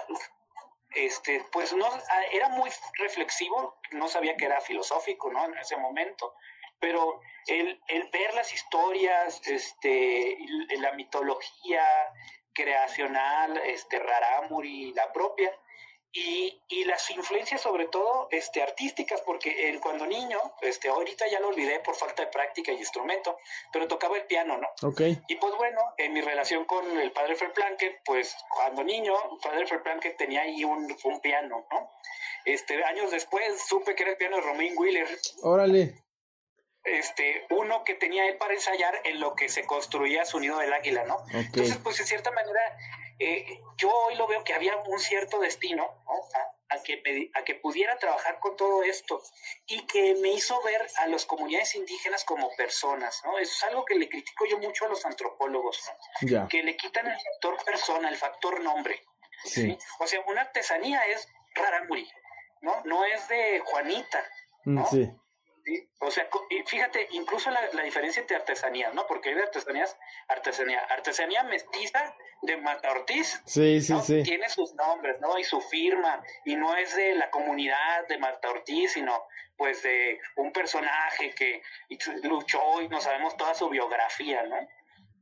este, 0.91 1.45
pues 1.53 1.73
no, 1.73 1.89
era 2.33 2.49
muy 2.49 2.71
reflexivo, 2.99 3.79
no 3.93 4.09
sabía 4.09 4.37
que 4.37 4.47
era 4.47 4.61
filosófico, 4.61 5.31
¿no? 5.31 5.45
En 5.47 5.57
ese 5.59 5.77
momento, 5.77 6.35
pero 6.81 7.21
el, 7.47 7.81
el 7.89 8.09
ver 8.11 8.35
las 8.35 8.53
historias, 8.53 9.41
este, 9.47 10.37
la 10.79 10.93
mitología 10.93 11.87
creacional, 12.53 13.57
este, 13.59 13.99
Rarámuri, 13.99 14.93
la 14.93 15.13
propia, 15.13 15.57
y, 16.15 16.61
y, 16.69 16.85
las 16.85 17.11
influencias 17.11 17.63
sobre 17.63 17.87
todo 17.87 18.29
este, 18.31 18.63
artísticas, 18.63 19.23
porque 19.23 19.79
cuando 19.83 20.07
niño, 20.07 20.39
este, 20.61 20.89
ahorita 20.89 21.27
ya 21.29 21.41
lo 21.41 21.49
olvidé 21.49 21.81
por 21.81 21.95
falta 21.95 22.23
de 22.23 22.29
práctica 22.29 22.71
y 22.71 22.77
instrumento, 22.77 23.39
pero 23.73 23.89
tocaba 23.89 24.19
el 24.19 24.25
piano, 24.25 24.59
¿no? 24.59 24.69
Ok. 24.87 25.01
Y 25.29 25.37
pues 25.37 25.55
bueno, 25.57 25.81
en 25.97 26.13
mi 26.13 26.21
relación 26.21 26.67
con 26.67 26.99
el 26.99 27.13
padre 27.13 27.35
Fred 27.35 27.53
pues 28.05 28.37
cuando 28.51 28.85
niño, 28.85 29.15
el 29.33 29.39
padre 29.39 29.67
Fred 29.67 29.81
tenía 30.19 30.43
ahí 30.43 30.65
un, 30.65 30.95
un, 31.03 31.21
piano, 31.21 31.67
¿no? 31.71 31.91
Este, 32.45 32.85
años 32.85 33.11
después 33.11 33.63
supe 33.67 33.95
que 33.95 34.03
era 34.03 34.13
el 34.13 34.19
piano 34.19 34.37
de 34.37 34.43
Romain 34.43 34.75
Wheeler. 34.77 35.09
Órale. 35.43 35.95
Este, 36.85 37.47
uno 37.51 37.85
que 37.85 37.95
tenía 37.95 38.27
él 38.27 38.37
para 38.37 38.55
ensayar 38.55 39.01
en 39.05 39.21
lo 39.21 39.35
que 39.35 39.49
se 39.49 39.65
construía 39.65 40.25
su 40.25 40.41
nido 40.41 40.59
del 40.59 40.73
águila, 40.73 41.05
¿no? 41.05 41.25
Entonces, 41.33 41.79
pues 41.79 42.01
en 42.01 42.07
cierta 42.07 42.33
manera 42.33 42.61
eh, 43.19 43.61
yo 43.77 43.91
hoy 43.91 44.17
lo 44.17 44.27
veo 44.27 44.45
que 44.45 44.55
había 44.55 44.77
un 44.77 44.99
cierto 44.99 45.39
destino 45.41 46.05
a, 46.69 46.83
que 46.83 47.31
a 47.35 47.45
que 47.45 47.55
pudiera 47.57 47.99
trabajar 47.99 48.39
con 48.41 48.57
todo 48.57 48.83
esto 48.83 49.21
y 49.67 49.87
que 49.87 50.15
me 50.17 50.31
hizo 50.31 50.61
ver 50.63 50.87
a 50.99 51.07
las 51.07 51.27
comunidades 51.27 51.75
indígenas 51.75 52.25
como 52.25 52.51
personas, 52.57 53.21
¿no? 53.25 53.39
Eso 53.39 53.53
es 53.53 53.63
algo 53.65 53.85
que 53.85 53.95
le 53.95 54.09
critico 54.09 54.47
yo 54.47 54.59
mucho 54.59 54.87
a 54.87 54.89
los 54.89 55.05
antropólogos, 55.05 55.81
que 56.49 56.63
le 56.63 56.77
quitan 56.77 57.07
el 57.07 57.19
factor 57.21 57.65
persona, 57.65 58.09
el 58.09 58.17
factor 58.17 58.61
nombre. 58.63 59.03
Sí. 59.45 59.77
O 59.99 60.07
sea, 60.07 60.21
una 60.27 60.43
artesanía 60.43 61.05
es 61.07 61.29
raramuri, 61.55 62.09
¿no? 62.61 62.83
No 62.85 63.05
es 63.05 63.29
de 63.29 63.61
Juanita, 63.61 64.25
¿no? 64.65 64.87
Sí. 64.87 65.11
O 66.01 66.11
sea, 66.11 66.29
y 66.51 66.63
fíjate, 66.65 67.09
incluso 67.13 67.51
la, 67.51 67.83
diferencia 67.83 68.21
entre 68.21 68.37
artesanías, 68.37 68.93
¿no? 68.95 69.07
Porque 69.07 69.29
hay 69.29 69.37
de 69.37 69.43
artesanías, 69.43 69.97
artesanía, 70.29 70.81
artesanía 70.81 71.45
mestiza 71.45 72.15
de 72.43 72.57
Mata 72.57 72.91
Ortiz, 72.91 73.41
sí, 73.47 73.81
sí, 73.81 73.95
sí. 74.05 74.23
tiene 74.25 74.49
sus 74.49 74.75
nombres, 74.75 75.21
¿no? 75.21 75.39
Y 75.39 75.45
su 75.45 75.61
firma, 75.61 76.23
y 76.45 76.57
no 76.57 76.77
es 76.77 76.97
de 76.97 77.15
la 77.15 77.31
comunidad 77.31 78.09
de 78.09 78.19
Mata 78.19 78.51
Ortiz, 78.51 78.93
sino 78.93 79.25
pues 79.57 79.83
de 79.83 80.19
un 80.37 80.53
personaje 80.53 81.33
que 81.35 81.63
luchó 82.25 82.83
y 82.83 82.89
no 82.89 83.01
sabemos 83.01 83.37
toda 83.37 83.55
su 83.55 83.69
biografía, 83.69 84.43
¿no? 84.43 84.57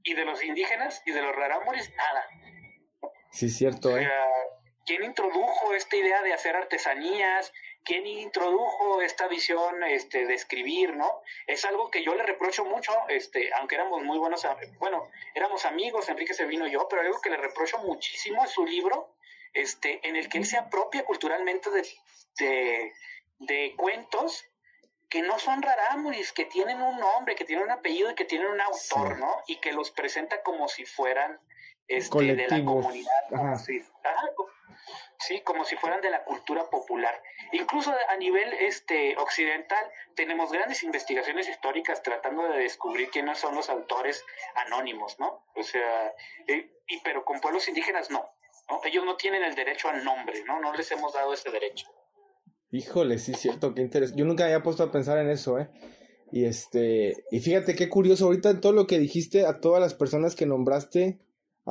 Y 0.03 0.15
de 0.15 0.25
los 0.25 0.43
indígenas 0.43 1.03
y 1.05 1.13
de 1.13 1.21
los 1.21 1.37
rarámuris, 1.37 1.93
nada. 1.95 2.27
Sí, 3.31 3.51
cierto, 3.51 3.99
¿eh? 3.99 4.09
¿Quién 4.87 5.05
introdujo 5.05 5.75
esta 5.75 5.95
idea 5.97 6.23
de 6.23 6.33
hacer 6.33 6.57
artesanías? 6.57 7.53
¿Quién 7.83 8.07
introdujo 8.07 9.01
esta 9.01 9.27
visión 9.27 9.83
este, 9.85 10.27
de 10.27 10.35
escribir, 10.35 10.95
no? 10.95 11.23
Es 11.47 11.65
algo 11.65 11.91
que 11.91 12.03
yo 12.03 12.15
le 12.15 12.23
reprocho 12.23 12.65
mucho, 12.65 12.93
este, 13.09 13.53
aunque 13.55 13.77
éramos 13.77 14.03
muy 14.03 14.19
buenos, 14.19 14.47
bueno, 14.79 15.09
éramos 15.35 15.65
amigos, 15.65 16.09
Enrique 16.09 16.35
Servino 16.35 16.67
y 16.67 16.73
yo, 16.73 16.87
pero 16.89 17.03
algo 17.03 17.21
que 17.21 17.31
le 17.31 17.39
reprocho 17.39 17.79
muchísimo 17.79 18.45
es 18.45 18.51
su 18.51 18.67
libro, 18.67 19.15
este, 19.53 20.07
en 20.07 20.17
el 20.17 20.29
que 20.29 20.39
él 20.39 20.47
se 20.47 20.59
apropia 20.59 21.05
culturalmente 21.05 21.71
de, 21.71 22.93
de, 23.39 23.75
cuentos 23.77 24.45
que 25.09 25.23
no 25.23 25.39
son 25.39 25.63
rarámuris, 25.63 26.33
que 26.33 26.45
tienen 26.45 26.81
un 26.81 27.01
nombre, 27.01 27.35
que 27.35 27.45
tienen 27.45 27.65
un 27.65 27.73
apellido 27.73 28.11
y 28.11 28.15
que 28.15 28.25
tienen 28.25 28.47
un 28.47 28.61
autor, 28.61 29.19
¿no? 29.19 29.43
Y 29.49 29.57
que 29.57 29.73
los 29.73 29.91
presenta 29.91 30.43
como 30.43 30.69
si 30.69 30.85
fueran 30.85 31.41
este, 31.91 32.35
de 32.35 32.49
la 32.49 32.65
comunidad. 32.65 33.11
Ajá. 33.33 33.57
Sí, 33.57 33.83
sí, 35.19 35.41
como 35.43 35.65
si 35.65 35.77
fueran 35.77 36.01
de 36.01 36.11
la 36.11 36.25
cultura 36.25 36.71
popular. 36.71 37.21
Incluso 37.53 37.93
a 38.09 38.17
nivel 38.17 38.53
este 38.55 39.17
occidental 39.17 39.85
tenemos 40.15 40.53
grandes 40.53 40.83
investigaciones 40.83 41.49
históricas 41.49 42.03
tratando 42.03 42.49
de 42.49 42.59
descubrir 42.59 43.11
quiénes 43.11 43.39
son 43.39 43.55
los 43.55 43.69
autores 43.69 44.25
anónimos, 44.67 45.19
¿no? 45.19 45.45
O 45.55 45.63
sea, 45.63 46.15
eh, 46.47 46.71
y 46.89 47.01
pero 47.01 47.25
con 47.25 47.41
pueblos 47.41 47.69
indígenas 47.69 48.11
no, 48.11 48.25
¿no? 48.69 48.81
Ellos 48.85 49.05
no 49.05 49.17
tienen 49.17 49.43
el 49.43 49.55
derecho 49.55 49.89
al 49.89 50.05
nombre, 50.05 50.43
¿no? 50.45 50.61
No 50.61 50.73
les 50.73 50.91
hemos 50.93 51.13
dado 51.13 51.35
ese 51.35 51.51
derecho. 51.51 51.87
Híjole, 52.73 53.19
sí, 53.19 53.35
cierto, 53.35 53.75
qué 53.75 53.83
interesante. 53.83 54.21
Yo 54.21 54.27
nunca 54.27 54.45
había 54.45 54.63
puesto 54.63 54.85
a 54.85 54.93
pensar 54.93 55.19
en 55.19 55.29
eso, 55.29 55.59
¿eh? 55.59 55.69
Y 56.33 56.45
este, 56.45 57.25
y 57.33 57.41
fíjate 57.41 57.75
qué 57.75 57.89
curioso, 57.89 58.27
ahorita 58.27 58.51
en 58.51 58.61
todo 58.61 58.73
lo 58.73 58.87
que 58.87 59.01
dijiste, 59.01 59.45
a 59.45 59.61
todas 59.61 59.81
las 59.81 59.95
personas 59.95 60.37
que 60.37 60.47
nombraste, 60.47 61.19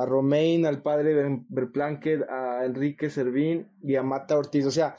a 0.00 0.06
Romain, 0.06 0.64
al 0.64 0.80
padre 0.80 1.42
Verplanket, 1.50 2.22
a 2.30 2.64
Enrique 2.64 3.10
Servín 3.10 3.70
y 3.82 3.96
a 3.96 4.02
Mata 4.02 4.38
Ortiz. 4.38 4.64
O 4.64 4.70
sea, 4.70 4.96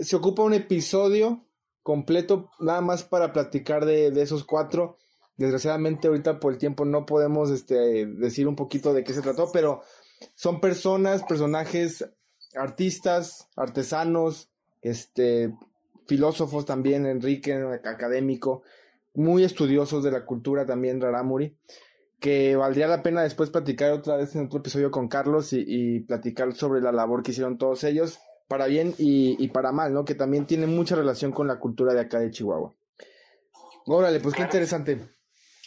se 0.00 0.16
ocupa 0.16 0.42
un 0.42 0.52
episodio 0.52 1.44
completo 1.84 2.50
nada 2.58 2.80
más 2.80 3.04
para 3.04 3.32
platicar 3.32 3.84
de, 3.84 4.08
esos 4.20 4.42
cuatro. 4.42 4.96
Desgraciadamente 5.36 6.08
ahorita 6.08 6.40
por 6.40 6.52
el 6.52 6.58
tiempo 6.58 6.84
no 6.84 7.06
podemos 7.06 7.52
este, 7.52 8.06
decir 8.06 8.48
un 8.48 8.56
poquito 8.56 8.92
de 8.92 9.04
qué 9.04 9.12
se 9.12 9.22
trató, 9.22 9.50
pero 9.52 9.82
son 10.34 10.60
personas, 10.60 11.22
personajes, 11.22 12.04
artistas, 12.56 13.46
artesanos, 13.54 14.50
este, 14.82 15.54
filósofos 16.08 16.66
también, 16.66 17.06
Enrique, 17.06 17.54
académico, 17.84 18.62
muy 19.14 19.44
estudiosos 19.44 20.02
de 20.02 20.10
la 20.10 20.24
cultura 20.24 20.66
también, 20.66 21.00
Raramuri 21.00 21.56
que 22.20 22.56
valdría 22.56 22.88
la 22.88 23.02
pena 23.02 23.22
después 23.22 23.50
platicar 23.50 23.92
otra 23.92 24.16
vez 24.16 24.34
en 24.34 24.46
otro 24.46 24.58
episodio 24.58 24.90
con 24.90 25.08
Carlos 25.08 25.52
y, 25.52 26.00
platicar 26.00 26.52
sobre 26.54 26.80
la 26.80 26.92
labor 26.92 27.22
que 27.22 27.30
hicieron 27.30 27.58
todos 27.58 27.84
ellos, 27.84 28.18
para 28.48 28.66
bien 28.66 28.94
y, 28.98 29.48
para 29.48 29.72
mal, 29.72 29.92
¿no? 29.92 30.04
Que 30.04 30.14
también 30.14 30.46
tiene 30.46 30.66
mucha 30.66 30.96
relación 30.96 31.32
con 31.32 31.46
la 31.46 31.58
cultura 31.58 31.92
de 31.92 32.00
acá 32.00 32.18
de 32.18 32.30
Chihuahua. 32.30 32.74
Órale, 33.86 34.20
pues 34.20 34.34
qué 34.34 34.42
interesante. 34.42 35.00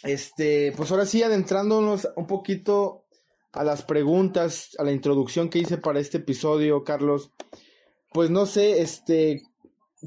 Este, 0.02 0.72
pues 0.76 0.90
ahora 0.90 1.06
sí, 1.06 1.22
adentrándonos 1.22 2.08
un 2.16 2.26
poquito 2.26 3.04
a 3.52 3.64
las 3.64 3.82
preguntas, 3.82 4.70
a 4.78 4.84
la 4.84 4.92
introducción 4.92 5.48
que 5.48 5.60
hice 5.60 5.78
para 5.78 6.00
este 6.00 6.18
episodio, 6.18 6.84
Carlos. 6.84 7.30
Pues 8.12 8.30
no 8.30 8.46
sé, 8.46 8.82
este, 8.82 9.42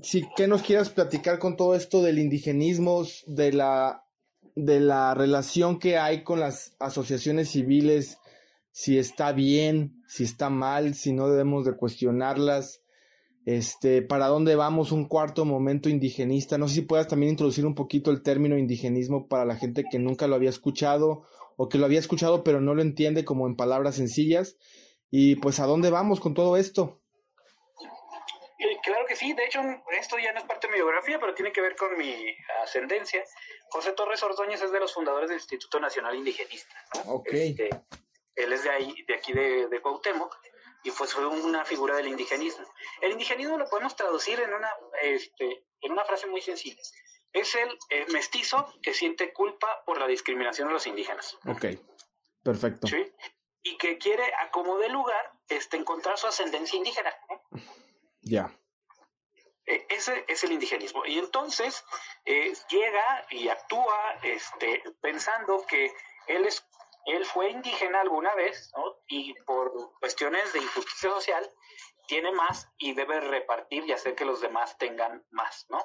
si 0.02 0.28
qué 0.36 0.48
nos 0.48 0.62
quieras 0.62 0.90
platicar 0.90 1.40
con 1.40 1.56
todo 1.56 1.76
esto 1.76 2.02
del 2.02 2.20
indigenismo, 2.20 3.04
de 3.26 3.54
la 3.54 4.05
de 4.56 4.80
la 4.80 5.14
relación 5.14 5.80
que 5.80 5.98
hay 5.98 6.24
con 6.24 6.40
las 6.40 6.76
asociaciones 6.80 7.50
civiles, 7.50 8.18
si 8.72 8.98
está 8.98 9.32
bien, 9.32 10.04
si 10.08 10.24
está 10.24 10.50
mal, 10.50 10.96
si 10.96 11.14
no 11.14 11.30
debemos 11.30 11.66
de 11.66 11.76
cuestionarlas, 11.76 12.82
este, 13.46 14.02
para 14.02 14.28
dónde 14.28 14.56
vamos, 14.56 14.92
un 14.92 15.08
cuarto 15.08 15.46
momento 15.46 15.90
indigenista. 15.90 16.58
No 16.58 16.68
sé 16.68 16.76
si 16.76 16.82
puedas 16.82 17.08
también 17.08 17.32
introducir 17.32 17.66
un 17.66 17.76
poquito 17.76 18.12
el 18.12 18.24
término 18.24 18.58
indigenismo 18.58 19.28
para 19.28 19.46
la 19.46 19.56
gente 19.56 19.86
que 19.90 20.00
nunca 20.00 20.28
lo 20.28 20.36
había 20.36 20.50
escuchado 20.50 21.24
o 21.58 21.70
que 21.70 21.78
lo 21.78 21.86
había 21.86 22.00
escuchado 22.00 22.44
pero 22.44 22.60
no 22.60 22.74
lo 22.74 22.82
entiende 22.82 23.24
como 23.24 23.48
en 23.48 23.56
palabras 23.56 23.96
sencillas. 23.96 24.58
Y 25.12 25.36
pues 25.36 25.60
a 25.60 25.68
dónde 25.68 25.92
vamos 25.92 26.20
con 26.20 26.34
todo 26.34 26.58
esto. 26.58 27.02
Sí, 29.26 29.34
de 29.34 29.46
hecho 29.46 29.60
esto 29.90 30.20
ya 30.20 30.34
no 30.34 30.40
es 30.40 30.46
parte 30.46 30.68
de 30.68 30.74
mi 30.74 30.78
biografía, 30.78 31.20
pero 31.20 31.34
tiene 31.34 31.52
que 31.52 31.60
ver 31.60 31.76
con 31.76 31.98
mi 31.98 32.28
ascendencia. 32.62 33.24
José 33.70 33.94
Torres 33.94 34.22
Ordóñez 34.22 34.62
es 34.62 34.72
de 34.72 34.80
los 34.80 34.94
fundadores 34.94 35.30
del 35.30 35.40
Instituto 35.40 35.80
Nacional 35.80 36.14
Indigenista. 36.14 36.76
Este, 37.26 37.70
él 38.36 38.54
es 38.54 38.64
de 38.64 38.70
ahí, 38.70 39.04
de 39.08 39.16
aquí 39.16 39.34
de, 39.34 39.68
de 39.68 39.82
Cuauhtémoc, 39.82 40.38
y 40.84 40.92
fue 40.92 41.08
una 41.26 41.66
figura 41.66 41.96
del 41.96 42.08
indigenismo. 42.08 42.72
El 43.02 43.14
indigenismo 43.14 43.58
lo 43.58 43.68
podemos 43.68 43.96
traducir 43.96 44.40
en 44.40 44.54
una, 44.54 44.72
este, 45.02 45.66
en 45.82 45.92
una 45.92 46.06
frase 46.06 46.28
muy 46.28 46.42
sencilla. 46.42 46.80
Es 47.34 47.56
el 47.56 48.12
mestizo 48.14 48.72
que 48.84 48.94
siente 48.94 49.34
culpa 49.34 49.84
por 49.88 49.98
la 49.98 50.06
discriminación 50.06 50.68
de 50.68 50.76
los 50.76 50.86
indígenas. 50.86 51.36
Ok, 51.48 51.66
perfecto. 52.44 52.86
¿Sí? 52.86 53.12
Y 53.64 53.76
que 53.80 53.98
quiere, 53.98 54.32
a 54.36 54.52
como 54.52 54.78
de 54.78 54.90
lugar, 54.90 55.32
este, 55.50 55.78
encontrar 55.78 56.20
su 56.20 56.28
ascendencia 56.28 56.78
indígena. 56.78 57.12
Ya. 58.22 58.56
Ese 59.66 60.26
es 60.28 60.44
el 60.44 60.52
indigenismo. 60.52 61.06
Y 61.06 61.20
entonces 61.20 61.84
eh, 62.26 62.54
llega 62.70 63.26
y 63.30 63.50
actúa 63.50 64.20
este, 64.24 64.84
pensando 65.02 65.66
que 65.66 65.92
él, 66.28 66.46
es, 66.46 66.66
él 67.06 67.26
fue 67.26 67.50
indígena 67.50 68.02
alguna 68.02 68.34
vez 68.36 68.72
¿no? 68.76 68.98
y 69.08 69.34
por 69.46 69.98
cuestiones 70.00 70.54
de 70.54 70.60
injusticia 70.60 71.10
social 71.10 71.52
tiene 72.08 72.32
más 72.32 72.70
y 72.78 72.94
debe 72.94 73.20
repartir 73.20 73.84
y 73.86 73.92
hacer 73.92 74.16
que 74.16 74.26
los 74.26 74.42
demás 74.42 74.78
tengan 74.78 75.26
más, 75.32 75.66
¿no? 75.70 75.84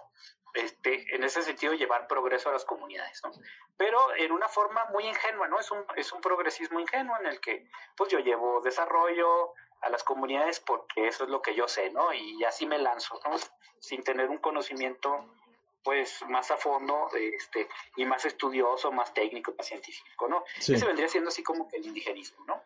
Este, 0.52 1.14
en 1.14 1.22
ese 1.22 1.42
sentido, 1.42 1.74
llevar 1.74 2.08
progreso 2.08 2.48
a 2.48 2.52
las 2.52 2.64
comunidades, 2.64 3.20
¿no? 3.24 3.30
Pero 3.76 4.14
en 4.16 4.32
una 4.32 4.48
forma 4.48 4.84
muy 4.86 5.06
ingenua, 5.06 5.48
¿no? 5.48 5.60
Es 5.60 5.70
un, 5.70 5.84
es 5.96 6.12
un 6.12 6.20
progresismo 6.20 6.80
ingenuo 6.80 7.16
en 7.20 7.26
el 7.26 7.40
que, 7.40 7.70
pues 7.96 8.10
yo 8.10 8.18
llevo 8.18 8.60
desarrollo, 8.60 9.54
a 9.80 9.90
las 9.90 10.04
comunidades 10.04 10.60
porque 10.60 11.08
eso 11.08 11.24
es 11.24 11.30
lo 11.30 11.42
que 11.42 11.54
yo 11.54 11.68
sé, 11.68 11.90
¿no? 11.90 12.12
Y 12.12 12.44
así 12.44 12.66
me 12.66 12.78
lanzo, 12.78 13.20
¿no? 13.24 13.36
Sin 13.78 14.02
tener 14.02 14.28
un 14.28 14.38
conocimiento 14.38 15.34
pues 15.82 16.22
más 16.28 16.50
a 16.50 16.58
fondo 16.58 17.08
este 17.14 17.66
y 17.96 18.04
más 18.04 18.24
estudioso, 18.26 18.92
más 18.92 19.14
técnico, 19.14 19.54
más 19.56 19.66
científico, 19.66 20.28
¿no? 20.28 20.44
Sí. 20.58 20.74
Ese 20.74 20.86
vendría 20.86 21.08
siendo 21.08 21.28
así 21.28 21.42
como 21.42 21.68
que 21.68 21.78
el 21.78 21.86
indigenismo, 21.86 22.44
¿no? 22.44 22.62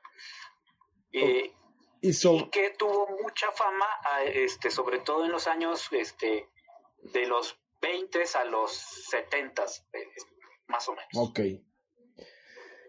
Eh, 1.12 1.53
y, 2.01 2.51
que 2.51 2.71
tuvo 2.71 3.07
mucha 3.23 3.51
fama, 3.53 3.87
este, 4.27 4.71
sobre 4.71 4.99
todo 4.99 5.25
en 5.25 5.33
los 5.33 5.47
años 5.47 5.89
este, 5.93 6.49
de 6.99 7.27
los 7.27 7.57
20 7.81 8.25
a 8.35 8.45
los 8.45 8.73
70, 8.73 9.65
eh, 9.93 10.09
más 10.67 10.89
o 10.89 10.93
menos. 10.93 11.09
Ok. 11.15 11.41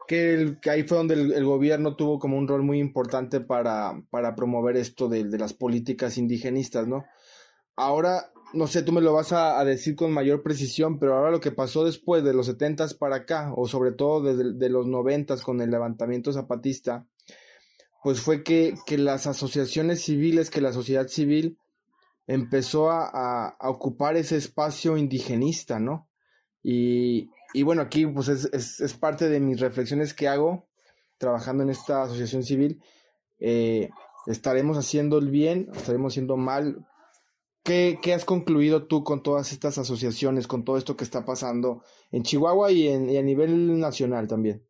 Que, 0.08 0.58
ahí 0.70 0.84
fue 0.84 0.98
donde 0.98 1.16
el, 1.16 1.46
gobierno 1.46 1.96
tuvo 1.96 2.20
como 2.20 2.38
un 2.38 2.48
rol 2.48 2.64
muy 2.64 2.80
importante 2.80 3.42
para, 3.42 4.02
para 4.10 4.36
promover 4.36 4.78
esto 4.78 5.08
de, 5.08 5.24
de, 5.24 5.38
las 5.38 5.54
políticas 5.54 6.18
indigenistas, 6.18 6.88
¿no? 6.88 7.06
Ahora, 7.76 8.32
no 8.54 8.68
sé, 8.68 8.84
tú 8.84 8.92
me 8.92 9.02
lo 9.02 9.14
vas 9.14 9.34
a, 9.34 9.64
decir 9.66 9.96
con 9.96 10.14
mayor 10.14 10.42
precisión, 10.42 10.98
pero 10.98 11.16
ahora 11.16 11.32
lo 11.32 11.42
que 11.42 11.52
pasó 11.52 11.84
después 11.84 12.24
de 12.24 12.34
los 12.34 12.46
setentas 12.46 12.94
para 12.94 13.18
acá, 13.18 13.52
o 13.56 13.68
sobre 13.68 13.92
todo 13.92 14.22
desde 14.24 14.54
de 14.54 14.70
los 14.70 14.88
noventas 14.88 15.42
con 15.42 15.60
el 15.62 15.72
levantamiento 15.72 16.32
zapatista, 16.32 17.06
pues 18.04 18.22
fue 18.22 18.44
que, 18.44 18.76
que, 18.86 18.98
las 18.98 19.28
asociaciones 19.28 20.04
civiles, 20.04 20.50
que 20.50 20.62
la 20.62 20.72
sociedad 20.72 21.08
civil 21.08 21.58
empezó 22.28 22.92
a, 22.92 23.50
a, 23.50 23.70
ocupar 23.70 24.16
ese 24.16 24.38
espacio 24.38 24.96
indigenista, 24.96 25.80
¿no? 25.80 26.08
Y, 26.64 27.30
y 27.56 27.64
bueno, 27.64 27.82
aquí 27.82 28.06
pues 28.06 28.28
es, 28.28 28.82
es, 28.82 28.94
parte 28.96 29.30
de 29.30 29.40
mis 29.40 29.62
reflexiones 29.62 30.14
que 30.14 30.28
hago 30.28 30.68
trabajando 31.18 31.64
en 31.64 31.70
esta 31.70 32.04
asociación 32.04 32.44
civil. 32.44 32.84
Eh, 33.40 33.90
estaremos 34.28 34.78
haciendo 34.78 35.18
el 35.18 35.30
bien, 35.30 35.70
estaremos 35.74 36.12
haciendo 36.12 36.36
mal. 36.36 36.86
¿Qué, 37.64 37.98
¿Qué, 38.02 38.14
has 38.14 38.26
concluido 38.26 38.88
tú 38.88 39.06
con 39.06 39.24
todas 39.24 39.54
estas 39.54 39.78
asociaciones, 39.78 40.48
con 40.48 40.66
todo 40.66 40.78
esto 40.78 40.98
que 40.98 41.06
está 41.06 41.24
pasando 41.24 41.82
en 42.12 42.24
Chihuahua 42.24 42.74
y, 42.74 42.90
en, 42.90 43.10
y 43.10 43.18
a 43.18 43.24
nivel 43.24 43.80
nacional 43.80 44.28
también? 44.28 44.68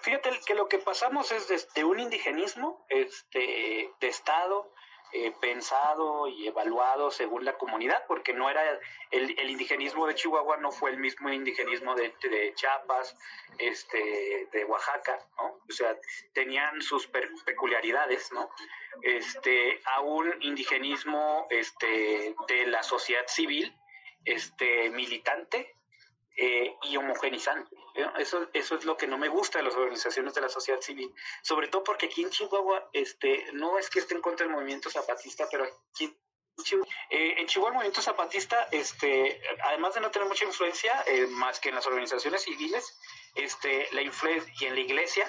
Fíjate 0.00 0.30
que 0.46 0.54
lo 0.54 0.68
que 0.68 0.78
pasamos 0.78 1.30
es 1.32 1.48
desde 1.48 1.84
un 1.84 2.00
indigenismo 2.00 2.86
este, 2.88 3.90
de 4.00 4.08
Estado, 4.08 4.72
eh, 5.12 5.32
pensado 5.40 6.28
y 6.28 6.46
evaluado 6.46 7.10
según 7.10 7.44
la 7.44 7.56
comunidad, 7.56 8.04
porque 8.06 8.34
no 8.34 8.50
era 8.50 8.62
el, 9.10 9.38
el, 9.38 9.50
indigenismo 9.50 10.06
de 10.06 10.14
Chihuahua 10.14 10.58
no 10.58 10.70
fue 10.70 10.90
el 10.90 10.98
mismo 10.98 11.30
indigenismo 11.30 11.94
de, 11.94 12.14
de 12.22 12.52
Chiapas, 12.54 13.16
este, 13.58 14.48
de 14.52 14.64
Oaxaca, 14.66 15.18
¿no? 15.38 15.60
O 15.68 15.72
sea, 15.72 15.96
tenían 16.34 16.82
sus 16.82 17.06
peculiaridades, 17.06 18.30
¿no? 18.32 18.50
Este, 19.02 19.80
a 19.86 20.00
un 20.00 20.34
indigenismo 20.42 21.46
este, 21.48 22.34
de 22.46 22.66
la 22.66 22.82
sociedad 22.82 23.26
civil, 23.28 23.74
este, 24.24 24.90
militante, 24.90 25.77
eh, 26.40 26.76
y 26.82 26.96
homogenizante. 26.96 27.74
Eso, 28.16 28.48
eso 28.52 28.76
es 28.76 28.84
lo 28.84 28.96
que 28.96 29.08
no 29.08 29.18
me 29.18 29.26
gusta 29.26 29.58
de 29.58 29.64
las 29.64 29.74
organizaciones 29.74 30.34
de 30.34 30.40
la 30.40 30.48
sociedad 30.48 30.80
civil, 30.80 31.12
sobre 31.42 31.66
todo 31.66 31.82
porque 31.82 32.06
aquí 32.06 32.22
en 32.22 32.30
Chihuahua 32.30 32.90
este, 32.92 33.46
no 33.54 33.76
es 33.76 33.90
que 33.90 33.98
esté 33.98 34.14
en 34.14 34.20
contra 34.20 34.46
del 34.46 34.54
movimiento 34.54 34.88
zapatista, 34.88 35.48
pero 35.50 35.64
aquí 35.64 36.16
eh, 37.10 37.34
en 37.38 37.46
Chihuahua 37.48 37.70
el 37.70 37.74
movimiento 37.74 38.02
zapatista, 38.02 38.68
este, 38.70 39.40
además 39.64 39.94
de 39.94 40.00
no 40.00 40.12
tener 40.12 40.28
mucha 40.28 40.44
influencia, 40.44 41.02
eh, 41.08 41.26
más 41.26 41.58
que 41.58 41.70
en 41.70 41.74
las 41.74 41.86
organizaciones 41.88 42.44
civiles, 42.44 42.96
este, 43.34 43.88
la 43.90 44.02
influencia 44.02 44.52
y 44.60 44.64
en 44.66 44.74
la 44.76 44.80
iglesia, 44.80 45.28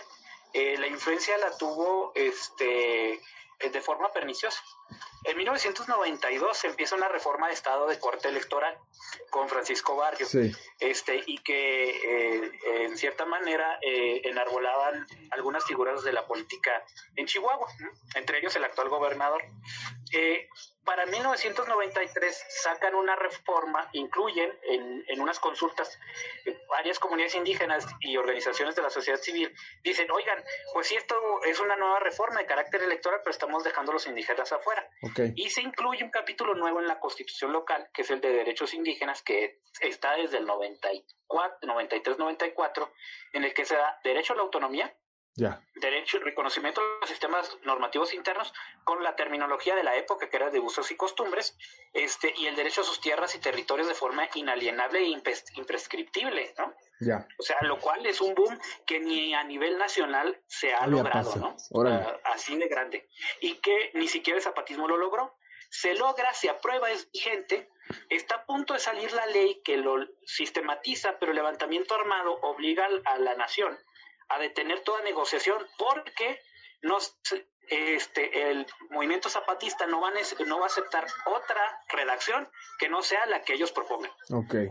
la 0.54 0.88
influencia 0.88 1.38
la 1.40 1.58
tuvo 1.58 2.12
este, 2.14 3.20
de 3.60 3.82
forma 3.82 4.12
perniciosa. 4.12 4.62
En 5.26 5.36
1992 5.38 6.58
se 6.58 6.68
empieza 6.68 6.96
una 6.96 7.10
reforma 7.10 7.48
de 7.48 7.54
Estado 7.54 7.88
de 7.88 8.00
corte 8.00 8.30
electoral 8.30 8.78
con 9.30 9.50
Francisco 9.50 9.96
Barrio, 9.96 10.26
este, 10.80 11.24
y 11.26 11.38
que 11.40 11.90
eh, 11.90 12.52
en 12.86 12.98
cierta 12.98 13.26
manera 13.26 13.80
eh, 13.82 14.22
enarbolaban 14.24 15.06
algunas 15.32 15.66
figuras 15.66 16.04
de 16.04 16.14
la 16.14 16.26
política 16.26 16.84
en 17.16 17.26
Chihuahua, 17.26 17.68
entre 18.16 18.40
ellos 18.40 18.56
el 18.56 18.64
actual 18.64 18.88
gobernador. 18.88 19.44
Eh, 20.14 20.48
para 20.90 21.06
1993 21.06 22.46
sacan 22.50 22.96
una 22.96 23.16
reforma, 23.16 23.88
incluyen 23.94 24.52
en, 24.64 25.06
en, 25.08 25.22
unas 25.22 25.40
consultas 25.40 26.00
varias 26.68 26.98
comunidades 26.98 27.36
indígenas 27.36 27.86
y 28.00 28.18
organizaciones 28.18 28.76
de 28.76 28.82
la 28.82 28.90
sociedad 28.90 29.20
civil, 29.20 29.54
dicen, 29.84 30.10
oigan, 30.10 30.44
pues 30.74 30.88
si 30.88 30.96
esto 30.96 31.16
es 31.44 31.60
una 31.60 31.76
nueva 31.76 32.00
reforma 32.00 32.40
de 32.40 32.48
carácter 32.48 32.82
electoral, 32.82 33.20
pero 33.24 33.30
estamos 33.30 33.64
dejando 33.64 33.92
a 33.92 33.94
los 33.94 34.08
indígenas 34.08 34.52
afuera. 34.52 34.90
Y 35.36 35.52
se 35.52 35.62
incluye 35.62 36.04
un 36.04 36.10
capítulo 36.10 36.56
nuevo 36.56 36.80
en 36.80 36.88
la 36.88 37.00
constitución 37.00 37.54
local, 37.54 37.88
que 37.94 38.02
es 38.02 38.10
el 38.10 38.20
de 38.20 38.30
derechos 38.30 38.74
indígenas, 38.74 39.22
que 39.22 39.62
está 39.82 40.16
desde 40.16 40.40
el 40.40 40.48
93-94, 40.48 42.90
en 43.34 43.44
el 43.44 43.54
que 43.54 43.64
se 43.64 43.76
da 43.76 44.00
derecho 44.04 44.34
a 44.34 44.38
la 44.38 44.42
autonomía, 44.42 44.92
Derecho 45.76 46.18
y 46.18 46.20
reconocimiento 46.22 46.82
de 46.82 46.88
los 47.02 47.10
sistemas 47.10 47.58
normativos 47.64 48.14
internos 48.14 48.54
con 48.84 49.04
la 49.04 49.16
terminología 49.16 49.76
de 49.76 49.84
la 49.84 49.96
época 49.96 50.30
que 50.30 50.38
era 50.38 50.50
de 50.50 50.60
usos 50.60 50.92
y 50.92 50.96
costumbres, 50.96 51.58
este, 51.94 52.34
y 52.38 52.48
el 52.48 52.56
derecho 52.56 52.82
a 52.82 52.84
sus 52.84 53.00
tierras 53.00 53.36
y 53.36 53.40
territorios 53.40 53.88
de 53.88 53.94
forma 53.94 54.28
inalienable 54.36 55.00
e 55.00 55.22
imprescriptible, 55.56 56.54
¿no? 56.58 56.74
Ya. 57.00 57.28
O 57.38 57.44
sea, 57.44 57.58
lo 57.62 57.80
cual 57.80 58.06
es 58.06 58.20
un 58.20 58.36
boom 58.36 58.60
que 58.86 59.00
ni 59.00 59.34
a 59.34 59.44
nivel 59.44 59.78
nacional 59.78 60.42
se 60.48 60.74
ha 60.74 60.86
logrado, 60.88 61.36
¿no? 61.36 61.56
así 62.26 62.58
de 62.58 62.68
grande. 62.68 63.08
Y 63.40 63.56
que 63.56 63.92
ni 63.94 64.08
siquiera 64.08 64.38
el 64.38 64.44
zapatismo 64.44 64.88
lo 64.88 64.98
logró. 64.98 65.36
Se 65.70 65.94
logra, 65.94 66.34
se 66.34 66.50
aprueba, 66.50 66.90
es 66.92 67.10
vigente, 67.12 67.70
Está 68.10 68.36
a 68.36 68.46
punto 68.46 68.74
de 68.74 68.80
salir 68.80 69.12
la 69.14 69.26
ley 69.28 69.62
que 69.64 69.78
lo 69.78 69.96
sistematiza, 70.26 71.18
pero 71.20 71.32
el 71.32 71.38
levantamiento 71.38 71.96
armado 71.96 72.34
obliga 72.42 72.88
a 73.06 73.18
la 73.18 73.36
nación 73.36 73.78
a 74.30 74.40
detener 74.40 74.82
toda 74.82 75.02
negociación 75.02 75.68
porque 75.78 76.42
no, 76.82 76.98
este, 77.70 78.50
el 78.50 78.66
movimiento 78.90 79.30
zapatista 79.30 79.86
no 79.86 80.02
va, 80.02 80.10
a, 80.10 80.44
no 80.46 80.58
va 80.60 80.64
a 80.64 80.68
aceptar 80.68 81.06
otra 81.26 81.84
redacción 81.90 82.50
que 82.80 82.90
no 82.90 83.02
sea 83.02 83.26
la 83.28 83.44
que 83.44 83.54
ellos 83.54 83.72
propongan. 83.72 84.12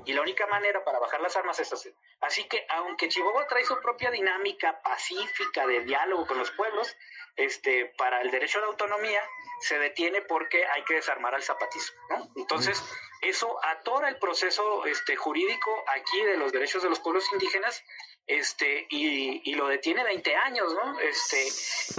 Y 0.05 0.13
la 0.13 0.23
única 0.23 0.47
manera 0.47 0.85
para 0.85 0.99
bajar 0.99 1.21
las 1.21 1.37
armas 1.37 1.61
es 1.61 1.73
así. 1.73 1.93
Así 2.21 2.45
que 2.45 2.67
aunque 2.71 3.09
Chihuahua 3.09 3.47
trae 3.47 3.65
su 3.65 3.81
propia 3.81 4.11
dinámica 4.11 4.81
pacífica 4.83 5.67
de 5.67 5.81
diálogo 5.81 6.27
con 6.27 6.39
los 6.39 6.51
pueblos, 6.53 6.97
este, 7.37 7.93
para 7.97 8.21
el 8.23 8.31
derecho 8.31 8.59
a 8.59 8.63
la 8.63 8.69
autonomía 8.69 9.23
se 9.61 9.79
detiene 9.79 10.23
porque 10.23 10.67
hay 10.67 10.83
que 10.85 10.95
desarmar 10.95 11.35
al 11.35 11.43
zapatismo. 11.43 11.99
Entonces, 12.37 12.83
eso 13.23 13.59
atora 13.65 14.09
el 14.09 14.17
proceso 14.19 14.87
este, 14.87 15.17
jurídico 15.17 15.71
aquí 15.89 16.23
de 16.23 16.37
los 16.37 16.53
derechos 16.53 16.83
de 16.83 16.89
los 16.89 17.01
pueblos 17.01 17.25
indígenas 17.33 17.83
este 18.27 18.87
y, 18.91 19.55
lo 19.55 19.67
detiene 19.69 20.05
20 20.05 20.37
años, 20.37 20.75
¿no? 20.75 21.01
Este 21.01 21.49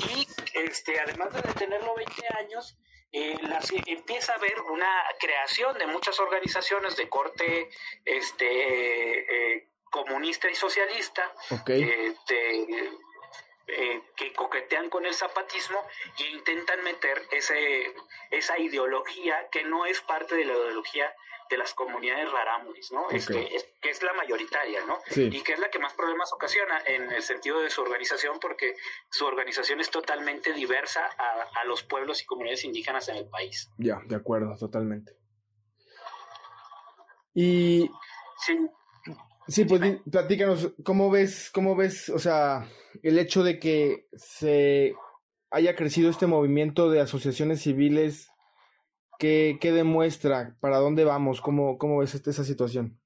y 0.09 0.27
este 0.53 0.99
además 0.99 1.33
de 1.33 1.41
detenerlo 1.41 1.95
20 1.95 2.13
años 2.37 2.77
eh, 3.11 3.35
empieza 3.87 4.33
a 4.33 4.35
haber 4.35 4.61
una 4.61 5.03
creación 5.19 5.77
de 5.79 5.87
muchas 5.87 6.19
organizaciones 6.19 6.95
de 6.95 7.09
corte 7.09 7.69
este 8.05 9.55
eh, 9.55 9.69
comunista 9.89 10.49
y 10.49 10.55
socialista 10.55 11.33
eh, 11.67 12.15
que 14.15 14.33
coquetean 14.33 14.89
con 14.89 15.05
el 15.05 15.13
zapatismo 15.13 15.79
e 16.17 16.27
intentan 16.31 16.83
meter 16.83 17.21
ese, 17.31 17.93
esa 18.31 18.57
ideología 18.59 19.49
que 19.51 19.63
no 19.63 19.85
es 19.85 20.01
parte 20.01 20.35
de 20.35 20.45
la 20.45 20.53
ideología 20.53 21.13
de 21.49 21.57
las 21.57 21.73
comunidades 21.73 22.31
rarámuris, 22.31 22.91
¿no? 22.91 23.09
Este, 23.09 23.49
que 23.81 23.89
es 23.89 24.03
la 24.03 24.13
mayoritaria, 24.13 24.85
¿no? 24.85 24.99
Y 25.15 25.41
que 25.41 25.53
es 25.53 25.59
la 25.59 25.69
que 25.69 25.79
más 25.79 25.93
problemas 25.93 26.31
ocasiona 26.31 26.79
en 26.85 27.11
el 27.11 27.23
sentido 27.23 27.59
de 27.61 27.69
su 27.69 27.81
organización, 27.81 28.39
porque 28.39 28.75
su 29.09 29.25
organización 29.25 29.79
es 29.79 29.89
totalmente 29.89 30.53
diversa 30.53 31.01
a, 31.17 31.65
los 31.65 31.83
pueblos 31.83 32.21
y 32.21 32.25
comunidades 32.25 32.63
indígenas 32.63 33.09
en 33.09 33.17
el 33.17 33.27
país. 33.27 33.69
Ya, 33.77 33.99
de 34.05 34.15
acuerdo, 34.15 34.55
totalmente. 34.57 35.17
Y 37.33 37.89
sí, 38.45 38.59
sí 39.47 39.65
pues 39.65 39.81
platícanos, 40.09 40.73
¿cómo 40.83 41.11
ves, 41.11 41.49
cómo 41.51 41.75
ves, 41.75 42.09
o 42.09 42.19
sea, 42.19 42.67
el 43.03 43.19
hecho 43.19 43.43
de 43.43 43.59
que 43.59 44.07
se 44.13 44.95
haya 45.51 45.75
crecido 45.75 46.09
este 46.09 46.27
movimiento 46.27 46.89
de 46.89 47.01
asociaciones 47.01 47.61
civiles 47.61 48.29
¿Qué, 49.19 49.57
qué 49.59 49.73
demuestra? 49.73 50.55
¿Para 50.61 50.77
dónde 50.77 51.03
vamos? 51.03 51.41
¿Cómo, 51.41 51.77
cómo 51.77 51.99
ves 51.99 52.15
esta, 52.15 52.29
esa 52.29 52.45
situación? 52.45 52.97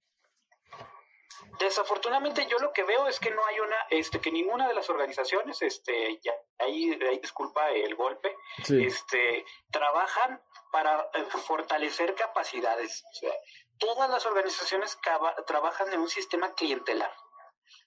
Desafortunadamente 1.59 2.45
yo 2.47 2.59
lo 2.59 2.71
que 2.71 2.83
veo 2.83 3.07
es 3.07 3.19
que 3.19 3.31
no 3.31 3.43
hay 3.45 3.59
una, 3.59 3.75
este, 3.89 4.21
que 4.21 4.31
ninguna 4.31 4.67
de 4.67 4.75
las 4.75 4.89
organizaciones, 4.91 5.59
este, 5.63 6.19
ya, 6.23 6.33
ahí, 6.59 6.91
ahí 7.09 7.17
disculpa 7.17 7.71
el 7.71 7.95
golpe, 7.95 8.35
este, 8.69 9.43
trabajan 9.71 10.39
para 10.71 11.09
eh, 11.15 11.25
fortalecer 11.47 12.13
capacidades. 12.13 13.03
O 13.11 13.15
sea, 13.15 13.33
todas 13.79 14.07
las 14.07 14.23
organizaciones 14.27 14.99
trabajan 15.47 15.93
en 15.93 15.99
un 15.99 16.09
sistema 16.09 16.53
clientelar. 16.53 17.11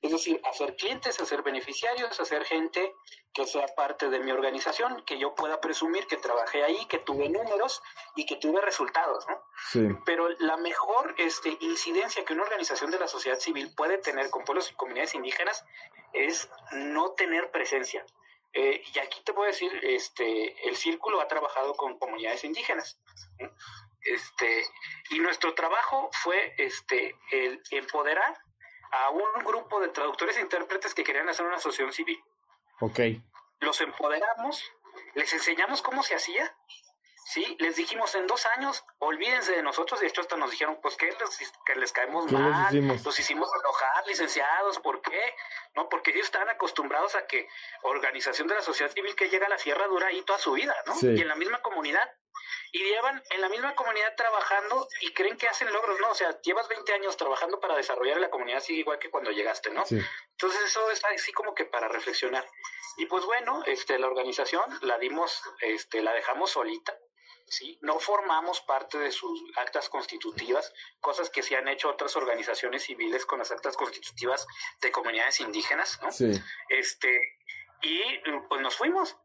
Es 0.03 0.13
decir, 0.13 0.41
hacer 0.45 0.77
clientes, 0.77 1.21
hacer 1.21 1.43
beneficiarios, 1.43 2.21
hacer 2.21 2.45
gente 2.45 2.95
que 3.33 3.47
sea 3.47 3.67
parte 3.69 4.09
de 4.09 4.21
mi 4.21 4.31
organización, 4.31 5.03
que 5.05 5.19
yo 5.19 5.35
pueda 5.35 5.61
presumir 5.61 6.07
que 6.07 6.17
trabajé 6.17 6.63
ahí, 6.63 6.87
que 6.87 6.99
tuve 6.99 7.29
números 7.29 7.83
y 8.15 8.25
que 8.27 8.37
tuve 8.37 8.61
resultados, 8.61 9.27
¿no? 9.29 9.43
Sí. 9.71 9.89
Pero 10.05 10.29
la 10.39 10.57
mejor 10.57 11.15
este, 11.19 11.57
incidencia 11.61 12.25
que 12.25 12.35
una 12.35 12.45
organización 12.45 12.91
de 12.91 12.99
la 12.99 13.09
sociedad 13.09 13.39
civil 13.39 13.75
puede 13.75 13.99
tener 13.99 14.31
con 14.31 14.45
pueblos 14.45 14.71
y 14.71 14.75
comunidades 14.75 15.15
indígenas 15.15 15.65
es 16.13 16.49
no 16.73 17.13
tener 17.13 17.51
presencia. 17.51 18.05
Eh, 18.53 18.83
y 18.95 18.99
aquí 18.99 19.21
te 19.23 19.35
puedo 19.35 19.47
decir, 19.47 19.71
este, 19.83 20.67
el 20.67 20.77
círculo 20.77 21.21
ha 21.21 21.29
trabajado 21.29 21.75
con 21.75 21.99
comunidades 21.99 22.43
indígenas. 22.45 22.99
Este, 24.01 24.65
y 25.11 25.19
nuestro 25.19 25.53
trabajo 25.55 26.09
fue 26.23 26.55
este, 26.57 27.17
el 27.33 27.61
empoderar 27.71 28.39
a 28.91 29.11
un 29.11 29.45
grupo 29.45 29.81
de 29.81 29.89
traductores 29.89 30.37
e 30.37 30.41
intérpretes 30.41 30.95
que 30.95 31.05
querían 31.05 31.29
hacer 31.29 31.47
una 31.47 31.57
asociación 31.57 31.93
civil. 31.93 32.23
Ok. 32.81 33.01
Los 33.61 33.81
empoderamos, 33.81 34.63
les 35.15 35.33
enseñamos 35.33 35.83
cómo 35.83 36.03
se 36.03 36.15
hacía 36.15 36.55
Sí, 37.27 37.57
les 37.59 37.75
dijimos 37.75 38.15
en 38.15 38.29
dos 38.29 38.47
años, 38.47 38.85
olvídense 39.01 39.51
de 39.51 39.63
nosotros, 39.65 39.99
de 39.99 40.07
hecho 40.07 40.21
hasta 40.21 40.37
nos 40.37 40.53
dijeron, 40.53 40.79
pues 40.81 40.97
que 40.97 41.07
les, 41.07 41.53
que 41.67 41.75
les 41.75 41.91
caemos 41.91 42.31
mal, 42.31 42.73
los 42.73 43.19
hicimos 43.19 43.51
enojar, 43.53 44.07
licenciados, 44.07 44.79
¿por 44.79 45.03
qué? 45.03 45.35
No, 45.75 45.89
porque 45.89 46.13
ellos 46.13 46.27
están 46.27 46.49
acostumbrados 46.49 47.17
a 47.17 47.27
que 47.27 47.49
organización 47.83 48.47
de 48.47 48.55
la 48.55 48.63
sociedad 48.63 48.93
civil 48.93 49.17
que 49.17 49.29
llega 49.29 49.47
a 49.47 49.49
la 49.49 49.59
sierra 49.59 49.89
dura 49.89 50.07
ahí 50.07 50.23
toda 50.23 50.39
su 50.39 50.53
vida, 50.53 50.73
¿no? 50.87 50.95
Y 51.03 51.21
en 51.21 51.27
la 51.27 51.35
misma 51.35 51.61
comunidad. 51.63 52.09
Y 52.73 52.79
llevan 52.79 53.23
en 53.31 53.41
la 53.41 53.49
misma 53.49 53.75
comunidad 53.75 54.15
trabajando 54.17 54.89
y 55.01 55.13
creen 55.13 55.37
que 55.37 55.49
hacen 55.49 55.73
logros, 55.73 55.99
¿no? 56.01 56.11
O 56.11 56.15
sea, 56.15 56.41
llevas 56.43 56.69
20 56.69 56.93
años 56.93 57.17
trabajando 57.17 57.61
para 57.61 57.77
desarrollar 57.77 58.21
la 58.21 58.31
comunidad 58.31 58.59
así 58.59 58.75
igual 58.75 58.99
que 58.99 59.11
cuando 59.11 59.31
llegaste, 59.31 59.71
¿no? 59.71 59.85
Entonces 59.89 60.61
eso 60.65 60.91
es 60.91 61.05
así 61.05 61.33
como 61.33 61.55
que 61.55 61.65
para 61.65 61.89
reflexionar. 61.89 62.47
Y 62.99 63.07
pues 63.07 63.25
bueno, 63.25 63.63
este, 63.67 63.99
la 63.99 64.07
organización 64.07 64.65
la 64.83 64.99
dimos, 64.99 65.43
este, 65.61 66.03
la 66.03 66.13
dejamos 66.13 66.51
solita 66.51 66.97
¿sí? 67.49 67.79
No 67.81 67.99
formamos 67.99 68.61
parte 68.61 68.99
de 68.99 69.11
sus 69.11 69.43
actas 69.57 69.89
constitutivas, 69.89 70.73
cosas 71.01 71.31
que 71.31 71.43
se 71.43 71.57
han 71.57 71.69
hecho 71.69 71.91
otras 71.91 72.17
organizaciones 72.17 72.85
civiles 72.85 73.25
con 73.27 73.39
las 73.39 73.51
actas 73.51 73.77
constitutivas 73.77 74.47
de 74.81 74.91
comunidades 74.91 75.41
indígenas, 75.41 76.01
¿no? 76.03 76.09
Este, 76.69 77.39
y 77.83 78.01
pues 78.49 78.61
nos 78.61 78.77
fuimos. 78.77 79.17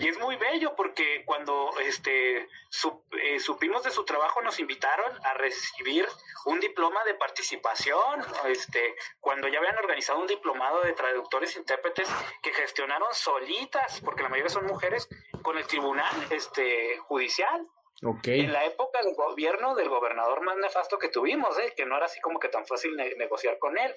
Y 0.00 0.08
es 0.08 0.18
muy 0.18 0.36
bello 0.36 0.76
porque 0.76 1.24
cuando 1.24 1.70
este 1.80 2.38
eh, 2.38 3.40
supimos 3.40 3.82
de 3.82 3.90
su 3.90 4.04
trabajo 4.04 4.40
nos 4.42 4.60
invitaron 4.60 5.12
a 5.24 5.34
recibir 5.34 6.06
un 6.44 6.60
diploma 6.60 7.02
de 7.04 7.14
participación, 7.14 8.24
este, 8.46 8.94
cuando 9.18 9.48
ya 9.48 9.58
habían 9.58 9.76
organizado 9.76 10.20
un 10.20 10.28
diplomado 10.28 10.82
de 10.82 10.92
traductores 10.92 11.56
e 11.56 11.58
intérpretes 11.58 12.08
que 12.42 12.52
gestionaron 12.52 13.12
solitas, 13.12 14.00
porque 14.04 14.22
la 14.22 14.28
mayoría 14.28 14.50
son 14.50 14.66
mujeres, 14.66 15.08
con 15.42 15.58
el 15.58 15.66
tribunal 15.66 16.14
este 16.30 16.98
judicial. 16.98 17.66
Okay. 18.00 18.42
En 18.42 18.52
la 18.52 18.64
época 18.64 19.02
del 19.02 19.16
gobierno 19.16 19.74
del 19.74 19.88
gobernador 19.88 20.42
más 20.42 20.56
nefasto 20.58 20.98
que 20.98 21.08
tuvimos, 21.08 21.58
¿eh? 21.58 21.74
que 21.76 21.84
no 21.84 21.96
era 21.96 22.06
así 22.06 22.20
como 22.20 22.38
que 22.38 22.48
tan 22.48 22.64
fácil 22.64 22.94
negociar 22.94 23.58
con 23.58 23.76
él, 23.76 23.92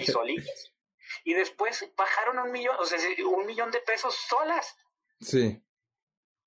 y 0.00 0.06
solitas. 0.06 0.70
Y 1.22 1.34
después 1.34 1.86
bajaron 1.96 2.38
un 2.38 2.50
millón, 2.50 2.76
o 2.78 2.84
sea, 2.84 2.98
un 3.26 3.44
millón 3.44 3.70
de 3.70 3.80
pesos 3.80 4.14
solas. 4.14 4.74
Sí. 5.24 5.60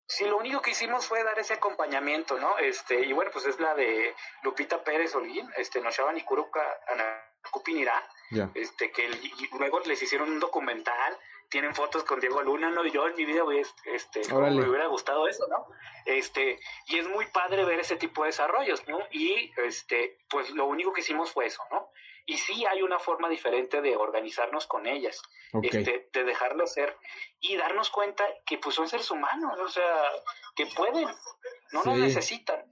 Sí, 0.06 0.24
lo 0.24 0.38
único 0.38 0.62
que 0.62 0.70
hicimos 0.70 1.06
fue 1.06 1.22
dar 1.22 1.38
ese 1.38 1.54
acompañamiento, 1.54 2.38
¿no? 2.38 2.56
Este, 2.56 3.04
y 3.04 3.12
bueno, 3.12 3.30
pues 3.30 3.44
es 3.44 3.60
la 3.60 3.74
de 3.74 4.14
Lupita 4.42 4.82
Pérez 4.82 5.14
Olguín, 5.14 5.46
este, 5.58 5.82
Noshaban 5.82 6.16
y 6.16 6.22
Kuruka 6.22 6.62
Anacupinirá, 6.88 8.08
este, 8.54 8.90
que 8.90 9.10
luego 9.58 9.80
les 9.80 10.02
hicieron 10.02 10.30
un 10.30 10.40
documental, 10.40 11.18
tienen 11.50 11.74
fotos 11.74 12.04
con 12.04 12.20
Diego 12.20 12.42
Luna, 12.42 12.70
no, 12.70 12.86
yo 12.86 13.06
en 13.06 13.16
mi 13.16 13.26
vida, 13.26 13.42
este, 13.84 14.22
me 14.32 14.68
hubiera 14.68 14.86
gustado 14.86 15.28
eso, 15.28 15.46
¿no? 15.48 15.66
Este, 16.06 16.58
y 16.86 16.98
es 16.98 17.06
muy 17.06 17.26
padre 17.26 17.66
ver 17.66 17.80
ese 17.80 17.96
tipo 17.96 18.22
de 18.22 18.28
desarrollos, 18.28 18.88
¿no? 18.88 19.00
Y, 19.10 19.52
este, 19.58 20.18
pues 20.30 20.50
lo 20.50 20.64
único 20.64 20.94
que 20.94 21.02
hicimos 21.02 21.32
fue 21.32 21.46
eso, 21.46 21.62
¿no? 21.70 21.90
Y 22.28 22.36
sí 22.36 22.66
hay 22.66 22.82
una 22.82 22.98
forma 22.98 23.26
diferente 23.30 23.80
de 23.80 23.96
organizarnos 23.96 24.66
con 24.66 24.86
ellas, 24.86 25.22
este, 25.62 26.10
de 26.12 26.24
dejarlo 26.24 26.66
ser 26.66 26.94
y 27.40 27.56
darnos 27.56 27.88
cuenta 27.88 28.22
que 28.44 28.58
pues 28.58 28.74
son 28.74 28.86
seres 28.86 29.10
humanos, 29.10 29.58
o 29.58 29.68
sea, 29.68 30.10
que 30.54 30.66
pueden, 30.66 31.08
no 31.72 31.82
nos 31.84 31.96
necesitan. 31.96 32.62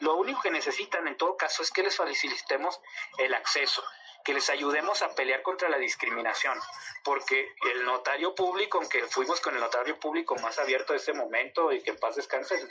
lo 0.00 0.16
único 0.16 0.42
que 0.42 0.50
necesitan 0.50 1.08
en 1.08 1.16
todo 1.16 1.34
caso 1.38 1.62
es 1.62 1.70
que 1.70 1.82
les 1.82 1.96
facilitemos 1.96 2.78
el 3.16 3.32
acceso, 3.32 3.82
que 4.22 4.34
les 4.34 4.50
ayudemos 4.50 5.00
a 5.00 5.14
pelear 5.14 5.40
contra 5.40 5.70
la 5.70 5.78
discriminación, 5.78 6.58
porque 7.02 7.54
el 7.72 7.86
notario 7.86 8.34
público, 8.34 8.76
aunque 8.76 9.04
fuimos 9.04 9.40
con 9.40 9.54
el 9.54 9.60
notario 9.60 9.98
público 9.98 10.36
más 10.36 10.58
abierto 10.58 10.92
de 10.92 10.98
ese 10.98 11.14
momento 11.14 11.72
y 11.72 11.82
que 11.82 11.92
en 11.92 11.96
paz 11.96 12.16
descanse, 12.16 12.68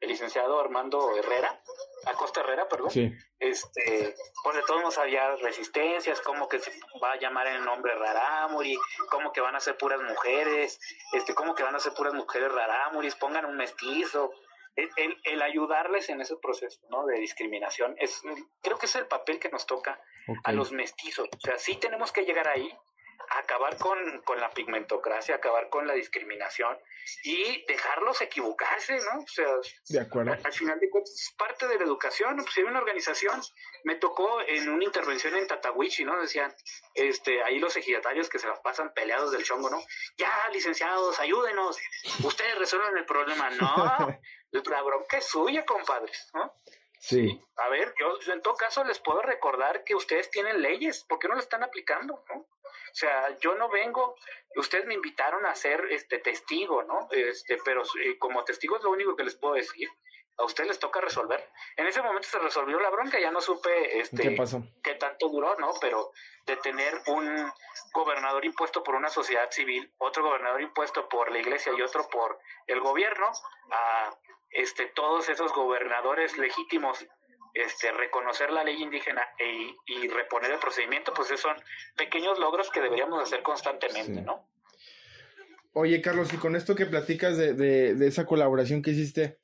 el 0.00 0.08
licenciado 0.08 0.60
Armando 0.60 1.16
Herrera, 1.16 1.60
Acosta 2.06 2.40
Herrera, 2.40 2.68
perdón, 2.68 2.90
este, 3.38 4.14
pues 4.42 4.56
de 4.56 4.62
todos 4.62 4.80
modos 4.80 4.98
había 4.98 5.34
resistencias, 5.36 6.20
como 6.20 6.48
que 6.48 6.60
se 6.60 6.72
va 7.02 7.12
a 7.12 7.18
llamar 7.18 7.46
el 7.48 7.64
nombre 7.64 7.94
Rarámuri, 7.94 8.78
como 9.10 9.32
que 9.32 9.40
van 9.40 9.56
a 9.56 9.60
ser 9.60 9.76
puras 9.76 10.00
mujeres, 10.00 10.80
este, 11.12 11.34
como 11.34 11.54
que 11.54 11.62
van 11.62 11.74
a 11.74 11.80
ser 11.80 11.94
puras 11.94 12.14
mujeres 12.14 12.52
Rarámuris, 12.52 13.16
pongan 13.16 13.44
un 13.44 13.56
mestizo, 13.56 14.32
el, 14.76 15.16
el, 15.24 15.42
ayudarles 15.42 16.08
en 16.08 16.20
ese 16.20 16.36
proceso 16.36 16.80
¿no? 16.88 17.04
de 17.06 17.18
discriminación, 17.18 17.96
es, 17.98 18.22
creo 18.62 18.78
que 18.78 18.86
es 18.86 18.94
el 18.94 19.06
papel 19.06 19.40
que 19.40 19.48
nos 19.48 19.66
toca 19.66 20.00
a 20.44 20.52
los 20.52 20.72
mestizos, 20.72 21.28
o 21.36 21.40
sea, 21.40 21.58
sí 21.58 21.76
tenemos 21.76 22.12
que 22.12 22.22
llegar 22.22 22.46
ahí, 22.46 22.72
acabar 23.30 23.76
con, 23.78 23.98
la 24.38 24.50
pigmentocracia, 24.50 25.36
acabar 25.36 25.68
con 25.68 25.86
la 25.86 25.94
discriminación 25.94 26.78
y 27.24 27.64
dejarlos 27.66 28.20
equivocarse, 28.20 28.98
¿no? 28.98 29.20
O 29.20 29.26
sea, 29.26 29.48
de 29.88 30.00
acuerdo. 30.00 30.32
Al, 30.32 30.52
final 30.52 30.78
de 30.78 30.90
cuentas 30.90 31.12
es 31.12 31.34
parte 31.36 31.66
de 31.66 31.76
la 31.78 31.84
educación. 31.84 32.36
Pues 32.36 32.56
hay 32.56 32.64
una 32.64 32.78
organización, 32.78 33.40
me 33.84 33.96
tocó 33.96 34.40
en 34.46 34.68
una 34.68 34.84
intervención 34.84 35.36
en 35.36 35.46
Tatawichi, 35.46 36.04
¿no? 36.04 36.20
Decían, 36.20 36.54
este, 36.94 37.42
ahí 37.42 37.58
los 37.58 37.76
ejidatarios 37.76 38.28
que 38.28 38.38
se 38.38 38.48
las 38.48 38.60
pasan 38.60 38.92
peleados 38.94 39.32
del 39.32 39.44
chongo, 39.44 39.70
¿no? 39.70 39.82
Ya, 40.16 40.30
licenciados, 40.52 41.18
ayúdenos, 41.20 41.78
ustedes 42.24 42.58
resuelven 42.58 42.96
el 42.96 43.04
problema, 43.04 43.50
no, 43.50 44.20
la 44.52 44.82
bronca 44.82 45.18
es 45.18 45.26
suya, 45.26 45.64
compadres, 45.64 46.30
¿no? 46.34 46.54
Sí. 47.00 47.40
A 47.56 47.68
ver, 47.68 47.94
yo 47.98 48.32
en 48.32 48.42
todo 48.42 48.54
caso 48.56 48.84
les 48.84 48.98
puedo 48.98 49.22
recordar 49.22 49.84
que 49.84 49.94
ustedes 49.94 50.30
tienen 50.30 50.60
leyes, 50.62 51.04
¿por 51.04 51.18
qué 51.18 51.28
no 51.28 51.34
lo 51.34 51.40
están 51.40 51.62
aplicando? 51.62 52.24
¿no? 52.28 52.46
O 52.92 52.94
sea, 52.94 53.36
yo 53.38 53.54
no 53.54 53.68
vengo, 53.68 54.16
ustedes 54.56 54.86
me 54.86 54.94
invitaron 54.94 55.46
a 55.46 55.54
ser 55.54 55.86
este 55.90 56.18
testigo, 56.18 56.82
¿no? 56.82 57.08
Este, 57.10 57.58
pero 57.64 57.82
eh, 57.82 58.18
como 58.18 58.44
testigo 58.44 58.76
es 58.76 58.82
lo 58.82 58.90
único 58.90 59.16
que 59.16 59.24
les 59.24 59.36
puedo 59.36 59.54
decir. 59.54 59.88
A 60.36 60.44
ustedes 60.44 60.68
les 60.68 60.78
toca 60.78 61.00
resolver. 61.00 61.48
En 61.76 61.86
ese 61.88 62.00
momento 62.00 62.28
se 62.28 62.38
resolvió 62.38 62.78
la 62.78 62.90
bronca, 62.90 63.18
ya 63.18 63.32
no 63.32 63.40
supe 63.40 63.98
este 63.98 64.22
¿Qué, 64.22 64.30
pasó? 64.30 64.62
qué 64.84 64.94
tanto 64.94 65.28
duró, 65.28 65.56
¿no? 65.56 65.72
Pero 65.80 66.12
de 66.46 66.56
tener 66.58 66.94
un 67.08 67.52
gobernador 67.92 68.44
impuesto 68.44 68.84
por 68.84 68.94
una 68.94 69.08
sociedad 69.08 69.50
civil, 69.50 69.92
otro 69.98 70.22
gobernador 70.22 70.62
impuesto 70.62 71.08
por 71.08 71.32
la 71.32 71.40
iglesia 71.40 71.72
y 71.76 71.82
otro 71.82 72.08
por 72.08 72.38
el 72.68 72.78
gobierno, 72.80 73.26
a 73.72 74.16
este 74.50 74.86
todos 74.86 75.28
esos 75.28 75.52
gobernadores 75.52 76.36
legítimos 76.38 77.06
este, 77.54 77.90
reconocer 77.92 78.50
la 78.50 78.62
ley 78.62 78.80
indígena 78.82 79.22
e, 79.38 79.74
y 79.86 80.08
reponer 80.08 80.52
el 80.52 80.58
procedimiento, 80.58 81.12
pues 81.14 81.28
esos 81.30 81.40
son 81.40 81.56
pequeños 81.96 82.38
logros 82.38 82.70
que 82.70 82.80
deberíamos 82.80 83.22
hacer 83.22 83.42
constantemente, 83.42 84.22
¿no? 84.22 84.48
Oye, 85.72 86.00
Carlos, 86.00 86.32
y 86.32 86.36
con 86.36 86.56
esto 86.56 86.74
que 86.74 86.86
platicas 86.86 87.36
de, 87.36 87.54
de, 87.54 88.06
esa 88.06 88.26
colaboración 88.26 88.82
que 88.82 88.90
hiciste, 88.90 89.38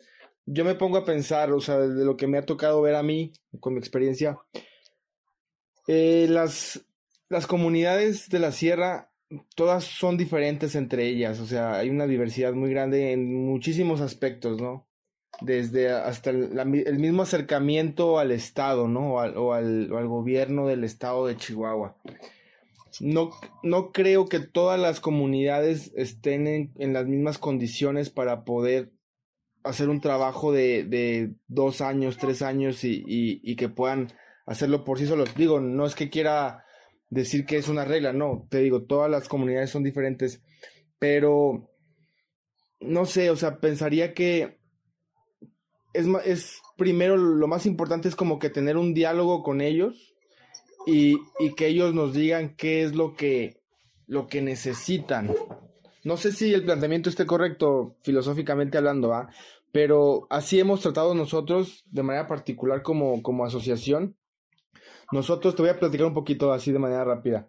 yo 0.46 0.64
me 0.64 0.74
pongo 0.74 0.98
a 0.98 1.04
pensar, 1.04 1.52
o 1.52 1.60
sea, 1.60 1.78
de 1.78 2.04
lo 2.04 2.16
que 2.16 2.26
me 2.26 2.38
ha 2.38 2.46
tocado 2.46 2.82
ver 2.82 2.94
a 2.94 3.02
mí, 3.02 3.32
con 3.60 3.74
mi 3.74 3.78
experiencia, 3.78 4.38
eh, 5.86 6.26
las, 6.28 6.86
las 7.28 7.46
comunidades 7.46 8.28
de 8.28 8.38
la 8.38 8.52
sierra, 8.52 9.10
todas 9.54 9.84
son 9.84 10.16
diferentes 10.16 10.74
entre 10.74 11.06
ellas, 11.06 11.40
o 11.40 11.46
sea, 11.46 11.74
hay 11.76 11.90
una 11.90 12.06
diversidad 12.06 12.52
muy 12.52 12.70
grande 12.70 13.12
en 13.12 13.46
muchísimos 13.46 14.00
aspectos, 14.00 14.60
¿no? 14.60 14.86
Desde 15.40 15.90
hasta 15.90 16.30
el, 16.30 16.98
mismo 16.98 17.22
acercamiento 17.22 18.18
al 18.18 18.30
Estado, 18.30 18.88
¿no? 18.88 19.14
O 19.14 19.52
al, 19.52 19.88
gobierno 20.08 20.66
del 20.66 20.84
Estado 20.84 21.26
de 21.26 21.36
Chihuahua. 21.36 21.96
No, 23.00 23.30
no 23.62 23.90
creo 23.90 24.26
que 24.26 24.40
todas 24.40 24.78
las 24.78 25.00
comunidades 25.00 25.92
estén 25.96 26.46
en, 26.76 26.92
las 26.92 27.06
mismas 27.06 27.38
condiciones 27.38 28.10
para 28.10 28.44
poder 28.44 28.92
hacer 29.64 29.88
un 29.88 30.00
trabajo 30.00 30.52
de, 30.52 31.34
dos 31.48 31.80
años, 31.80 32.18
tres 32.18 32.42
años 32.42 32.84
y, 32.84 33.02
y, 33.06 33.56
que 33.56 33.68
puedan 33.68 34.12
hacerlo 34.46 34.84
por 34.84 34.98
sí 34.98 35.06
solos. 35.06 35.34
Digo, 35.34 35.60
no 35.60 35.86
es 35.86 35.94
que 35.94 36.10
quiera 36.10 36.64
decir 37.10 37.46
que 37.46 37.56
es 37.56 37.68
una 37.68 37.84
regla, 37.84 38.12
no, 38.12 38.46
te 38.50 38.58
digo, 38.58 38.84
todas 38.84 39.10
las 39.10 39.28
comunidades 39.28 39.70
son 39.70 39.82
diferentes, 39.82 40.42
pero 40.98 41.70
no 42.80 43.06
sé, 43.06 43.30
o 43.30 43.36
sea, 43.36 43.60
pensaría 43.60 44.14
que 44.14 44.58
es, 45.94 46.06
es 46.24 46.62
primero 46.76 47.16
lo 47.16 47.46
más 47.46 47.64
importante 47.66 48.08
es 48.08 48.16
como 48.16 48.38
que 48.38 48.50
tener 48.50 48.76
un 48.76 48.92
diálogo 48.92 49.42
con 49.42 49.60
ellos 49.60 50.14
y, 50.86 51.16
y, 51.38 51.54
que 51.54 51.68
ellos 51.68 51.94
nos 51.94 52.12
digan 52.12 52.56
qué 52.56 52.82
es 52.82 52.94
lo 52.94 53.14
que, 53.14 53.62
lo 54.06 54.26
que 54.26 54.42
necesitan. 54.42 55.34
No 56.02 56.18
sé 56.18 56.32
si 56.32 56.52
el 56.52 56.64
planteamiento 56.64 57.08
esté 57.08 57.24
correcto 57.24 57.96
filosóficamente 58.02 58.76
hablando, 58.76 59.14
¿ah? 59.14 59.30
pero 59.72 60.26
así 60.28 60.60
hemos 60.60 60.80
tratado 60.80 61.14
nosotros 61.14 61.84
de 61.86 62.02
manera 62.02 62.26
particular 62.26 62.82
como, 62.82 63.22
como 63.22 63.46
asociación. 63.46 64.14
Nosotros 65.10 65.54
te 65.54 65.62
voy 65.62 65.70
a 65.70 65.78
platicar 65.78 66.06
un 66.06 66.14
poquito 66.14 66.52
así 66.52 66.70
de 66.70 66.78
manera 66.78 67.04
rápida. 67.04 67.48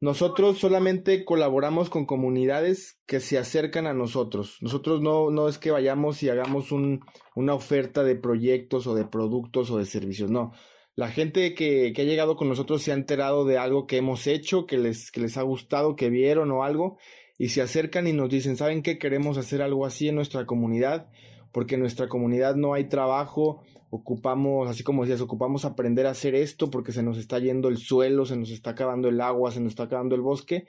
Nosotros 0.00 0.58
solamente 0.58 1.26
colaboramos 1.26 1.90
con 1.90 2.06
comunidades 2.06 2.98
que 3.06 3.20
se 3.20 3.36
acercan 3.36 3.86
a 3.86 3.92
nosotros. 3.92 4.56
Nosotros 4.62 5.02
no, 5.02 5.30
no 5.30 5.46
es 5.46 5.58
que 5.58 5.70
vayamos 5.70 6.22
y 6.22 6.30
hagamos 6.30 6.72
un, 6.72 7.00
una 7.34 7.52
oferta 7.52 8.02
de 8.02 8.16
proyectos 8.16 8.86
o 8.86 8.94
de 8.94 9.04
productos 9.04 9.70
o 9.70 9.76
de 9.76 9.84
servicios, 9.84 10.30
no. 10.30 10.52
La 10.96 11.08
gente 11.08 11.54
que, 11.54 11.92
que, 11.94 12.02
ha 12.02 12.04
llegado 12.06 12.36
con 12.36 12.48
nosotros 12.48 12.82
se 12.82 12.92
ha 12.92 12.94
enterado 12.94 13.44
de 13.44 13.58
algo 13.58 13.86
que 13.86 13.98
hemos 13.98 14.26
hecho, 14.26 14.66
que 14.66 14.78
les, 14.78 15.10
que 15.10 15.20
les 15.20 15.36
ha 15.36 15.42
gustado, 15.42 15.96
que 15.96 16.08
vieron 16.08 16.50
o 16.50 16.64
algo, 16.64 16.96
y 17.36 17.50
se 17.50 17.60
acercan 17.60 18.06
y 18.06 18.14
nos 18.14 18.30
dicen, 18.30 18.56
¿saben 18.56 18.82
qué? 18.82 18.98
Queremos 18.98 19.36
hacer 19.36 19.60
algo 19.60 19.84
así 19.84 20.08
en 20.08 20.14
nuestra 20.14 20.46
comunidad, 20.46 21.10
porque 21.52 21.74
en 21.74 21.82
nuestra 21.82 22.08
comunidad 22.08 22.54
no 22.54 22.72
hay 22.72 22.88
trabajo, 22.88 23.62
ocupamos, 23.90 24.68
así 24.68 24.82
como 24.82 25.02
decías, 25.02 25.20
ocupamos 25.20 25.64
aprender 25.64 26.06
a 26.06 26.10
hacer 26.10 26.34
esto 26.34 26.70
porque 26.70 26.92
se 26.92 27.02
nos 27.02 27.18
está 27.18 27.38
yendo 27.38 27.68
el 27.68 27.76
suelo, 27.76 28.24
se 28.24 28.36
nos 28.36 28.50
está 28.50 28.70
acabando 28.70 29.08
el 29.08 29.20
agua, 29.20 29.50
se 29.50 29.60
nos 29.60 29.70
está 29.70 29.84
acabando 29.84 30.14
el 30.14 30.20
bosque, 30.22 30.66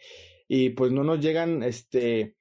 y 0.48 0.72
pues 0.72 0.92
no 0.92 1.04
nos 1.04 1.22
llegan 1.22 1.64
este 1.64 2.36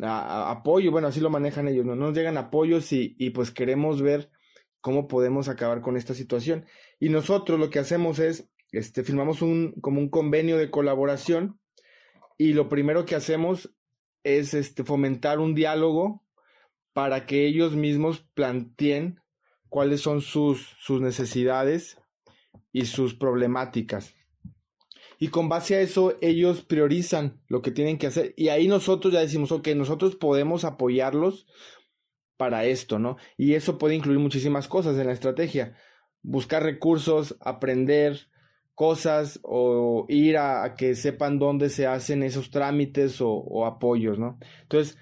apoyo, 0.00 0.90
bueno, 0.90 1.08
así 1.08 1.20
lo 1.20 1.30
manejan 1.30 1.68
ellos, 1.68 1.86
no 1.86 1.94
nos 1.94 2.14
llegan 2.14 2.36
apoyos 2.36 2.92
y, 2.92 3.14
y 3.18 3.30
pues 3.30 3.52
queremos 3.52 4.02
ver 4.02 4.30
cómo 4.80 5.08
podemos 5.08 5.48
acabar 5.48 5.80
con 5.80 5.96
esta 5.96 6.12
situación. 6.12 6.66
Y 7.00 7.08
nosotros 7.08 7.58
lo 7.58 7.70
que 7.70 7.78
hacemos 7.78 8.18
es, 8.18 8.50
este, 8.72 9.04
firmamos 9.04 9.40
un, 9.40 9.72
como 9.80 10.00
un 10.00 10.10
convenio 10.10 10.58
de 10.58 10.70
colaboración 10.70 11.58
y 12.36 12.52
lo 12.52 12.68
primero 12.68 13.06
que 13.06 13.14
hacemos 13.14 13.74
es 14.24 14.52
este, 14.52 14.84
fomentar 14.84 15.38
un 15.38 15.54
diálogo 15.54 16.24
para 16.92 17.24
que 17.24 17.46
ellos 17.46 17.76
mismos 17.76 18.26
planteen 18.34 19.20
cuáles 19.74 20.02
son 20.02 20.20
sus, 20.20 20.76
sus 20.78 21.00
necesidades 21.00 21.98
y 22.70 22.84
sus 22.84 23.12
problemáticas. 23.12 24.14
Y 25.18 25.30
con 25.30 25.48
base 25.48 25.74
a 25.74 25.80
eso 25.80 26.16
ellos 26.20 26.62
priorizan 26.62 27.42
lo 27.48 27.60
que 27.60 27.72
tienen 27.72 27.98
que 27.98 28.06
hacer. 28.06 28.34
Y 28.36 28.50
ahí 28.50 28.68
nosotros 28.68 29.12
ya 29.12 29.18
decimos, 29.18 29.50
ok, 29.50 29.66
nosotros 29.74 30.14
podemos 30.14 30.64
apoyarlos 30.64 31.48
para 32.36 32.66
esto, 32.66 33.00
¿no? 33.00 33.16
Y 33.36 33.54
eso 33.54 33.76
puede 33.76 33.96
incluir 33.96 34.20
muchísimas 34.20 34.68
cosas 34.68 34.96
en 34.96 35.08
la 35.08 35.12
estrategia. 35.12 35.76
Buscar 36.22 36.62
recursos, 36.62 37.36
aprender 37.40 38.28
cosas 38.76 39.40
o 39.42 40.06
ir 40.08 40.38
a, 40.38 40.76
que 40.76 40.94
sepan 40.94 41.40
dónde 41.40 41.68
se 41.68 41.88
hacen 41.88 42.22
esos 42.22 42.52
trámites 42.52 43.16
o, 43.20 43.66
apoyos, 43.66 44.20
¿no? 44.20 44.38
Entonces, 44.62 44.98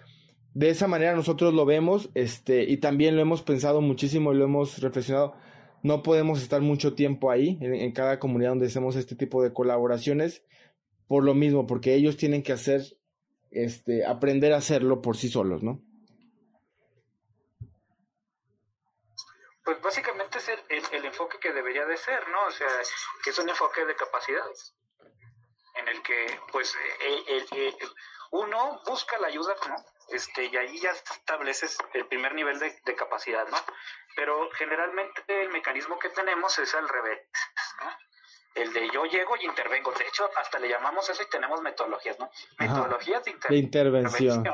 de 0.54 0.68
esa 0.68 0.86
manera 0.86 1.14
nosotros 1.14 1.54
lo 1.54 1.64
vemos, 1.64 2.10
este, 2.14 2.64
y 2.64 2.76
también 2.76 3.16
lo 3.16 3.22
hemos 3.22 3.42
pensado 3.42 3.80
muchísimo 3.80 4.32
y 4.32 4.36
lo 4.36 4.44
hemos 4.44 4.80
reflexionado. 4.80 5.34
No 5.82 6.02
podemos 6.02 6.42
estar 6.42 6.60
mucho 6.60 6.94
tiempo 6.94 7.30
ahí, 7.30 7.58
en, 7.60 7.92
cada 7.92 8.18
comunidad 8.18 8.50
donde 8.50 8.66
hacemos 8.66 8.96
este 8.96 9.16
tipo 9.16 9.42
de 9.42 9.52
colaboraciones, 9.52 10.44
por 11.08 11.24
lo 11.24 11.34
mismo, 11.34 11.66
porque 11.66 11.94
ellos 11.94 12.16
tienen 12.16 12.42
que 12.42 12.52
hacer, 12.52 12.82
este, 13.50 14.04
aprender 14.04 14.52
a 14.52 14.58
hacerlo 14.58 15.00
por 15.00 15.16
sí 15.16 15.28
solos, 15.28 15.62
¿no? 15.62 15.80
Pues 19.64 19.80
básicamente 19.80 20.38
es 20.38 20.48
el, 20.92 21.04
enfoque 21.04 21.38
que 21.40 21.52
debería 21.52 21.86
de 21.86 21.96
ser, 21.96 22.28
¿no? 22.28 22.46
O 22.46 22.50
sea, 22.50 22.68
que 23.24 23.30
es 23.30 23.38
un 23.38 23.48
enfoque 23.48 23.84
de 23.84 23.96
capacidades, 23.96 24.74
en 25.76 25.88
el 25.88 26.02
que, 26.02 26.26
pues, 26.50 26.74
el, 27.30 27.74
uno 28.32 28.80
busca 28.86 29.18
la 29.18 29.28
ayuda, 29.28 29.54
¿no? 29.68 29.76
Este, 30.10 30.44
y 30.44 30.56
ahí 30.56 30.78
ya 30.78 30.90
estableces 30.90 31.78
el 31.94 32.06
primer 32.06 32.34
nivel 32.34 32.58
de, 32.58 32.96
capacidad, 32.96 33.46
¿no? 33.48 33.56
Pero 34.14 34.50
generalmente 34.52 35.22
el 35.42 35.48
mecanismo 35.50 35.98
que 35.98 36.10
tenemos 36.10 36.58
es 36.58 36.74
al 36.74 36.88
revés, 36.88 37.20
¿no? 37.80 37.90
El 38.54 38.72
de 38.72 38.90
yo 38.90 39.06
llego 39.06 39.36
y 39.36 39.46
intervengo. 39.46 39.92
De 39.92 40.06
hecho, 40.06 40.28
hasta 40.36 40.58
le 40.58 40.68
llamamos 40.68 41.08
eso 41.08 41.22
y 41.22 41.30
tenemos 41.30 41.62
metodologías, 41.62 42.18
¿no? 42.18 42.30
Metodologías 42.58 43.24
de, 43.24 43.34
de 43.48 43.56
intervención. 43.56 44.44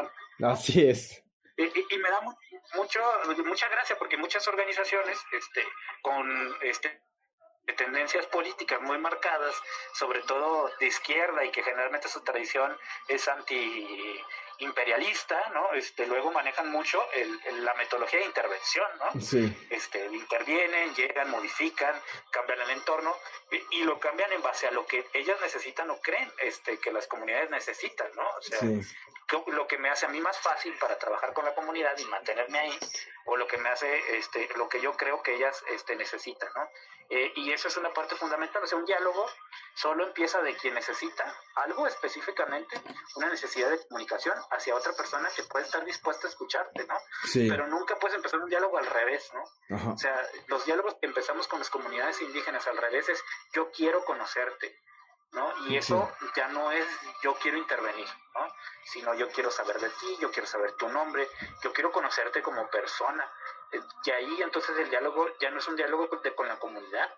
Así 0.40 0.88
es. 0.88 1.24
Y, 1.57 1.99
me 1.99 2.09
da 2.09 2.20
mucho, 2.74 3.01
mucha 3.44 3.68
gracia 3.68 3.99
porque 3.99 4.16
muchas 4.16 4.46
organizaciones 4.46 5.18
este, 5.32 5.64
con 6.03 6.57
este, 6.62 7.03
tendencias 7.76 8.26
políticas 8.26 8.80
muy 8.80 8.99
marcadas, 8.99 9.55
sobre 9.94 10.22
todo 10.22 10.70
de 10.78 10.86
izquierda 10.86 11.44
y 11.44 11.51
que 11.51 11.64
generalmente 11.64 12.09
su 12.09 12.22
tradición 12.22 12.76
es 13.09 13.26
anti 13.26 14.22
imperialista, 14.59 15.50
¿no? 15.54 15.72
Este, 15.72 16.06
luego 16.06 16.30
manejan 16.32 16.70
mucho 16.70 17.00
el, 17.12 17.64
la 17.64 17.74
metodología 17.74 18.20
de 18.20 18.26
intervención, 18.26 18.86
¿no? 18.98 19.20
Sí. 19.20 19.66
Este, 19.70 20.04
intervienen, 20.06 20.94
llegan, 20.94 21.30
modifican, 21.30 21.94
cambian 22.30 22.61
el 22.62 22.70
entorno 22.70 23.16
y, 23.70 23.82
lo 23.82 23.98
cambian 23.98 24.32
en 24.32 24.42
base 24.42 24.66
a 24.66 24.70
lo 24.70 24.84
que 24.86 25.06
ellas 25.14 25.40
necesitan 25.40 25.88
o 25.90 26.00
creen 26.00 26.30
este, 26.38 26.78
que 26.78 26.92
las 26.92 27.06
comunidades 27.06 27.48
necesitan, 27.50 28.09
¿no? 28.14 28.28
O 28.28 28.42
sea, 28.42 28.61
lo 29.46 29.66
que 29.66 29.78
me 29.78 29.90
hace 29.90 30.06
a 30.06 30.09
mí 30.09 30.20
más 30.20 30.38
fácil 30.38 30.74
para 30.78 30.98
trabajar 30.98 31.32
con 31.32 31.44
la 31.44 31.54
comunidad 31.54 31.96
y 31.98 32.04
mantenerme 32.06 32.59
ahí, 32.59 32.78
o 33.26 33.36
lo 33.36 33.46
que 33.46 33.59
me 33.59 33.68
hace, 33.68 34.18
este, 34.18 34.48
lo 34.56 34.68
que 34.68 34.80
yo 34.80 34.96
creo 34.96 35.22
que 35.22 35.34
ellas 35.34 35.62
este, 35.70 35.96
necesitan, 35.96 36.48
¿no? 36.54 36.68
Eh, 37.11 37.32
y 37.36 37.52
eso 37.52 37.68
es 37.68 37.76
una 37.78 37.92
parte 37.92 38.16
fundamental, 38.16 38.62
o 38.62 38.66
sea, 38.66 38.76
un 38.76 38.84
diálogo 38.84 39.26
solo 39.74 40.06
empieza 40.06 40.42
de 40.42 40.54
quien 40.56 40.74
necesita 40.74 41.34
algo 41.54 41.86
específicamente, 41.86 42.80
una 43.16 43.30
necesidad 43.30 43.70
de 43.70 43.86
comunicación 43.86 44.36
hacia 44.51 44.74
otra 44.74 44.92
persona 44.92 45.28
que 45.34 45.42
puede 45.44 45.64
estar 45.64 45.84
dispuesta 45.84 46.26
a 46.26 46.30
escucharte, 46.30 46.84
¿no? 46.86 46.96
Sí. 47.24 47.49
Pero 47.49 47.66
nunca 47.66 47.96
puedes 47.96 48.16
empezar 48.16 48.40
un 48.40 48.49
diálogo 48.49 48.78
al 48.78 48.86
revés, 48.86 49.30
¿no? 49.34 49.92
O 49.92 49.99
sea, 49.99 50.26
los 50.46 50.64
diálogos 50.64 50.96
que 51.01 51.07
empezamos 51.07 51.46
con 51.49 51.59
las 51.59 51.70
comunidades 51.70 52.20
indígenas 52.22 52.66
al 52.66 52.76
revés 52.76 53.09
es 53.09 53.22
yo 53.53 53.70
quiero 53.70 54.05
conocerte, 54.05 54.80
¿no? 55.32 55.53
Y 55.68 55.76
eso 55.76 56.11
ya 56.34 56.49
no 56.49 56.72
es 56.72 56.86
yo 57.22 57.34
quiero 57.34 57.59
intervenir, 57.59 58.09
¿no? 58.34 58.53
Sino 58.84 59.14
yo 59.14 59.28
quiero 59.30 59.51
saber 59.51 59.78
de 59.80 59.90
ti, 59.90 60.16
yo 60.20 60.30
quiero 60.30 60.46
saber 60.46 60.72
tu 60.72 60.88
nombre, 60.88 61.28
yo 61.62 61.72
quiero 61.72 61.92
conocerte 61.92 62.42
como 62.42 62.68
persona, 62.68 63.30
y 64.05 64.11
ahí 64.11 64.42
entonces 64.42 64.76
el 64.78 64.88
diálogo 64.88 65.28
ya 65.40 65.51
no 65.51 65.59
es 65.59 65.68
un 65.68 65.76
diálogo 65.76 66.09
con 66.34 66.49
la 66.49 66.59
comunidad. 66.59 67.14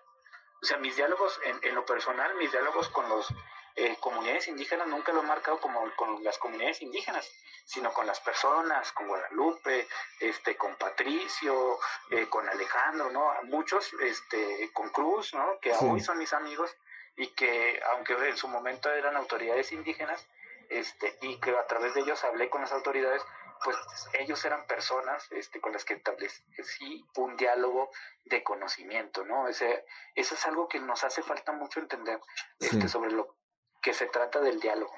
O 0.61 0.65
sea, 0.65 0.77
mis 0.77 0.95
diálogos 0.95 1.39
en, 1.43 1.73
lo 1.73 1.85
personal, 1.85 2.35
mis 2.35 2.51
diálogos 2.51 2.89
con 2.89 3.09
las 3.09 3.27
eh, 3.75 3.95
comunidades 3.99 4.47
indígenas 4.47 4.87
nunca 4.87 5.11
lo 5.11 5.21
he 5.21 5.25
marcado 5.25 5.59
como 5.59 5.81
con 5.95 6.23
las 6.23 6.37
comunidades 6.37 6.81
indígenas, 6.81 7.29
sino 7.65 7.93
con 7.93 8.05
las 8.05 8.19
personas, 8.19 8.91
con 8.91 9.07
Guadalupe, 9.07 9.87
este, 10.19 10.57
con 10.57 10.75
Patricio, 10.75 11.79
eh, 12.09 12.27
con 12.27 12.47
Alejandro, 12.47 13.11
¿no? 13.11 13.31
Muchos, 13.43 13.93
este, 14.01 14.71
con 14.73 14.89
Cruz, 14.89 15.33
¿no? 15.33 15.59
Que 15.59 15.73
hoy 15.73 16.01
son 16.01 16.17
mis 16.17 16.33
amigos 16.33 16.75
y 17.15 17.27
que, 17.27 17.81
aunque 17.93 18.13
en 18.13 18.37
su 18.37 18.47
momento 18.47 18.91
eran 18.91 19.15
autoridades 19.15 19.71
indígenas, 19.71 20.25
este, 20.69 21.17
y 21.21 21.37
que 21.39 21.51
a 21.51 21.67
través 21.67 21.93
de 21.93 22.01
ellos 22.01 22.23
hablé 22.23 22.49
con 22.49 22.61
las 22.61 22.71
autoridades, 22.71 23.21
pues 23.63 23.77
ellos 24.13 24.43
eran 24.45 24.65
personas 24.65 25.31
este, 25.31 25.61
con 25.61 25.71
las 25.73 25.85
que 25.85 25.93
establecí 25.93 27.05
un 27.15 27.37
diálogo 27.37 27.91
de 28.25 28.43
conocimiento, 28.43 29.23
¿no? 29.23 29.47
Ese, 29.47 29.85
eso 30.15 30.35
es 30.35 30.45
algo 30.45 30.67
que 30.67 30.79
nos 30.79 31.03
hace 31.03 31.21
falta 31.21 31.51
mucho 31.51 31.79
entender 31.79 32.19
este, 32.59 32.87
sobre 32.87 33.11
lo 33.11 33.35
que 33.81 33.93
se 33.93 34.05
trata 34.07 34.41
del 34.41 34.59
diálogo. 34.59 34.91